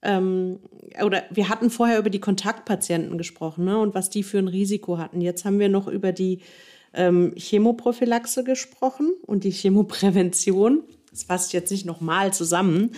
[0.01, 0.59] ähm,
[1.03, 4.97] oder wir hatten vorher über die Kontaktpatienten gesprochen ne, und was die für ein Risiko
[4.97, 5.21] hatten.
[5.21, 6.41] Jetzt haben wir noch über die
[6.93, 10.83] ähm, Chemoprophylaxe gesprochen und die Chemoprävention.
[11.11, 12.91] Das fasst jetzt nicht nochmal zusammen.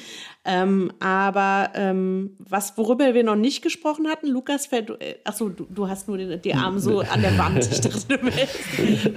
[0.44, 5.66] Ähm, aber ähm, was, worüber wir noch nicht gesprochen hatten, Lukas, fällt, äh, achso, du,
[5.70, 7.70] du hast nur den, die Arme so an der Wand.
[7.72, 8.20] Ich dachte,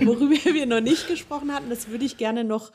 [0.06, 2.70] worüber wir noch nicht gesprochen hatten, das würde ich gerne noch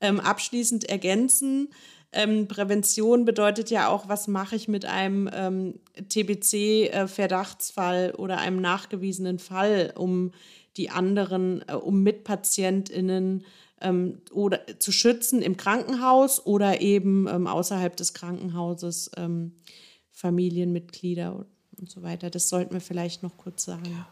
[0.00, 1.68] ähm, abschließend ergänzen.
[2.12, 8.60] Ähm, Prävention bedeutet ja auch, was mache ich mit einem ähm, TBC-Verdachtsfall äh, oder einem
[8.60, 10.32] nachgewiesenen Fall, um
[10.76, 13.44] die anderen, äh, um Mitpatientinnen
[13.80, 19.52] ähm, oder zu schützen im Krankenhaus oder eben ähm, außerhalb des Krankenhauses ähm,
[20.10, 21.46] Familienmitglieder
[21.78, 22.28] und so weiter.
[22.28, 23.86] Das sollten wir vielleicht noch kurz sagen.
[23.86, 24.06] Ja.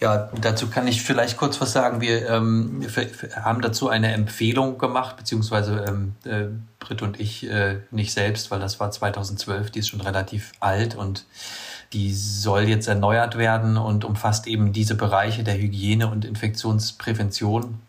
[0.00, 2.00] Ja, dazu kann ich vielleicht kurz was sagen.
[2.00, 2.86] Wir, ähm,
[3.34, 6.46] haben dazu eine Empfehlung gemacht, beziehungsweise ähm, äh,
[6.78, 10.94] Britt und ich äh, nicht selbst, weil das war 2012, die ist schon relativ alt
[10.94, 11.24] und
[11.92, 17.80] die soll jetzt erneuert werden und umfasst eben diese Bereiche der Hygiene und Infektionsprävention.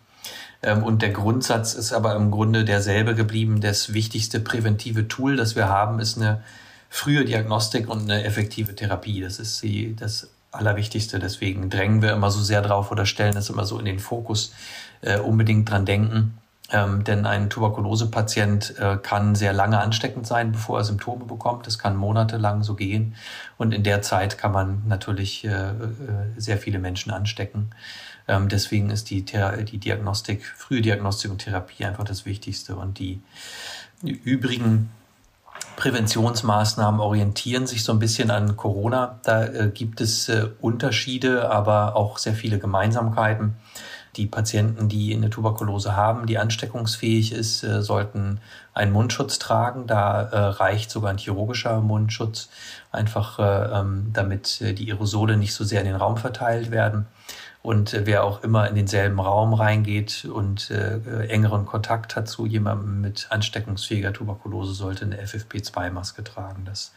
[0.64, 3.62] Ähm, und der Grundsatz ist aber im Grunde derselbe geblieben.
[3.62, 6.42] Das wichtigste präventive Tool, das wir haben, ist eine
[6.90, 9.22] frühe Diagnostik und eine effektive Therapie.
[9.22, 11.20] Das ist die, das Allerwichtigste.
[11.20, 14.54] Deswegen drängen wir immer so sehr drauf oder stellen es immer so in den Fokus,
[15.02, 16.38] äh, unbedingt dran denken.
[16.72, 21.66] Ähm, denn ein Tuberkulosepatient äh, kann sehr lange ansteckend sein, bevor er Symptome bekommt.
[21.66, 23.16] Das kann monatelang so gehen.
[23.58, 25.74] Und in der Zeit kann man natürlich äh, äh
[26.38, 27.72] sehr viele Menschen anstecken.
[28.28, 32.76] Ähm, deswegen ist die, die Diagnostik, frühe Diagnostik und Therapie einfach das Wichtigste.
[32.76, 33.22] Und die,
[34.04, 34.92] die übrigen
[35.80, 39.20] Präventionsmaßnahmen orientieren sich so ein bisschen an Corona.
[39.24, 43.56] Da äh, gibt es äh, Unterschiede, aber auch sehr viele Gemeinsamkeiten.
[44.18, 48.42] Die Patienten, die eine Tuberkulose haben, die ansteckungsfähig ist, äh, sollten
[48.74, 49.88] einen Mundschutz tragen.
[49.88, 52.50] Da äh, reicht sogar ein chirurgischer Mundschutz,
[52.92, 57.06] einfach äh, ähm, damit äh, die Aerosole nicht so sehr in den Raum verteilt werden.
[57.62, 62.46] Und äh, wer auch immer in denselben Raum reingeht und äh, engeren Kontakt hat zu
[62.46, 66.64] jemandem mit ansteckungsfähiger Tuberkulose, sollte eine FFP2-Maske tragen.
[66.66, 66.94] Das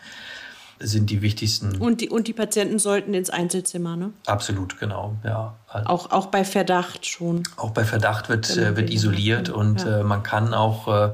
[0.78, 1.76] sind die wichtigsten.
[1.76, 4.12] Und die, und die Patienten sollten ins Einzelzimmer, ne?
[4.26, 5.56] Absolut, genau, ja.
[5.68, 7.42] Also auch, auch bei Verdacht schon.
[7.56, 10.00] Auch bei Verdacht wird, äh, wird isoliert und ja.
[10.00, 11.12] äh, man kann auch äh,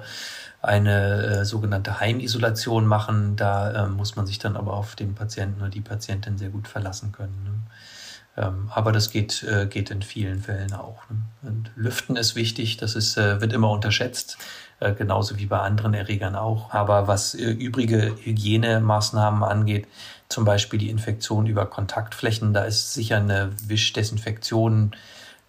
[0.60, 3.36] eine äh, sogenannte Heimisolation machen.
[3.36, 6.66] Da äh, muss man sich dann aber auf den Patienten oder die Patientin sehr gut
[6.66, 7.44] verlassen können.
[7.44, 7.50] Ne?
[8.38, 11.02] Ähm, aber das geht, äh, geht in vielen Fällen auch.
[11.42, 11.64] Ne?
[11.74, 14.38] Lüften ist wichtig, das ist, äh, wird immer unterschätzt,
[14.78, 16.72] äh, genauso wie bei anderen Erregern auch.
[16.72, 19.88] Aber was übrige Hygienemaßnahmen angeht,
[20.28, 24.92] zum Beispiel die Infektion über Kontaktflächen, da ist sicher eine Wischdesinfektion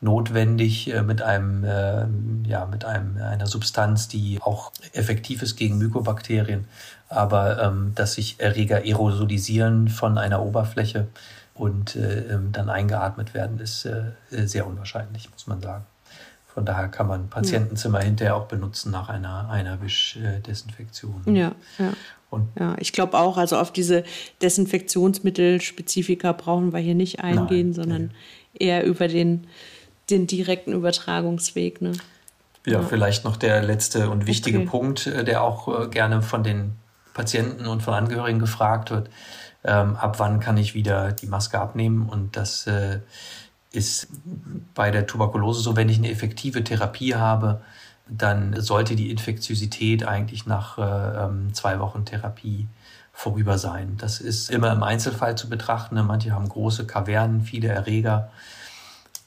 [0.01, 6.69] notwendig mit einem, ja, mit einem, einer Substanz, die auch effektiv ist gegen Mykobakterien.
[7.09, 11.09] Aber ähm, dass sich Erreger aerosolisieren von einer Oberfläche,
[11.59, 15.85] und äh, ähm, dann eingeatmet werden, ist äh, sehr unwahrscheinlich, muss man sagen.
[16.47, 18.05] Von daher kann man Patientenzimmer ja.
[18.05, 21.35] hinterher auch benutzen nach einer, einer Wischdesinfektion.
[21.35, 21.93] Ja, ja.
[22.29, 24.03] Und ja, ich glaube auch, also auf diese
[24.41, 28.01] Desinfektionsmittelspezifika brauchen wir hier nicht eingehen, Nein, sondern
[28.53, 28.67] nee.
[28.67, 29.47] eher über den,
[30.09, 31.81] den direkten Übertragungsweg.
[31.81, 31.91] Ne?
[32.65, 34.67] Ja, ja, vielleicht noch der letzte und wichtige okay.
[34.67, 36.75] Punkt, äh, der auch äh, gerne von den
[37.13, 39.09] Patienten und von Angehörigen gefragt wird
[39.63, 42.07] ähm, ab wann kann ich wieder die Maske abnehmen.
[42.07, 42.99] Und das äh,
[43.71, 44.07] ist
[44.73, 47.61] bei der Tuberkulose so, wenn ich eine effektive Therapie habe,
[48.07, 52.67] dann sollte die Infektiosität eigentlich nach äh, ähm, zwei Wochen Therapie
[53.13, 53.97] vorüber sein.
[53.97, 55.95] Das ist immer im Einzelfall zu betrachten.
[56.05, 58.31] Manche haben große Kavernen, viele Erreger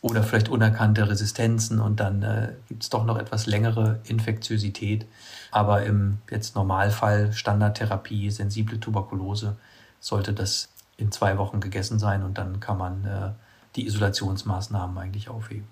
[0.01, 5.07] oder vielleicht unerkannte Resistenzen und dann äh, gibt es doch noch etwas längere Infektiosität.
[5.53, 9.57] Aber im jetzt Normalfall Standardtherapie, sensible Tuberkulose,
[10.03, 13.31] sollte das in zwei Wochen gegessen sein und dann kann man äh,
[13.77, 15.69] die Isolationsmaßnahmen eigentlich aufheben.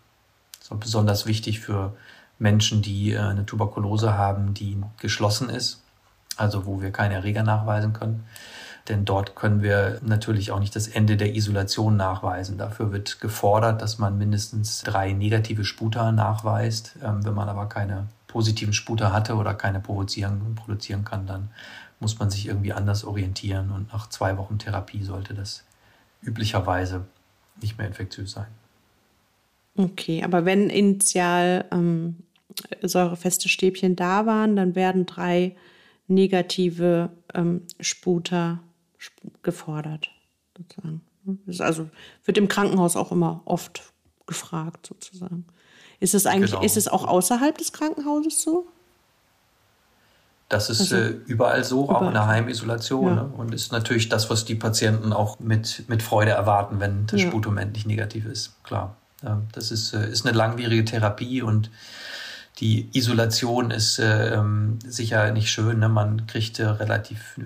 [0.59, 1.95] Das ist besonders wichtig für
[2.39, 5.83] Menschen, die äh, eine Tuberkulose haben, die geschlossen ist,
[6.37, 8.25] also wo wir keine Erreger nachweisen können.
[8.89, 12.57] Denn dort können wir natürlich auch nicht das Ende der Isolation nachweisen.
[12.57, 16.97] Dafür wird gefordert, dass man mindestens drei negative Sputa nachweist.
[17.03, 21.51] Ähm, wenn man aber keine positiven Sputa hatte oder keine provozieren, produzieren kann, dann
[22.01, 25.65] muss man sich irgendwie anders orientieren und nach zwei Wochen Therapie sollte das
[26.23, 27.07] üblicherweise
[27.61, 28.49] nicht mehr infektiös sein.
[29.77, 32.17] Okay, aber wenn initial ähm,
[32.83, 35.57] säurefeste Stäbchen da waren, dann werden drei
[36.09, 38.61] negative ähm, Sputer
[39.43, 40.11] gefordert.
[40.57, 41.03] Sozusagen.
[41.47, 41.89] Das also
[42.25, 43.93] wird im Krankenhaus auch immer oft
[44.27, 45.47] gefragt, sozusagen.
[46.01, 46.65] Ist es eigentlich, genau.
[46.65, 48.67] ist es auch außerhalb des Krankenhauses so?
[50.51, 52.03] Das ist also, äh, überall so, überall.
[52.03, 53.17] auch in der Heimisolation.
[53.17, 53.23] Ja.
[53.23, 53.31] Ne?
[53.37, 57.29] Und ist natürlich das, was die Patienten auch mit, mit Freude erwarten, wenn das ja.
[57.29, 58.63] Sputum endlich negativ ist.
[58.65, 58.97] Klar.
[59.23, 61.71] Ja, das ist, äh, ist eine langwierige Therapie und
[62.59, 65.79] die Isolation ist äh, ähm, sicher nicht schön.
[65.79, 65.89] Ne?
[65.89, 67.43] Man kriegt äh, relativ äh,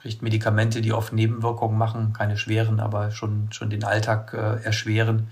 [0.00, 5.28] kriegt Medikamente, die oft Nebenwirkungen machen, keine schweren, aber schon, schon den Alltag äh, erschweren.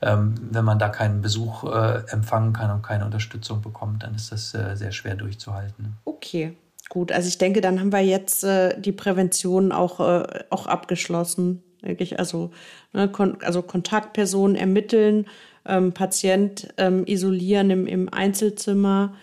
[0.00, 4.30] Ähm, wenn man da keinen Besuch äh, empfangen kann und keine Unterstützung bekommt, dann ist
[4.30, 5.96] das äh, sehr schwer durchzuhalten.
[6.04, 6.56] Okay,
[6.88, 7.10] gut.
[7.10, 11.62] Also ich denke, dann haben wir jetzt äh, die Prävention auch, äh, auch abgeschlossen.
[11.82, 12.50] Denke Also,
[12.92, 15.26] ne, kon also Kontaktpersonen ermitteln,
[15.66, 19.14] ähm, Patient ähm, isolieren im, im Einzelzimmer.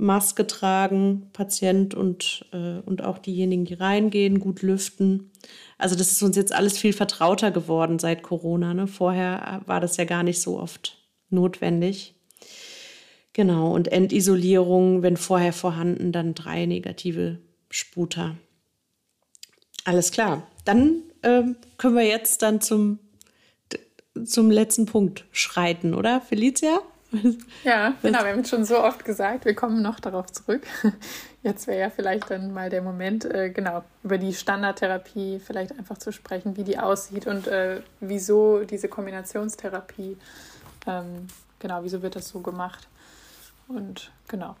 [0.00, 5.30] Maske tragen, Patient und, äh, und auch diejenigen, die reingehen, gut lüften.
[5.78, 8.74] Also das ist uns jetzt alles viel vertrauter geworden seit Corona.
[8.74, 8.88] Ne?
[8.88, 10.98] Vorher war das ja gar nicht so oft
[11.30, 12.14] notwendig.
[13.32, 17.38] Genau, und Endisolierung, wenn vorher vorhanden, dann drei negative
[17.70, 18.36] Sputer.
[19.84, 20.46] Alles klar.
[20.64, 21.44] Dann äh,
[21.76, 22.98] können wir jetzt dann zum,
[24.24, 26.80] zum letzten Punkt schreiten, oder, Felicia?
[27.64, 30.66] Ja, genau, wir haben es schon so oft gesagt, wir kommen noch darauf zurück.
[31.42, 35.98] Jetzt wäre ja vielleicht dann mal der Moment, äh, genau, über die Standardtherapie vielleicht einfach
[35.98, 40.18] zu sprechen, wie die aussieht und äh, wieso diese Kombinationstherapie,
[40.86, 41.28] ähm,
[41.58, 42.88] genau, wieso wird das so gemacht.
[43.68, 44.56] Und genau.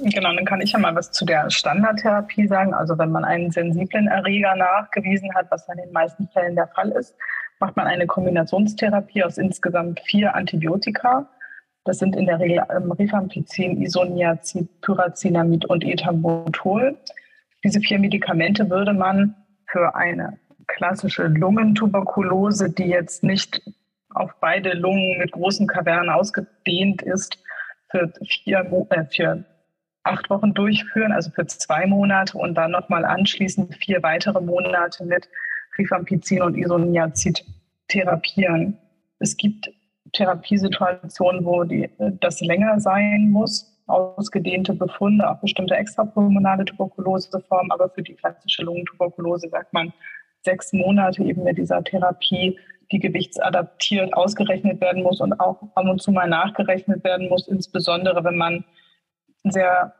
[0.00, 2.72] Genau, dann kann ich ja mal was zu der Standardtherapie sagen.
[2.72, 6.90] Also wenn man einen sensiblen Erreger nachgewiesen hat, was in den meisten Fällen der Fall
[6.90, 7.16] ist,
[7.58, 11.28] macht man eine Kombinationstherapie aus insgesamt vier Antibiotika
[11.88, 16.98] das sind in der Regel ähm, Rifampicin, Isoniazid, Pyrazinamid und Ethambutol.
[17.64, 19.34] Diese vier Medikamente würde man
[19.66, 23.62] für eine klassische Lungentuberkulose, die jetzt nicht
[24.10, 27.42] auf beide Lungen mit großen Kavernen ausgedehnt ist,
[27.90, 28.12] für,
[28.44, 29.44] vier, äh, für
[30.02, 35.26] acht Wochen durchführen, also für zwei Monate und dann nochmal anschließend vier weitere Monate mit
[35.78, 37.46] Rifampicin und Isoniazid
[37.88, 38.76] therapieren.
[39.20, 39.70] Es gibt
[40.12, 41.90] Therapiesituationen, wo die,
[42.20, 49.48] das länger sein muss, ausgedehnte Befunde, auch bestimmte extrapulmonale Tuberkuloseformen, aber für die klassische Lungentuberkulose
[49.48, 49.92] sagt man
[50.42, 52.58] sechs Monate eben mit dieser Therapie,
[52.92, 58.24] die gewichtsadaptiert ausgerechnet werden muss und auch ab und zu mal nachgerechnet werden muss, insbesondere
[58.24, 58.64] wenn man
[59.44, 59.94] sehr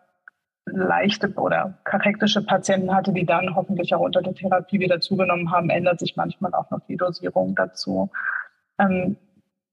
[0.66, 5.70] leichte oder karektische Patienten hatte, die dann hoffentlich auch unter der Therapie wieder zugenommen haben,
[5.70, 8.10] ändert sich manchmal auch noch die Dosierung dazu.
[8.78, 9.16] Ähm,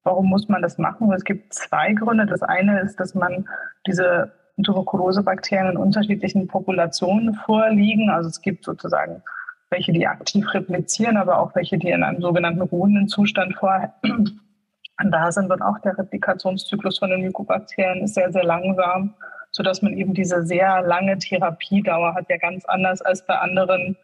[0.06, 1.12] warum muss man das machen?
[1.12, 2.26] Es gibt zwei Gründe.
[2.26, 3.46] Das eine ist, dass man
[3.86, 4.32] diese
[4.64, 8.10] Tuberkulosebakterien in unterschiedlichen Populationen vorliegen.
[8.10, 9.22] Also es gibt sozusagen
[9.70, 13.94] welche, die aktiv replizieren, aber auch welche, die in einem sogenannten ruhenden Zustand vor
[15.04, 15.52] da sind.
[15.52, 19.16] Und auch der Replikationszyklus von den Mykobakterien ist sehr, sehr langsam,
[19.52, 23.98] sodass man eben diese sehr lange Therapiedauer hat, ja ganz anders als bei anderen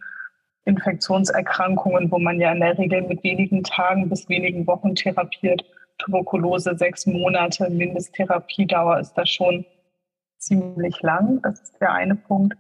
[0.65, 5.63] Infektionserkrankungen, wo man ja in der Regel mit wenigen Tagen bis wenigen Wochen therapiert.
[6.01, 9.65] Tuberkulose sechs Monate Mindesttherapiedauer ist da schon
[10.37, 11.41] ziemlich lang.
[11.41, 12.55] Das ist der eine Punkt.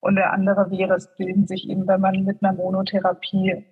[0.00, 3.64] Und der andere wäre, es bilden sich eben, wenn man mit einer Monotherapie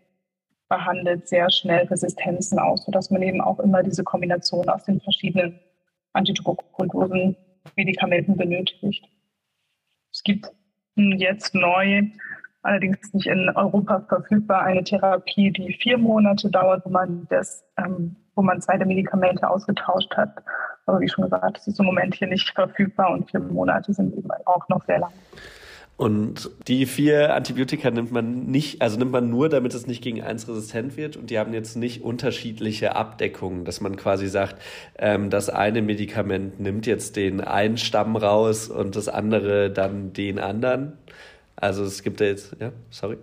[0.68, 5.60] behandelt, sehr schnell Resistenzen aus, sodass man eben auch immer diese Kombination aus den verschiedenen
[6.12, 7.36] antituberkulosen
[7.76, 9.04] Medikamenten benötigt.
[10.12, 10.50] Es gibt
[10.96, 12.02] jetzt neu,
[12.62, 18.16] allerdings nicht in Europa verfügbar, eine Therapie, die vier Monate dauert, wo man das, ähm,
[18.34, 20.30] wo man der Medikamente ausgetauscht hat.
[20.86, 24.14] Aber wie schon gesagt, es ist im Moment hier nicht verfügbar und vier Monate sind
[24.16, 25.12] eben auch noch sehr lang.
[25.96, 30.22] Und die vier Antibiotika nimmt man nicht, also nimmt man nur, damit es nicht gegen
[30.22, 31.16] eins resistent wird.
[31.16, 34.56] Und die haben jetzt nicht unterschiedliche Abdeckungen, dass man quasi sagt,
[34.98, 40.40] ähm, das eine Medikament nimmt jetzt den einen Stamm raus und das andere dann den
[40.40, 40.94] anderen.
[41.54, 43.16] Also es gibt da jetzt, ja, sorry.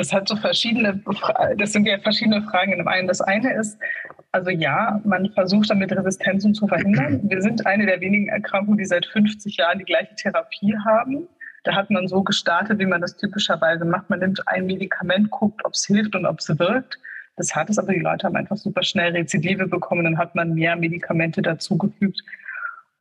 [0.00, 0.98] Das hat so verschiedene,
[1.58, 3.06] das sind ja verschiedene Fragen in dem einen.
[3.06, 3.78] Das eine ist,
[4.32, 7.20] also ja, man versucht damit Resistenzen zu verhindern.
[7.24, 11.28] Wir sind eine der wenigen Erkrankungen, die seit 50 Jahren die gleiche Therapie haben.
[11.64, 14.08] Da hat man so gestartet, wie man das typischerweise macht.
[14.08, 16.98] Man nimmt ein Medikament, guckt, ob es hilft und ob es wirkt.
[17.36, 20.04] Das hat es, aber die Leute haben einfach super schnell Rezidive bekommen.
[20.04, 22.22] Dann hat man mehr Medikamente dazugefügt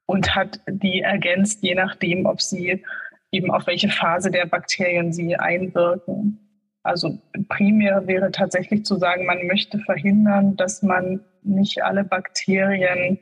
[0.05, 2.83] und hat die ergänzt, je nachdem, ob sie
[3.31, 6.48] eben auf welche Phase der Bakterien sie einwirken.
[6.83, 7.19] Also
[7.49, 13.19] primär wäre tatsächlich zu sagen, man möchte verhindern, dass man nicht alle Bakterien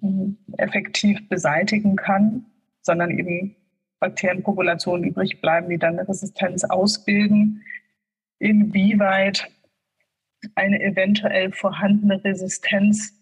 [0.00, 2.46] hm, effektiv beseitigen kann,
[2.82, 3.56] sondern eben
[4.00, 7.62] Bakterienpopulationen übrig bleiben, die dann eine Resistenz ausbilden.
[8.38, 9.50] Inwieweit
[10.54, 13.14] eine eventuell vorhandene Resistenz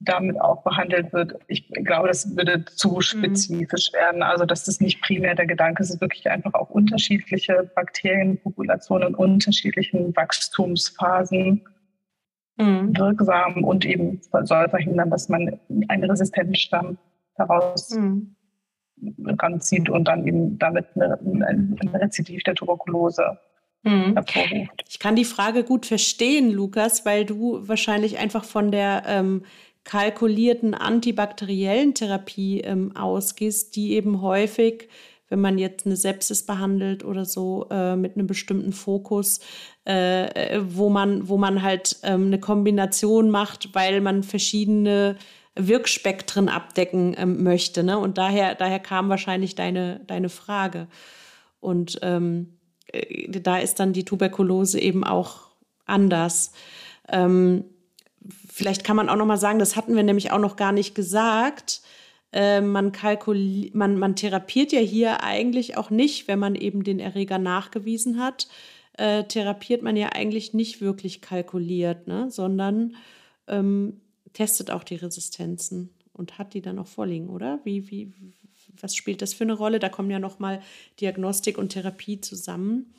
[0.00, 1.34] damit auch behandelt wird.
[1.48, 3.00] Ich glaube, das würde zu mhm.
[3.00, 4.22] spezifisch werden.
[4.22, 9.08] Also, dass das nicht primär der Gedanke ist, es ist wirklich einfach auch unterschiedliche Bakterienpopulationen
[9.08, 11.64] in unterschiedlichen Wachstumsphasen
[12.56, 12.96] mhm.
[12.96, 15.58] wirksam und eben soll verhindern, dass man
[15.88, 16.98] einen resistenten Stamm
[17.36, 18.36] daraus mhm.
[19.26, 23.38] ranzieht und dann eben damit ein, ein Rezidiv der Tuberkulose.
[24.88, 29.42] Ich kann die Frage gut verstehen, Lukas, weil du wahrscheinlich einfach von der ähm,
[29.84, 34.88] kalkulierten antibakteriellen Therapie ähm, ausgehst, die eben häufig,
[35.28, 39.40] wenn man jetzt eine Sepsis behandelt oder so, äh, mit einem bestimmten Fokus,
[39.84, 45.16] äh, wo, man, wo man halt ähm, eine Kombination macht, weil man verschiedene
[45.54, 47.82] Wirkspektren abdecken ähm, möchte.
[47.82, 47.98] Ne?
[47.98, 50.88] Und daher, daher kam wahrscheinlich deine, deine Frage.
[51.60, 52.55] Und ähm, äh,
[53.28, 55.48] da ist dann die Tuberkulose eben auch
[55.86, 56.52] anders.
[57.08, 57.64] Ähm,
[58.48, 60.94] vielleicht kann man auch noch mal sagen, das hatten wir nämlich auch noch gar nicht
[60.94, 61.82] gesagt.
[62.32, 62.92] Äh, man,
[63.72, 68.48] man, man therapiert ja hier eigentlich auch nicht, wenn man eben den Erreger nachgewiesen hat,
[68.94, 72.30] äh, therapiert man ja eigentlich nicht wirklich kalkuliert, ne?
[72.30, 72.96] sondern
[73.46, 74.00] ähm,
[74.32, 77.60] testet auch die Resistenzen und hat die dann auch vorliegen, oder?
[77.64, 78.12] Wie, wie,
[78.80, 79.78] was spielt das für eine Rolle?
[79.78, 80.60] Da kommen ja nochmal
[81.00, 82.94] Diagnostik und Therapie zusammen.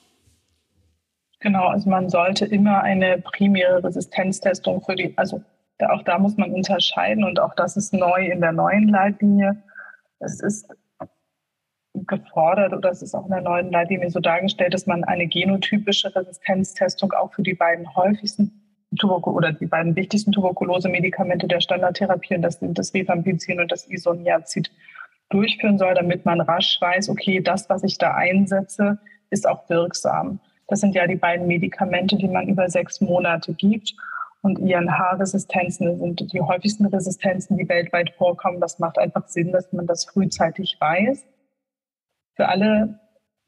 [1.40, 5.44] Genau, also man sollte immer eine primäre Resistenztestung für die, also
[5.90, 9.62] auch da muss man unterscheiden und auch das ist neu in der neuen Leitlinie.
[10.20, 10.68] Es ist
[12.06, 16.16] gefordert oder es ist auch in der neuen Leitlinie so dargestellt, dass man eine genotypische
[16.16, 18.64] Resistenztestung auch für die beiden häufigsten
[18.98, 23.90] Tuberku oder die beiden wichtigsten Tuberkulose-Medikamente der Standardtherapie, und das sind das Rifampicin und das
[23.90, 24.72] Isoniazid,
[25.30, 29.00] durchführen soll, damit man rasch weiß, okay, das, was ich da einsetze,
[29.30, 30.40] ist auch wirksam.
[30.68, 33.94] Das sind ja die beiden Medikamente, die man über sechs Monate gibt.
[34.42, 38.62] Und INH-Resistenzen sind die häufigsten Resistenzen, die weltweit vorkommen.
[38.62, 41.26] Das macht einfach Sinn, dass man das frühzeitig weiß.
[42.36, 43.00] Für alle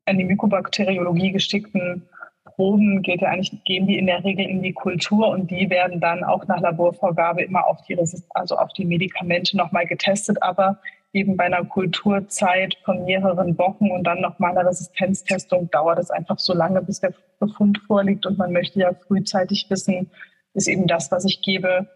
[0.05, 2.09] an die Mykobakteriologie geschickten
[2.55, 6.01] Proben geht ja eigentlich, gehen die in der Regel in die Kultur und die werden
[6.01, 10.79] dann auch nach Laborvorgabe immer auf die, Resist also auf die Medikamente nochmal getestet, aber
[11.13, 16.39] eben bei einer Kulturzeit von mehreren Wochen und dann nochmal eine Resistenztestung dauert es einfach
[16.39, 20.11] so lange, bis der Befund vorliegt und man möchte ja frühzeitig wissen,
[20.53, 21.87] ist eben das, was ich gebe,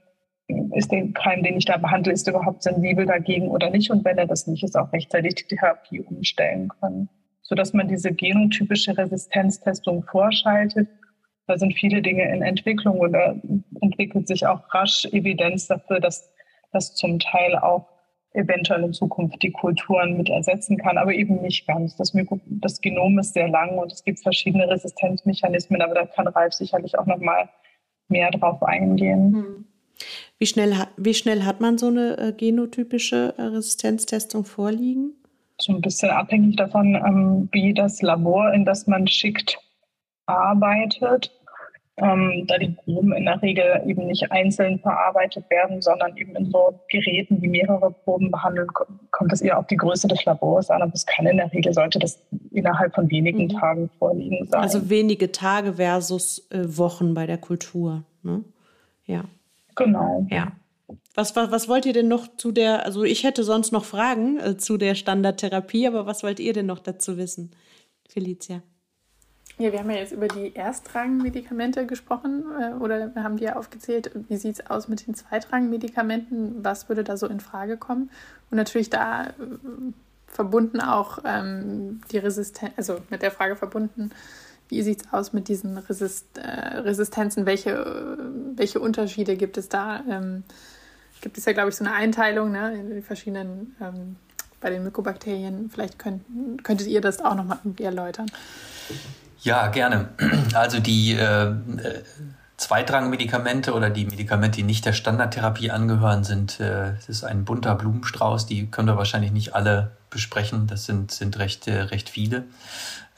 [0.76, 3.92] ist der Keim, den ich da behandle, ist überhaupt sensibel dagegen oder nicht?
[3.92, 7.10] Und wenn er das nicht ist, auch rechtzeitig die Therapie umstellen können
[7.44, 10.90] sodass man diese genotypische Resistenztestung vorschaltet.
[11.46, 13.36] Da sind viele Dinge in Entwicklung und da
[13.82, 16.34] entwickelt sich auch rasch Evidenz dafür, dass
[16.72, 17.86] das zum Teil auch
[18.34, 21.96] eventuell in Zukunft die Kulturen mit ersetzen kann, aber eben nicht ganz.
[21.96, 22.14] Das,
[22.46, 26.98] das Genom ist sehr lang und es gibt verschiedene Resistenzmechanismen, aber da kann Ralf sicherlich
[26.98, 27.50] auch noch mal
[28.08, 29.34] mehr drauf eingehen.
[29.34, 29.66] Hm.
[30.40, 35.14] Wie schnell, wie schnell hat man so eine äh, genotypische äh, Resistenztestung vorliegen?
[35.60, 39.58] So ein bisschen abhängig davon, ähm, wie das Labor, in das man schickt,
[40.26, 41.32] arbeitet.
[41.98, 46.50] Ähm, da die Proben in der Regel eben nicht einzeln verarbeitet werden, sondern eben in
[46.50, 48.68] so Geräten, die mehrere Proben behandeln,
[49.12, 50.82] kommt es eher auf die Größe des Labors an.
[50.82, 52.20] Aber es kann in der Regel, sollte das
[52.52, 53.50] innerhalb von wenigen mhm.
[53.50, 54.62] Tagen vorliegen sein.
[54.62, 58.04] Also wenige Tage versus äh, Wochen bei der Kultur.
[58.24, 58.44] Ne?
[59.06, 59.26] Ja.
[59.76, 60.26] Genau.
[60.32, 60.52] Ja.
[61.14, 64.40] Was, was, was wollt ihr denn noch zu der, also ich hätte sonst noch Fragen
[64.40, 67.52] äh, zu der Standardtherapie, aber was wollt ihr denn noch dazu wissen,
[68.10, 68.64] Felicia?
[69.60, 74.12] Ja, wir haben ja jetzt über die Erstrangmedikamente gesprochen äh, oder haben die ja aufgezählt.
[74.28, 76.64] Wie sieht es aus mit den Zweitrangmedikamenten?
[76.64, 78.10] Was würde da so in Frage kommen?
[78.50, 79.34] Und natürlich da äh,
[80.26, 84.10] verbunden auch ähm, die Resistenz, also mit der Frage verbunden,
[84.70, 87.46] wie sieht es aus mit diesen Resist äh, Resistenzen?
[87.46, 88.18] Welche,
[88.56, 90.04] welche Unterschiede gibt es da?
[90.10, 90.44] Ähm,
[91.22, 94.16] gibt es ja, glaube ich, so eine Einteilung ne, in den verschiedenen, ähm,
[94.62, 95.70] bei den Mykobakterien.
[95.70, 96.24] Vielleicht könnt,
[96.64, 98.32] könntet ihr das auch nochmal irgendwie erläutern.
[99.44, 100.10] Ja, gerne.
[100.54, 102.04] Also die äh, äh,
[102.58, 107.76] Zweitrangmedikamente oder die Medikamente, die nicht der Standardtherapie angehören, sind, äh, das ist ein bunter
[107.76, 108.46] Blumenstrauß.
[108.46, 110.68] Die können wir wahrscheinlich nicht alle besprechen.
[110.68, 112.44] Das sind, sind recht, äh, recht viele.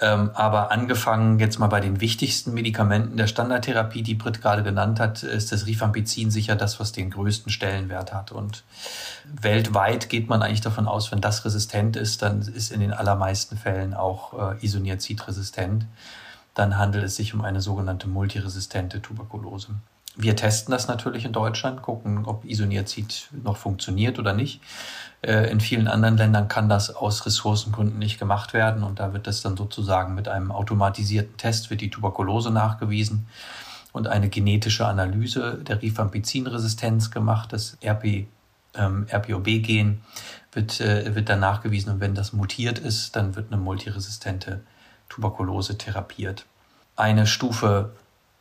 [0.01, 4.99] Ähm, aber angefangen jetzt mal bei den wichtigsten Medikamenten der Standardtherapie, die Britt gerade genannt
[4.99, 8.33] hat, ist das Rifampicin sicher das, was den größten Stellenwert hat.
[8.33, 8.65] Und
[9.23, 13.57] weltweit geht man eigentlich davon aus, wenn das resistent ist, dann ist in den allermeisten
[13.57, 15.85] Fällen auch äh, Isoniazid resistent.
[16.53, 19.75] Dann handelt es sich um eine sogenannte multiresistente Tuberkulose.
[20.17, 24.61] Wir testen das natürlich in Deutschland, gucken, ob Isoniazid noch funktioniert oder nicht.
[25.21, 29.27] Äh, in vielen anderen Ländern kann das aus Ressourcengründen nicht gemacht werden und da wird
[29.27, 33.27] das dann sozusagen mit einem automatisierten Test für die Tuberkulose nachgewiesen
[33.91, 37.51] und eine genetische Analyse der Rifampicin-Resistenz gemacht.
[37.51, 38.27] Das RP,
[38.75, 40.01] ähm, RPOB-Gen
[40.53, 44.61] wird, äh, wird dann nachgewiesen und wenn das mutiert ist, dann wird eine multiresistente
[45.09, 46.45] Tuberkulose therapiert.
[46.95, 47.91] Eine Stufe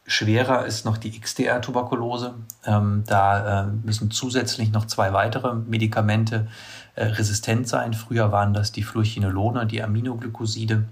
[0.06, 2.34] Schwerer ist noch die XDR-Tuberkulose.
[2.66, 6.46] Ähm, da äh, müssen zusätzlich noch zwei weitere Medikamente
[6.94, 7.94] äh, resistent sein.
[7.94, 10.84] Früher waren das die Fluorchinolone, die Aminoglycoside.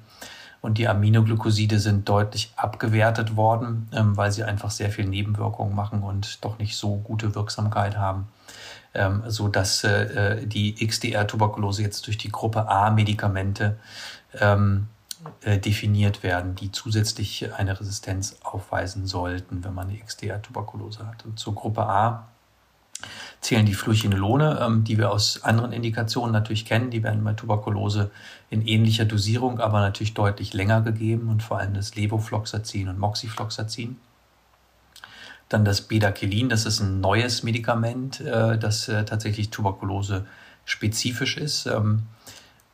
[0.63, 6.03] Und die Aminoglycoside sind deutlich abgewertet worden, ähm, weil sie einfach sehr viel Nebenwirkungen machen
[6.03, 8.29] und doch nicht so gute Wirksamkeit haben.
[8.95, 13.77] Ähm, so dass äh, äh die XDR-Tuberkulose jetzt durch die Gruppe A-Medikamente
[14.39, 14.87] ähm,
[15.43, 21.25] äh, definiert werden, die zusätzlich eine Resistenz aufweisen sollten, wenn man eine XDR-Tuberkulose hat.
[21.25, 22.29] Und zur Gruppe A
[23.41, 26.91] zählen die Fluorchinolone, ähm, die wir aus anderen Indikationen natürlich kennen.
[26.91, 28.11] Die werden bei Tuberkulose
[28.51, 33.99] in ähnlicher Dosierung, aber natürlich deutlich länger gegeben und vor allem das Levofloxacin und Moxifloxacin.
[35.49, 40.27] Dann das Bedaquilin, das ist ein neues Medikament, äh, das äh, tatsächlich Tuberkulose
[40.65, 41.67] spezifisch ist.
[41.67, 42.05] Ähm,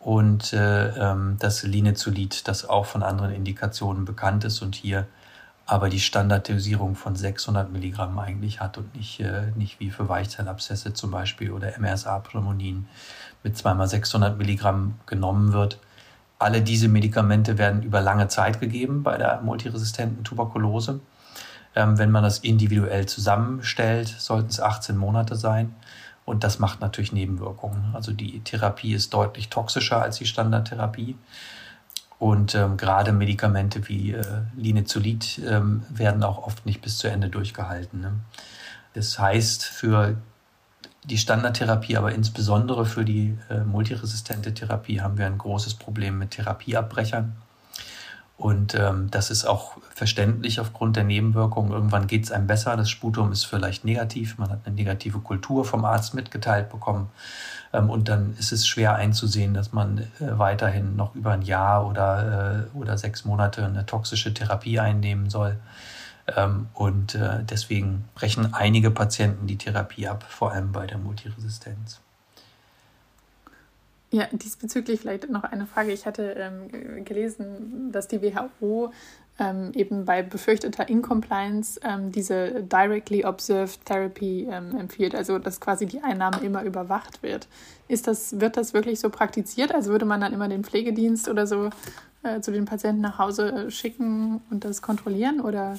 [0.01, 5.07] und äh, ähm, das Linezolid, das auch von anderen Indikationen bekannt ist und hier
[5.69, 10.95] aber die Standardisierung von 600 Milligramm eigentlich hat und nicht, äh, nicht wie für Weichzellabszesse
[10.95, 12.89] zum Beispiel oder MRSA-Pneumonien
[13.43, 15.79] mit zweimal 600 Milligramm genommen wird.
[16.39, 21.01] Alle diese Medikamente werden über lange Zeit gegeben bei der multiresistenten Tuberkulose.
[21.75, 25.75] Ähm, wenn man das individuell zusammenstellt, sollten es 18 Monate sein.
[26.29, 27.95] Und das macht natürlich Nebenwirkungen.
[27.95, 31.17] Also die Therapie ist deutlich toxischer als die Standardtherapie.
[32.19, 34.23] Und ähm, gerade Medikamente wie äh,
[34.55, 38.01] Linezolid ähm, werden auch oft nicht bis zu Ende durchgehalten.
[38.01, 38.13] Ne?
[38.93, 40.17] Das heißt, für
[41.05, 46.33] die Standardtherapie, aber insbesondere für die äh, multiresistente Therapie haben wir ein großes Problem mit
[46.33, 47.37] Therapieabbrechern.
[48.39, 51.73] Und ähm, das ist auch verständlich aufgrund der Nebenwirkungen.
[51.73, 52.77] Irgendwann geht es einem besser.
[52.77, 54.39] Das Sputum ist vielleicht negativ.
[54.39, 57.11] Man hat eine negative Kultur vom Arzt mitgeteilt bekommen.
[57.73, 61.85] Ähm, und dann ist es schwer einzusehen, dass man äh, weiterhin noch über ein Jahr
[61.85, 65.59] oder, äh, oder sechs Monate eine toxische Therapie einnehmen soll.
[66.37, 72.01] Ähm, und äh, deswegen brechen einige Patienten die Therapie ab, vor allem bei der Multiresistenz.
[74.11, 75.93] Ja, diesbezüglich vielleicht noch eine Frage.
[75.93, 78.93] Ich hatte ähm, gelesen, dass die WHO
[79.39, 85.87] ähm, eben bei befürchteter Incompliance ähm, diese Directly Observed Therapy ähm, empfiehlt, also dass quasi
[85.87, 87.49] die Einnahme immer überwacht wird.
[87.87, 89.75] Ist das, wird das wirklich so praktiziert?
[89.75, 91.71] Also würde man dann immer den Pflegedienst oder so
[92.23, 95.79] äh, zu den Patienten nach Hause äh, schicken und das kontrollieren oder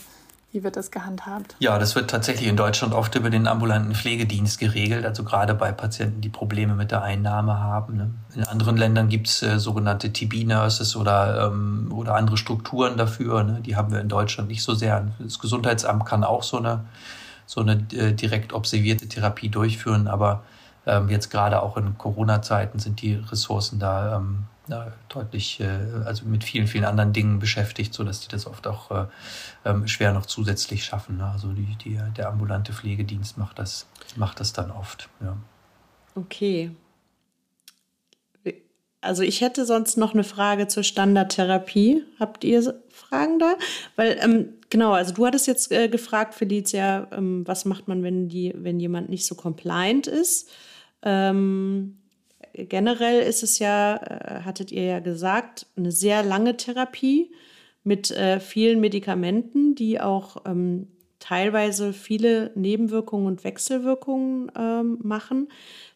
[0.52, 1.56] Wie wird das gehandhabt?
[1.60, 5.72] Ja, das wird tatsächlich in Deutschland oft über den ambulanten Pflegedienst geregelt, also gerade bei
[5.72, 7.98] Patienten, die Probleme mit der Einnahme haben.
[7.98, 8.12] Ne?
[8.34, 13.44] In anderen Ländern gibt es äh, sogenannte TB-Nurses oder, ähm, oder andere Strukturen dafür.
[13.44, 13.62] Ne?
[13.62, 15.08] Die haben wir in Deutschland nicht so sehr.
[15.20, 16.86] Das Gesundheitsamt kann auch so eine,
[17.46, 20.42] so eine äh, direkt observierte Therapie durchführen, aber
[20.88, 24.46] ähm, jetzt gerade auch in Corona-Zeiten sind die Ressourcen da ähm,
[25.10, 25.68] deutlich, äh,
[26.06, 29.06] also mit vielen, vielen anderen Dingen beschäftigt, sodass die das oft auch äh,
[29.66, 31.18] ähm, schwer noch zusätzlich schaffen.
[31.18, 31.26] Ne?
[31.26, 35.10] Also die, die, der ambulante Pflegedienst macht das, macht das dann oft.
[35.22, 35.38] Ja.
[36.16, 36.72] Okay.
[39.02, 42.04] Also ich hätte sonst noch eine Frage zur Standardtherapie.
[42.20, 43.56] Habt ihr Fragen da?
[43.96, 48.28] Weil, ähm, genau, also du hattest jetzt äh, gefragt, Felicia, ähm, was macht man, wenn,
[48.28, 50.50] die, wenn jemand nicht so compliant ist?
[51.02, 51.98] Ähm,
[52.54, 57.32] generell ist es ja, äh, hattet ihr ja gesagt, eine sehr lange Therapie
[57.84, 60.88] mit äh, vielen Medikamenten, die auch ähm,
[61.20, 65.50] teilweise viele Nebenwirkungen und Wechselwirkungen ähm, machen.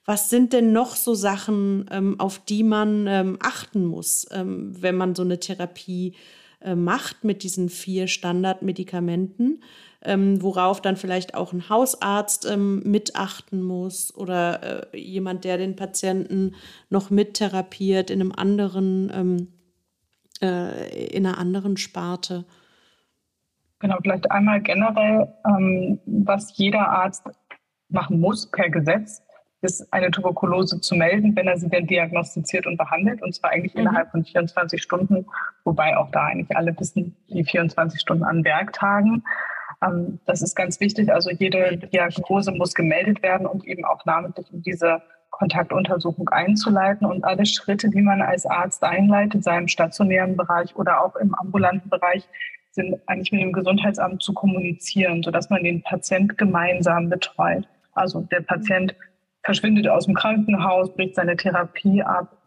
[0.06, 4.96] Was sind denn noch so Sachen, ähm, auf die man ähm, achten muss, ähm, wenn
[4.96, 6.14] man so eine Therapie
[6.62, 9.62] äh, macht mit diesen vier Standardmedikamenten?
[10.06, 15.76] ähm, worauf dann vielleicht auch ein Hausarzt ähm, mitachten muss oder äh, jemand, der den
[15.76, 16.56] Patienten
[16.90, 19.48] noch mittherapiert in einem anderen, ähm,
[20.42, 22.46] äh, in einer anderen Sparte.
[23.80, 27.24] Genau, vielleicht einmal generell, ähm, was jeder Arzt
[27.90, 29.22] machen muss per Gesetz,
[29.64, 33.74] ist eine Tuberkulose zu melden, wenn er sie denn diagnostiziert und behandelt, und zwar eigentlich
[33.74, 33.82] mhm.
[33.82, 35.26] innerhalb von 24 Stunden,
[35.64, 39.24] wobei auch da eigentlich alle wissen, die 24 Stunden an Werktagen.
[39.82, 41.12] Ähm, das ist ganz wichtig.
[41.12, 45.02] Also jede Diagnose muss gemeldet werden und eben auch namentlich um diese
[45.34, 51.04] Kontaktuntersuchung einzuleiten und alle Schritte, die man als Arzt einleitet, sei im stationären Bereich oder
[51.04, 52.28] auch im ambulanten Bereich,
[52.72, 57.68] sind eigentlich mit dem Gesundheitsamt zu kommunizieren, sodass man den Patient gemeinsam betreut.
[57.94, 58.96] Also der Patient
[59.44, 62.38] verschwindet aus dem Krankenhaus, bricht seine Therapie ab,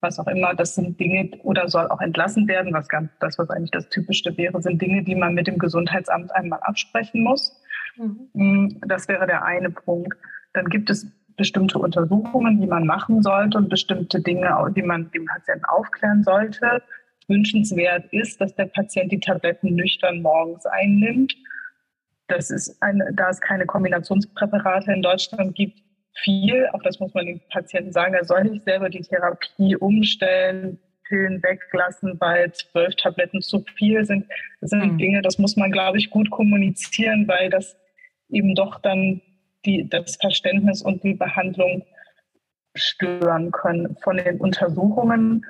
[0.00, 3.48] was auch immer, das sind Dinge oder soll auch entlassen werden, was ganz, das, was
[3.50, 7.60] eigentlich das Typischste wäre, sind Dinge, die man mit dem Gesundheitsamt einmal absprechen muss.
[7.96, 8.80] Mhm.
[8.86, 10.16] Das wäre der eine Punkt.
[10.52, 11.06] Dann gibt es
[11.36, 16.82] bestimmte Untersuchungen, die man machen sollte und bestimmte Dinge, die man dem Patienten aufklären sollte.
[17.28, 21.34] Wünschenswert ist, dass der Patient die Tabletten nüchtern morgens einnimmt.
[22.28, 25.78] Das ist eine, da es keine Kombinationspräparate in Deutschland gibt,
[26.22, 30.78] viel, auch das muss man dem Patienten sagen, er soll nicht selber die Therapie umstellen,
[31.08, 34.26] Pillen weglassen, weil zwölf Tabletten zu viel sind.
[34.60, 34.98] Das sind mhm.
[34.98, 37.76] Dinge, das muss man, glaube ich, gut kommunizieren, weil das
[38.30, 39.20] eben doch dann
[39.64, 41.84] die, das Verständnis und die Behandlung
[42.74, 43.96] stören können.
[44.02, 45.44] Von den Untersuchungen,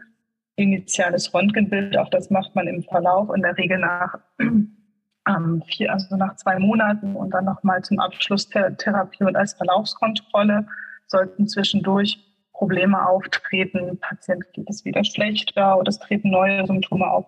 [0.57, 6.17] initiales Röntgenbild, auch das macht man im Verlauf in der Regel nach ähm, vier, also
[6.17, 10.67] nach zwei Monaten und dann nochmal zum Abschluss der Therapie und als Verlaufskontrolle
[11.07, 12.19] sollten zwischendurch
[12.53, 17.27] Probleme auftreten, Patient geht es wieder schlechter oder es treten neue Symptome auf,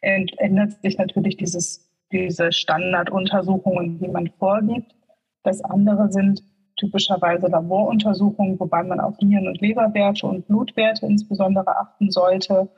[0.00, 4.94] ändert sich natürlich dieses, diese Standarduntersuchungen, die man vorgibt.
[5.42, 6.42] Das andere sind
[6.76, 12.68] typischerweise Laboruntersuchungen, wobei man auf Nieren- und Leberwerte und Blutwerte insbesondere achten sollte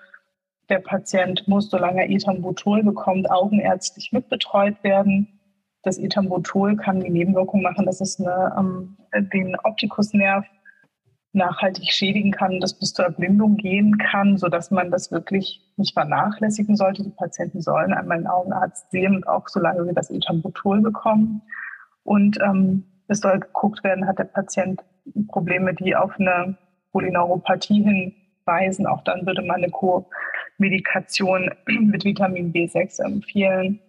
[0.70, 5.41] der Patient muss, solange er Ethambutol bekommt, augenärztlich mitbetreut werden.
[5.82, 8.97] Das Ethambutol kann die Nebenwirkung machen, dass es eine, ähm,
[9.32, 10.47] den Optikusnerv
[11.32, 16.77] nachhaltig schädigen kann, dass bis zur Erblindung gehen kann, sodass man das wirklich nicht vernachlässigen
[16.77, 17.03] sollte.
[17.03, 21.43] Die Patienten sollen einmal einen Augenarzt sehen, auch solange sie das Ethambutol bekommen.
[22.05, 24.81] Und ähm, es soll geguckt werden, hat der Patient
[25.28, 26.56] Probleme, die auf eine
[26.93, 28.86] Polyneuropathie hinweisen.
[28.86, 30.09] Auch dann würde man eine Co
[30.59, 33.81] Medikation mit Vitamin B6 empfehlen.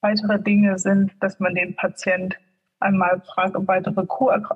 [0.00, 2.38] Weitere Dinge sind, dass man den Patient
[2.78, 4.06] einmal fragt, ob weitere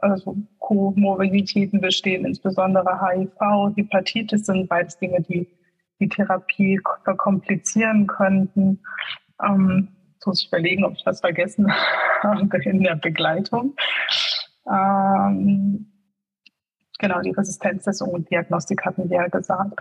[0.00, 5.46] also Komorbiditäten bestehen, insbesondere HIV, Hepatitis sind beides Dinge, die
[6.00, 8.80] die Therapie verkomplizieren könnten.
[9.42, 9.88] Ähm,
[10.26, 11.70] muss ich überlegen, ob ich was vergessen
[12.22, 13.74] habe in der Begleitung.
[14.70, 15.92] Ähm,
[16.98, 19.80] genau, die Resistenztestung und Diagnostik hatten wir ja gesagt.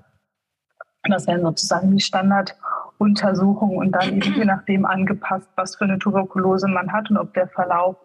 [1.03, 6.67] Das wären sozusagen die Standarduntersuchungen und dann eben je nachdem angepasst, was für eine Tuberkulose
[6.67, 7.97] man hat und ob der Verlauf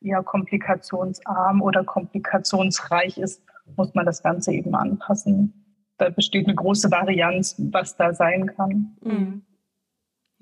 [0.00, 3.42] eher komplikationsarm oder komplikationsreich ist,
[3.76, 5.52] muss man das Ganze eben anpassen.
[5.98, 8.96] Da besteht eine große Varianz, was da sein kann.
[9.00, 9.45] Mhm.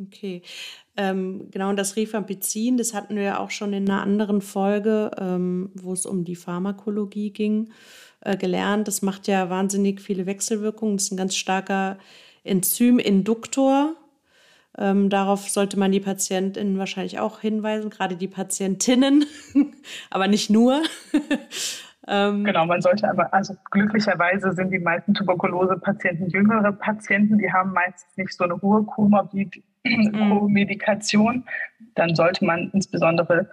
[0.00, 0.42] Okay.
[0.96, 5.10] Ähm, genau, und das Rifampicin, das hatten wir ja auch schon in einer anderen Folge,
[5.18, 7.70] ähm, wo es um die Pharmakologie ging.
[8.24, 8.88] Äh, gelernt.
[8.88, 10.96] Das macht ja wahnsinnig viele Wechselwirkungen.
[10.96, 11.98] Das ist ein ganz starker
[12.42, 13.96] Enzyminduktor.
[14.78, 19.26] Ähm, darauf sollte man die Patientinnen wahrscheinlich auch hinweisen, gerade die Patientinnen,
[20.10, 20.82] aber nicht nur.
[22.08, 27.74] ähm, genau, man sollte aber, also glücklicherweise sind die meisten Tuberkulose-Patienten jüngere Patienten, die haben
[27.74, 29.73] meistens nicht so eine hohe Komorbid-Medikation.
[29.84, 31.44] Mhm.
[31.94, 33.48] Dann sollte man insbesondere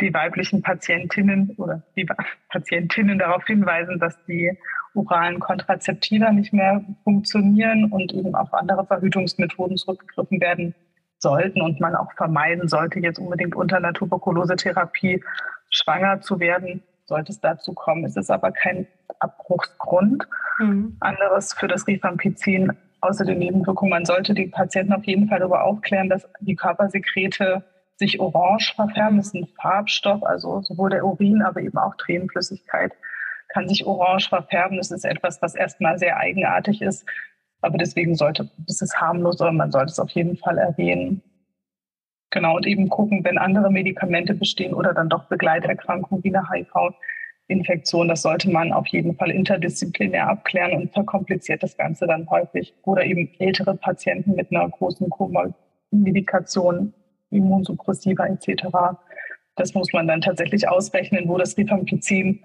[0.00, 2.06] die weiblichen Patientinnen oder die
[2.48, 4.56] Patientinnen darauf hinweisen, dass die
[4.94, 10.74] oralen Kontrazeptiva nicht mehr funktionieren und eben auf andere Verhütungsmethoden zurückgegriffen werden
[11.18, 15.22] sollten und man auch vermeiden sollte, jetzt unbedingt unter einer Tuberkulosetherapie
[15.70, 18.04] schwanger zu werden, sollte es dazu kommen.
[18.04, 18.86] Es ist aber kein
[19.18, 20.26] Abbruchsgrund.
[20.58, 20.96] Mhm.
[21.00, 23.90] Anderes für das Rifampicin außer den Nebenwirkungen.
[23.90, 27.64] Man sollte die Patienten auf jeden Fall darüber aufklären, dass die Körpersekrete
[27.96, 29.18] sich orange verfärben.
[29.18, 32.92] Das ist ein Farbstoff, also sowohl der Urin, aber eben auch Tränenflüssigkeit
[33.48, 34.78] kann sich orange verfärben.
[34.78, 37.04] Das ist etwas, was erstmal sehr eigenartig ist.
[37.60, 41.22] Aber deswegen sollte, das ist harmlos, aber man sollte es auf jeden Fall erwähnen.
[42.30, 46.48] Genau, und eben gucken, wenn andere Medikamente bestehen oder dann doch Begleiterkrankungen wie eine
[47.50, 52.74] HIV-Infektion, das sollte man auf jeden Fall interdisziplinär abklären und verkompliziert das Ganze dann häufig.
[52.84, 56.94] Oder eben ältere Patienten mit einer großen Komorbidikation
[57.30, 58.64] Immunsuppressiva etc.
[59.56, 62.40] Das muss man dann tatsächlich ausrechnen, wo das Rifampicin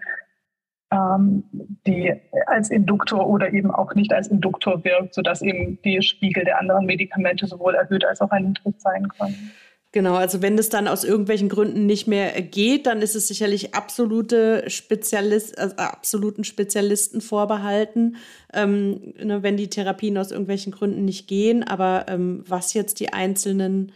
[0.92, 1.44] ähm,
[1.88, 2.14] die
[2.46, 6.86] als Induktor oder eben auch nicht als Induktor wirkt, sodass eben die Spiegel der anderen
[6.86, 9.52] Medikamente sowohl erhöht als auch erniedrigt sein können.
[9.96, 13.74] Genau, also wenn es dann aus irgendwelchen Gründen nicht mehr geht, dann ist es sicherlich
[13.76, 18.18] absolute Spezialist, also absoluten Spezialisten vorbehalten,
[18.52, 21.64] ähm, ne, wenn die Therapien aus irgendwelchen Gründen nicht gehen.
[21.64, 23.94] Aber ähm, was jetzt die einzelnen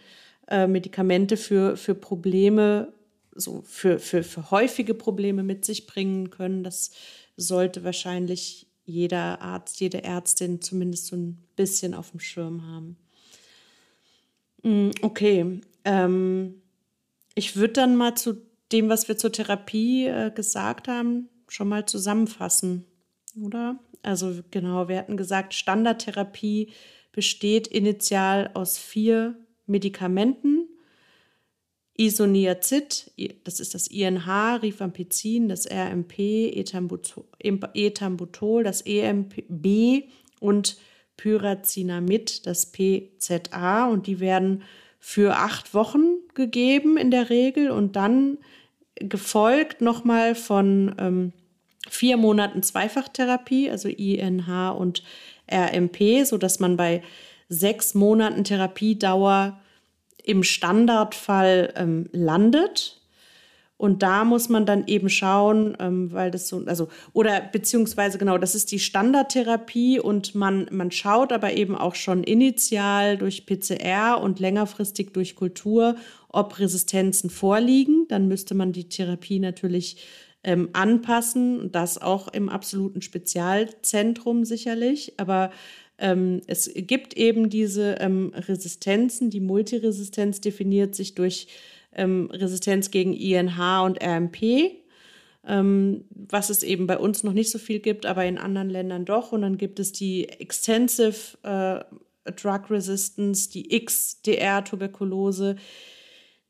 [0.48, 2.94] äh, Medikamente für, für Probleme,
[3.36, 6.64] so für, für, für häufige Probleme mit sich bringen können.
[6.64, 6.92] Das
[7.36, 12.96] sollte wahrscheinlich jeder Arzt, jede Ärztin zumindest so ein bisschen auf dem Schirm haben.
[14.64, 16.62] Mm, okay, ähm,
[17.34, 18.38] ich würde dann mal zu
[18.72, 22.86] dem, was wir zur Therapie äh, gesagt haben, schon mal zusammenfassen,
[23.42, 23.80] oder?
[24.04, 26.72] Also genau, wir hatten gesagt, Standardtherapie
[27.12, 29.36] besteht initial aus vier
[29.66, 30.68] Medikamenten.
[31.98, 33.12] Isoniazid,
[33.44, 36.20] das ist das INH, Rifampicin, das RMP,
[36.54, 40.04] Ethambutol, das EMB
[40.40, 40.78] und
[41.18, 43.90] Pyrazinamid, das PZA.
[43.90, 44.64] Und die werden
[45.00, 48.38] für acht Wochen gegeben in der Regel und dann
[48.96, 51.34] gefolgt nochmal von ähm,
[51.90, 55.04] vier Monaten Zweifachtherapie, also INH und
[55.52, 57.02] RMP, sodass man bei
[57.48, 59.60] sechs Monaten Therapiedauer
[60.24, 62.99] im Standardfall ähm, landet.
[63.80, 68.38] Und da muss man dann eben schauen, ähm, weil das so, also, oder beziehungsweise genau,
[68.38, 74.20] das ist die Standardtherapie und man, man schaut aber eben auch schon initial durch PCR
[74.22, 75.96] und längerfristig durch Kultur,
[76.28, 78.06] ob Resistenzen vorliegen.
[78.10, 80.04] Dann müsste man die Therapie natürlich
[80.44, 85.14] ähm, anpassen, das auch im absoluten Spezialzentrum sicherlich.
[85.16, 85.52] Aber
[85.98, 89.30] ähm, es gibt eben diese ähm, Resistenzen.
[89.30, 91.48] Die Multiresistenz definiert sich durch
[92.00, 94.72] ähm, Resistenz gegen INH und RMP,
[95.48, 99.06] ähm, was es eben bei uns noch nicht so viel gibt, aber in anderen Ländern
[99.06, 99.32] doch.
[99.32, 105.56] Und dann gibt es die Extensive äh, Drug Resistance, die XDR-Tuberkulose.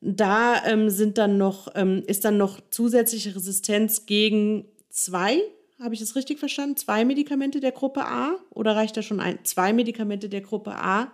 [0.01, 5.41] Da ähm, sind dann noch, ähm, ist dann noch zusätzliche Resistenz gegen zwei
[5.81, 6.75] habe ich das richtig verstanden?
[6.75, 9.39] Zwei Medikamente der Gruppe A oder reicht da schon ein?
[9.43, 11.11] Zwei Medikamente der Gruppe A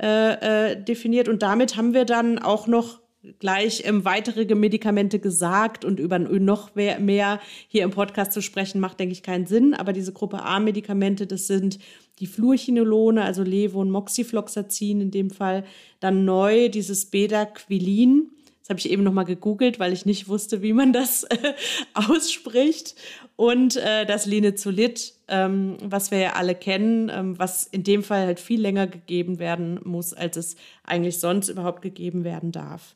[0.00, 3.00] äh, äh, definiert und damit haben wir dann auch noch
[3.38, 8.98] gleich ähm, weitere Medikamente gesagt und über noch mehr, hier im Podcast zu sprechen, macht,
[8.98, 9.74] denke ich, keinen Sinn.
[9.74, 11.78] Aber diese Gruppe A-Medikamente, das sind
[12.18, 15.64] die Fluorchinolone, also Levo und Moxifloxacin in dem Fall.
[16.00, 18.30] Dann neu dieses Bedaquilin.
[18.60, 21.54] Das habe ich eben nochmal gegoogelt, weil ich nicht wusste, wie man das äh,
[21.94, 22.94] ausspricht
[23.36, 28.26] und äh, das Linezolid, ähm, was wir ja alle kennen, ähm, was in dem Fall
[28.26, 32.94] halt viel länger gegeben werden muss, als es eigentlich sonst überhaupt gegeben werden darf.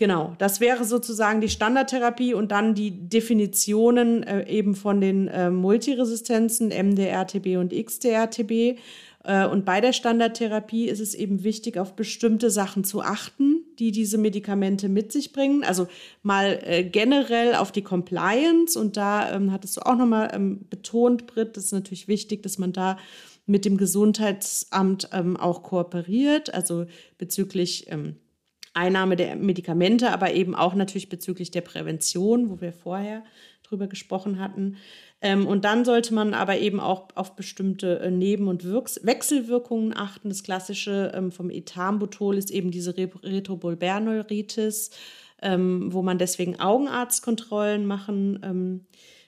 [0.00, 5.50] Genau, das wäre sozusagen die Standardtherapie und dann die Definitionen äh, eben von den äh,
[5.50, 8.78] Multiresistenzen MDRTB und XDRTB.
[9.24, 13.92] Äh, und bei der Standardtherapie ist es eben wichtig, auf bestimmte Sachen zu achten, die
[13.92, 15.64] diese Medikamente mit sich bringen.
[15.64, 15.88] Also
[16.22, 18.78] mal äh, generell auf die Compliance.
[18.78, 22.58] Und da ähm, hattest du auch nochmal ähm, betont, Britt, das ist natürlich wichtig, dass
[22.58, 22.98] man da
[23.46, 26.86] mit dem Gesundheitsamt ähm, auch kooperiert, also
[27.18, 28.16] bezüglich ähm,
[28.72, 33.24] Einnahme der Medikamente, aber eben auch natürlich bezüglich der Prävention, wo wir vorher
[33.70, 34.76] drüber gesprochen hatten.
[35.22, 39.96] Ähm, und dann sollte man aber eben auch auf bestimmte äh, Neben- und Wirks Wechselwirkungen
[39.96, 40.28] achten.
[40.28, 44.90] Das klassische ähm, vom Ethambutol ist eben diese Re Retrobulbärneuritis,
[45.42, 48.86] ähm, wo man deswegen Augenarztkontrollen machen ähm,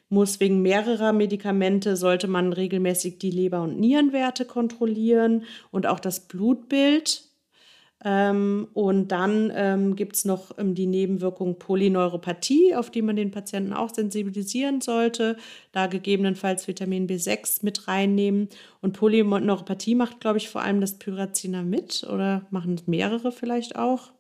[0.09, 0.41] muss.
[0.41, 7.32] Wegen mehrerer Medikamente sollte man regelmäßig die Leber- und Nierenwerte kontrollieren und auch das Blutbild
[8.05, 13.31] ähm, und dann ähm, gibt es noch ähm, die Nebenwirkung Polyneuropathie, auf die man den
[13.31, 15.37] Patienten auch sensibilisieren sollte.
[15.71, 18.49] Da gegebenenfalls Vitamin B6 mit reinnehmen.
[18.81, 24.11] Und Polyneuropathie macht, glaube ich, vor allem das Pyrazinamid oder machen mehrere vielleicht auch.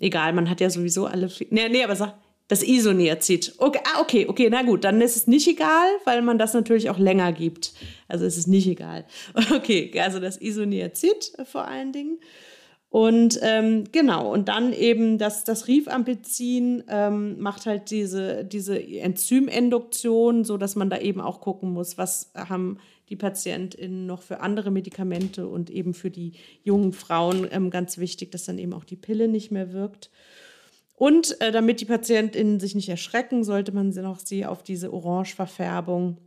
[0.00, 1.30] Egal, man hat ja sowieso alle.
[1.50, 2.14] Nee, nee, aber sag,
[2.48, 3.54] das Isoniazid.
[3.58, 6.90] Okay, ah, okay, okay, na gut, dann ist es nicht egal, weil man das natürlich
[6.90, 7.72] auch länger gibt.
[8.08, 9.06] Also ist es nicht egal.
[9.54, 12.18] Okay, also das Isoniazid vor allen Dingen.
[12.94, 20.44] Und ähm, genau, und dann eben das, das Rifampicin ähm, macht halt diese, diese Enzymenduktion,
[20.44, 25.48] sodass man da eben auch gucken muss, was haben die PatientInnen noch für andere Medikamente
[25.48, 29.26] und eben für die jungen Frauen ähm, ganz wichtig, dass dann eben auch die Pille
[29.26, 30.12] nicht mehr wirkt.
[30.94, 34.92] Und äh, damit die PatientInnen sich nicht erschrecken, sollte man sie noch sie auf diese
[34.92, 36.18] Orangeverfärbung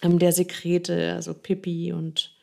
[0.00, 2.33] ähm, der Sekrete, also Pipi und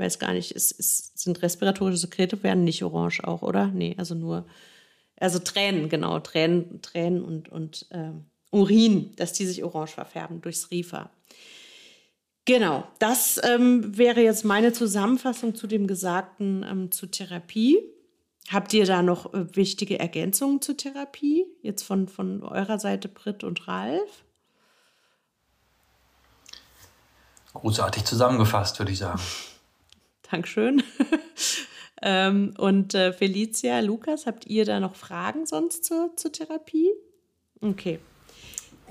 [0.00, 3.68] weiß gar nicht, es, es sind respiratorische Sekrete, werden nicht orange auch, oder?
[3.68, 4.46] Nee, also nur,
[5.16, 10.70] also Tränen, genau, Tränen, Tränen und, und ähm, Urin, dass die sich orange verfärben durchs
[10.70, 11.10] Riefer.
[12.46, 17.78] Genau, das ähm, wäre jetzt meine Zusammenfassung zu dem Gesagten ähm, zur Therapie.
[18.50, 21.44] Habt ihr da noch äh, wichtige Ergänzungen zur Therapie?
[21.62, 24.24] Jetzt von, von eurer Seite, Britt und Ralf?
[27.52, 29.20] Großartig zusammengefasst, würde ich sagen.
[30.30, 30.82] Dankeschön.
[32.02, 36.90] ähm, und äh, Felicia, Lukas, habt ihr da noch Fragen sonst zur, zur Therapie?
[37.60, 37.98] Okay.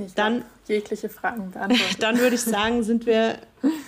[0.06, 1.96] Ich dann jegliche Fragen beantworten.
[2.00, 3.40] dann würde ich sagen, sind wir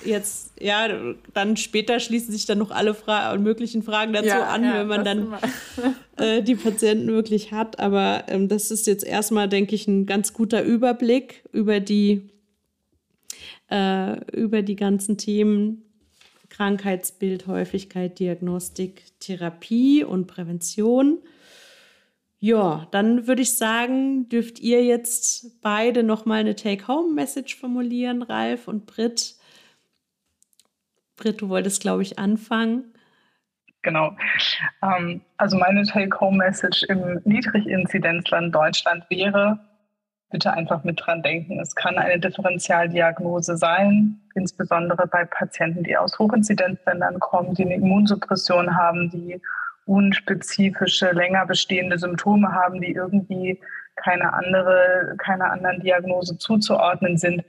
[0.03, 0.89] jetzt, ja,
[1.33, 4.87] dann später schließen sich dann noch alle Fra möglichen Fragen dazu ja, an, ja, wenn
[4.87, 5.33] man dann
[6.17, 7.79] äh, die Patienten wirklich hat.
[7.79, 12.29] Aber ähm, das ist jetzt erstmal, denke ich, ein ganz guter Überblick über die,
[13.69, 15.85] äh, über die ganzen Themen,
[16.51, 21.17] Krankheitsbild, Häufigkeit, Diagnostik, Therapie und Prävention.
[22.39, 28.85] Ja, dann würde ich sagen, dürft ihr jetzt beide nochmal eine Take-Home-Message formulieren, Ralf und
[28.85, 29.35] Britt.
[31.15, 32.93] Britt, du wolltest, glaube ich, anfangen.
[33.83, 34.15] Genau.
[34.83, 39.59] Ähm, also meine Take-Home-Message im Niedriginzidenzland Deutschland wäre,
[40.31, 41.59] bitte einfach mit dran denken.
[41.59, 48.75] Es kann eine Differentialdiagnose sein, insbesondere bei Patienten, die aus Hochinzidenzländern kommen, die eine Immunsuppression
[48.75, 49.41] haben, die
[49.85, 53.59] unspezifische, länger bestehende Symptome haben, die irgendwie
[53.95, 57.43] keine andere, keiner anderen Diagnose zuzuordnen sind.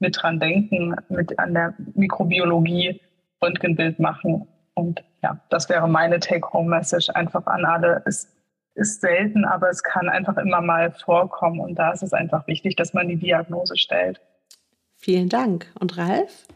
[0.00, 3.00] Mit dran denken, mit an der Mikrobiologie
[3.42, 4.46] Röntgenbild machen.
[4.74, 8.02] Und ja, das wäre meine Take-Home-Message einfach an alle.
[8.06, 8.32] Es
[8.78, 11.60] ist selten, aber es kann einfach immer mal vorkommen.
[11.60, 14.20] Und da ist es einfach wichtig, dass man die Diagnose stellt.
[14.96, 15.66] Vielen Dank.
[15.78, 16.46] Und Ralf?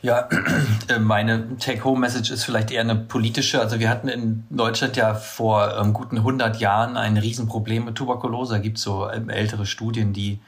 [0.00, 0.28] Ja,
[0.88, 3.60] äh, meine Take-Home-Message ist vielleicht eher eine politische.
[3.60, 8.54] Also wir hatten in Deutschland ja vor ähm, guten 100 Jahren ein Riesenproblem mit Tuberkulose.
[8.54, 10.40] Da gibt es so ähm, ältere Studien, die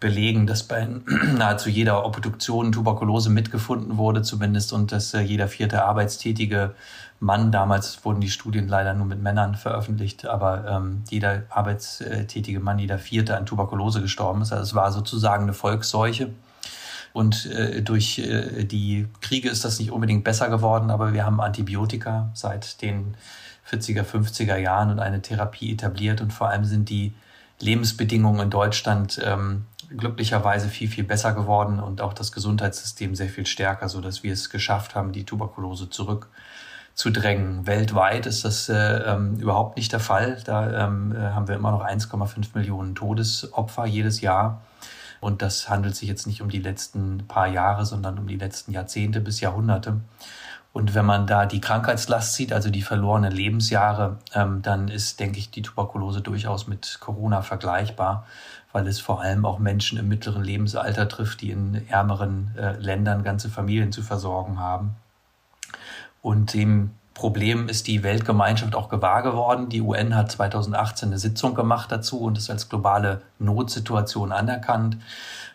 [0.00, 0.86] belegen, dass bei
[1.36, 6.74] nahezu jeder Obduktion Tuberkulose mitgefunden wurde, zumindest, und dass äh, jeder vierte Arbeitstätige
[7.18, 12.78] Mann, damals wurden die Studien leider nur mit Männern veröffentlicht, aber ähm, jeder arbeitstätige Mann,
[12.78, 14.52] jeder vierte an Tuberkulose gestorben ist.
[14.52, 16.32] Also es war sozusagen eine Volksseuche.
[17.14, 21.40] Und äh, durch äh, die Kriege ist das nicht unbedingt besser geworden, aber wir haben
[21.40, 23.16] Antibiotika seit den
[23.70, 26.20] 40er, 50er Jahren und eine Therapie etabliert.
[26.20, 27.14] Und vor allem sind die
[27.58, 29.64] Lebensbedingungen in Deutschland ähm,
[29.96, 34.34] glücklicherweise viel, viel besser geworden und auch das Gesundheitssystem sehr viel stärker, so dass wir
[34.34, 35.88] es geschafft haben, die Tuberkulose
[36.96, 37.66] zurückzudrängen.
[37.66, 40.38] Weltweit ist das äh, ähm, überhaupt nicht der Fall.
[40.44, 44.62] Da ähm, äh, haben wir immer noch 1,5 Millionen Todesopfer jedes Jahr.
[45.20, 48.72] Und das handelt sich jetzt nicht um die letzten paar Jahre, sondern um die letzten
[48.72, 50.00] Jahrzehnte bis Jahrhunderte.
[50.72, 55.38] Und wenn man da die Krankheitslast sieht, also die verlorenen Lebensjahre, ähm, dann ist, denke
[55.38, 58.26] ich, die Tuberkulose durchaus mit Corona vergleichbar,
[58.72, 63.22] weil es vor allem auch Menschen im mittleren Lebensalter trifft, die in ärmeren äh, Ländern
[63.22, 64.96] ganze Familien zu versorgen haben.
[66.26, 69.68] Und dem Problem ist die Weltgemeinschaft auch gewahr geworden.
[69.68, 74.96] Die UN hat 2018 eine Sitzung gemacht dazu und es als globale Notsituation anerkannt.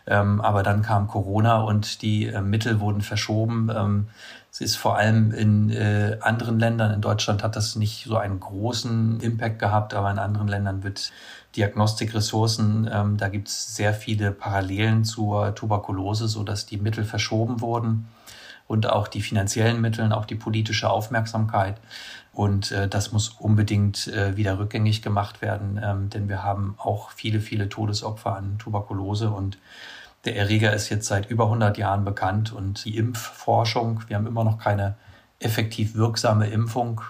[0.06, 3.70] Ähm, aber dann kam Corona und die äh, Mittel wurden verschoben.
[3.70, 4.08] Ähm,
[4.50, 8.40] es ist vor allem in äh, anderen Ländern, in Deutschland hat das nicht so einen
[8.40, 11.12] großen Impact gehabt, aber in anderen Ländern wird
[11.54, 18.08] Diagnostikressourcen, ähm, da gibt es sehr viele Parallelen zur Tuberkulose, sodass die Mittel verschoben wurden
[18.66, 21.76] und auch die finanziellen Mittel, auch die politische Aufmerksamkeit.
[22.32, 27.10] Und äh, das muss unbedingt äh, wieder rückgängig gemacht werden, ähm, denn wir haben auch
[27.10, 29.58] viele, viele Todesopfer an Tuberkulose und
[30.24, 34.44] der Erreger ist jetzt seit über 100 Jahren bekannt und die Impfforschung, wir haben immer
[34.44, 34.94] noch keine
[35.40, 37.00] effektiv wirksame Impfung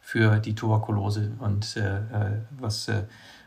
[0.00, 3.02] für die Tuberkulose und äh, äh was äh,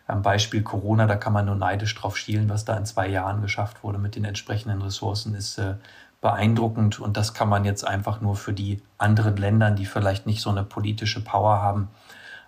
[0.06, 3.41] am Beispiel Corona, da kann man nur neidisch drauf schielen, was da in zwei Jahren
[3.41, 5.76] geschafft wurde mit den entsprechenden Ressourcen, ist äh,
[6.24, 10.41] beeindruckend und das kann man jetzt einfach nur für die anderen Länder, die vielleicht nicht
[10.41, 11.90] so eine politische Power haben,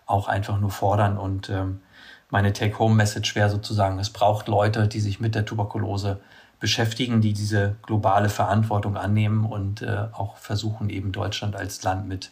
[0.06, 1.18] auch einfach nur fordern.
[1.18, 1.82] Und ähm,
[2.30, 6.22] meine Take-Home-Message wäre sozusagen, es braucht Leute, die sich mit der Tuberkulose
[6.62, 12.32] beschäftigen, die diese globale Verantwortung annehmen und äh, auch versuchen, eben Deutschland als Land mit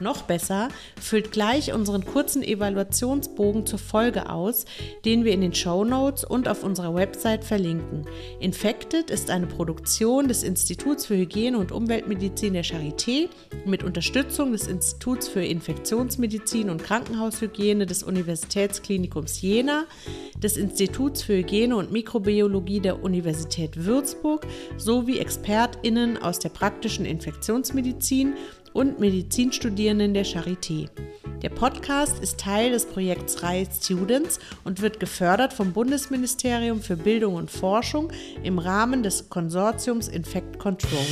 [0.00, 0.68] Noch besser,
[1.00, 4.64] füllt gleich unseren kurzen Evaluationsbogen zur Folge aus,
[5.04, 8.04] den wir in den Show Notes und auf unserer Website verlinken.
[8.40, 13.28] Infected ist eine Produktion des Instituts für Hygiene und Umweltmedizin der Charité
[13.64, 19.86] mit Unterstützung des Instituts für Infektionsmedizin und Krankenhaushygiene des Universitätsklinikums Jena,
[20.36, 24.46] des Instituts für Hygiene und Mikrobiologie der Universität Würzburg
[24.76, 28.34] sowie ExpertInnen aus der praktischen Infektionsmedizin
[28.74, 30.90] und Medizinstudierenden der Charité.
[31.40, 37.36] Der Podcast ist Teil des Projekts Reihe Students und wird gefördert vom Bundesministerium für Bildung
[37.36, 38.12] und Forschung
[38.42, 41.06] im Rahmen des Konsortiums Infect Control.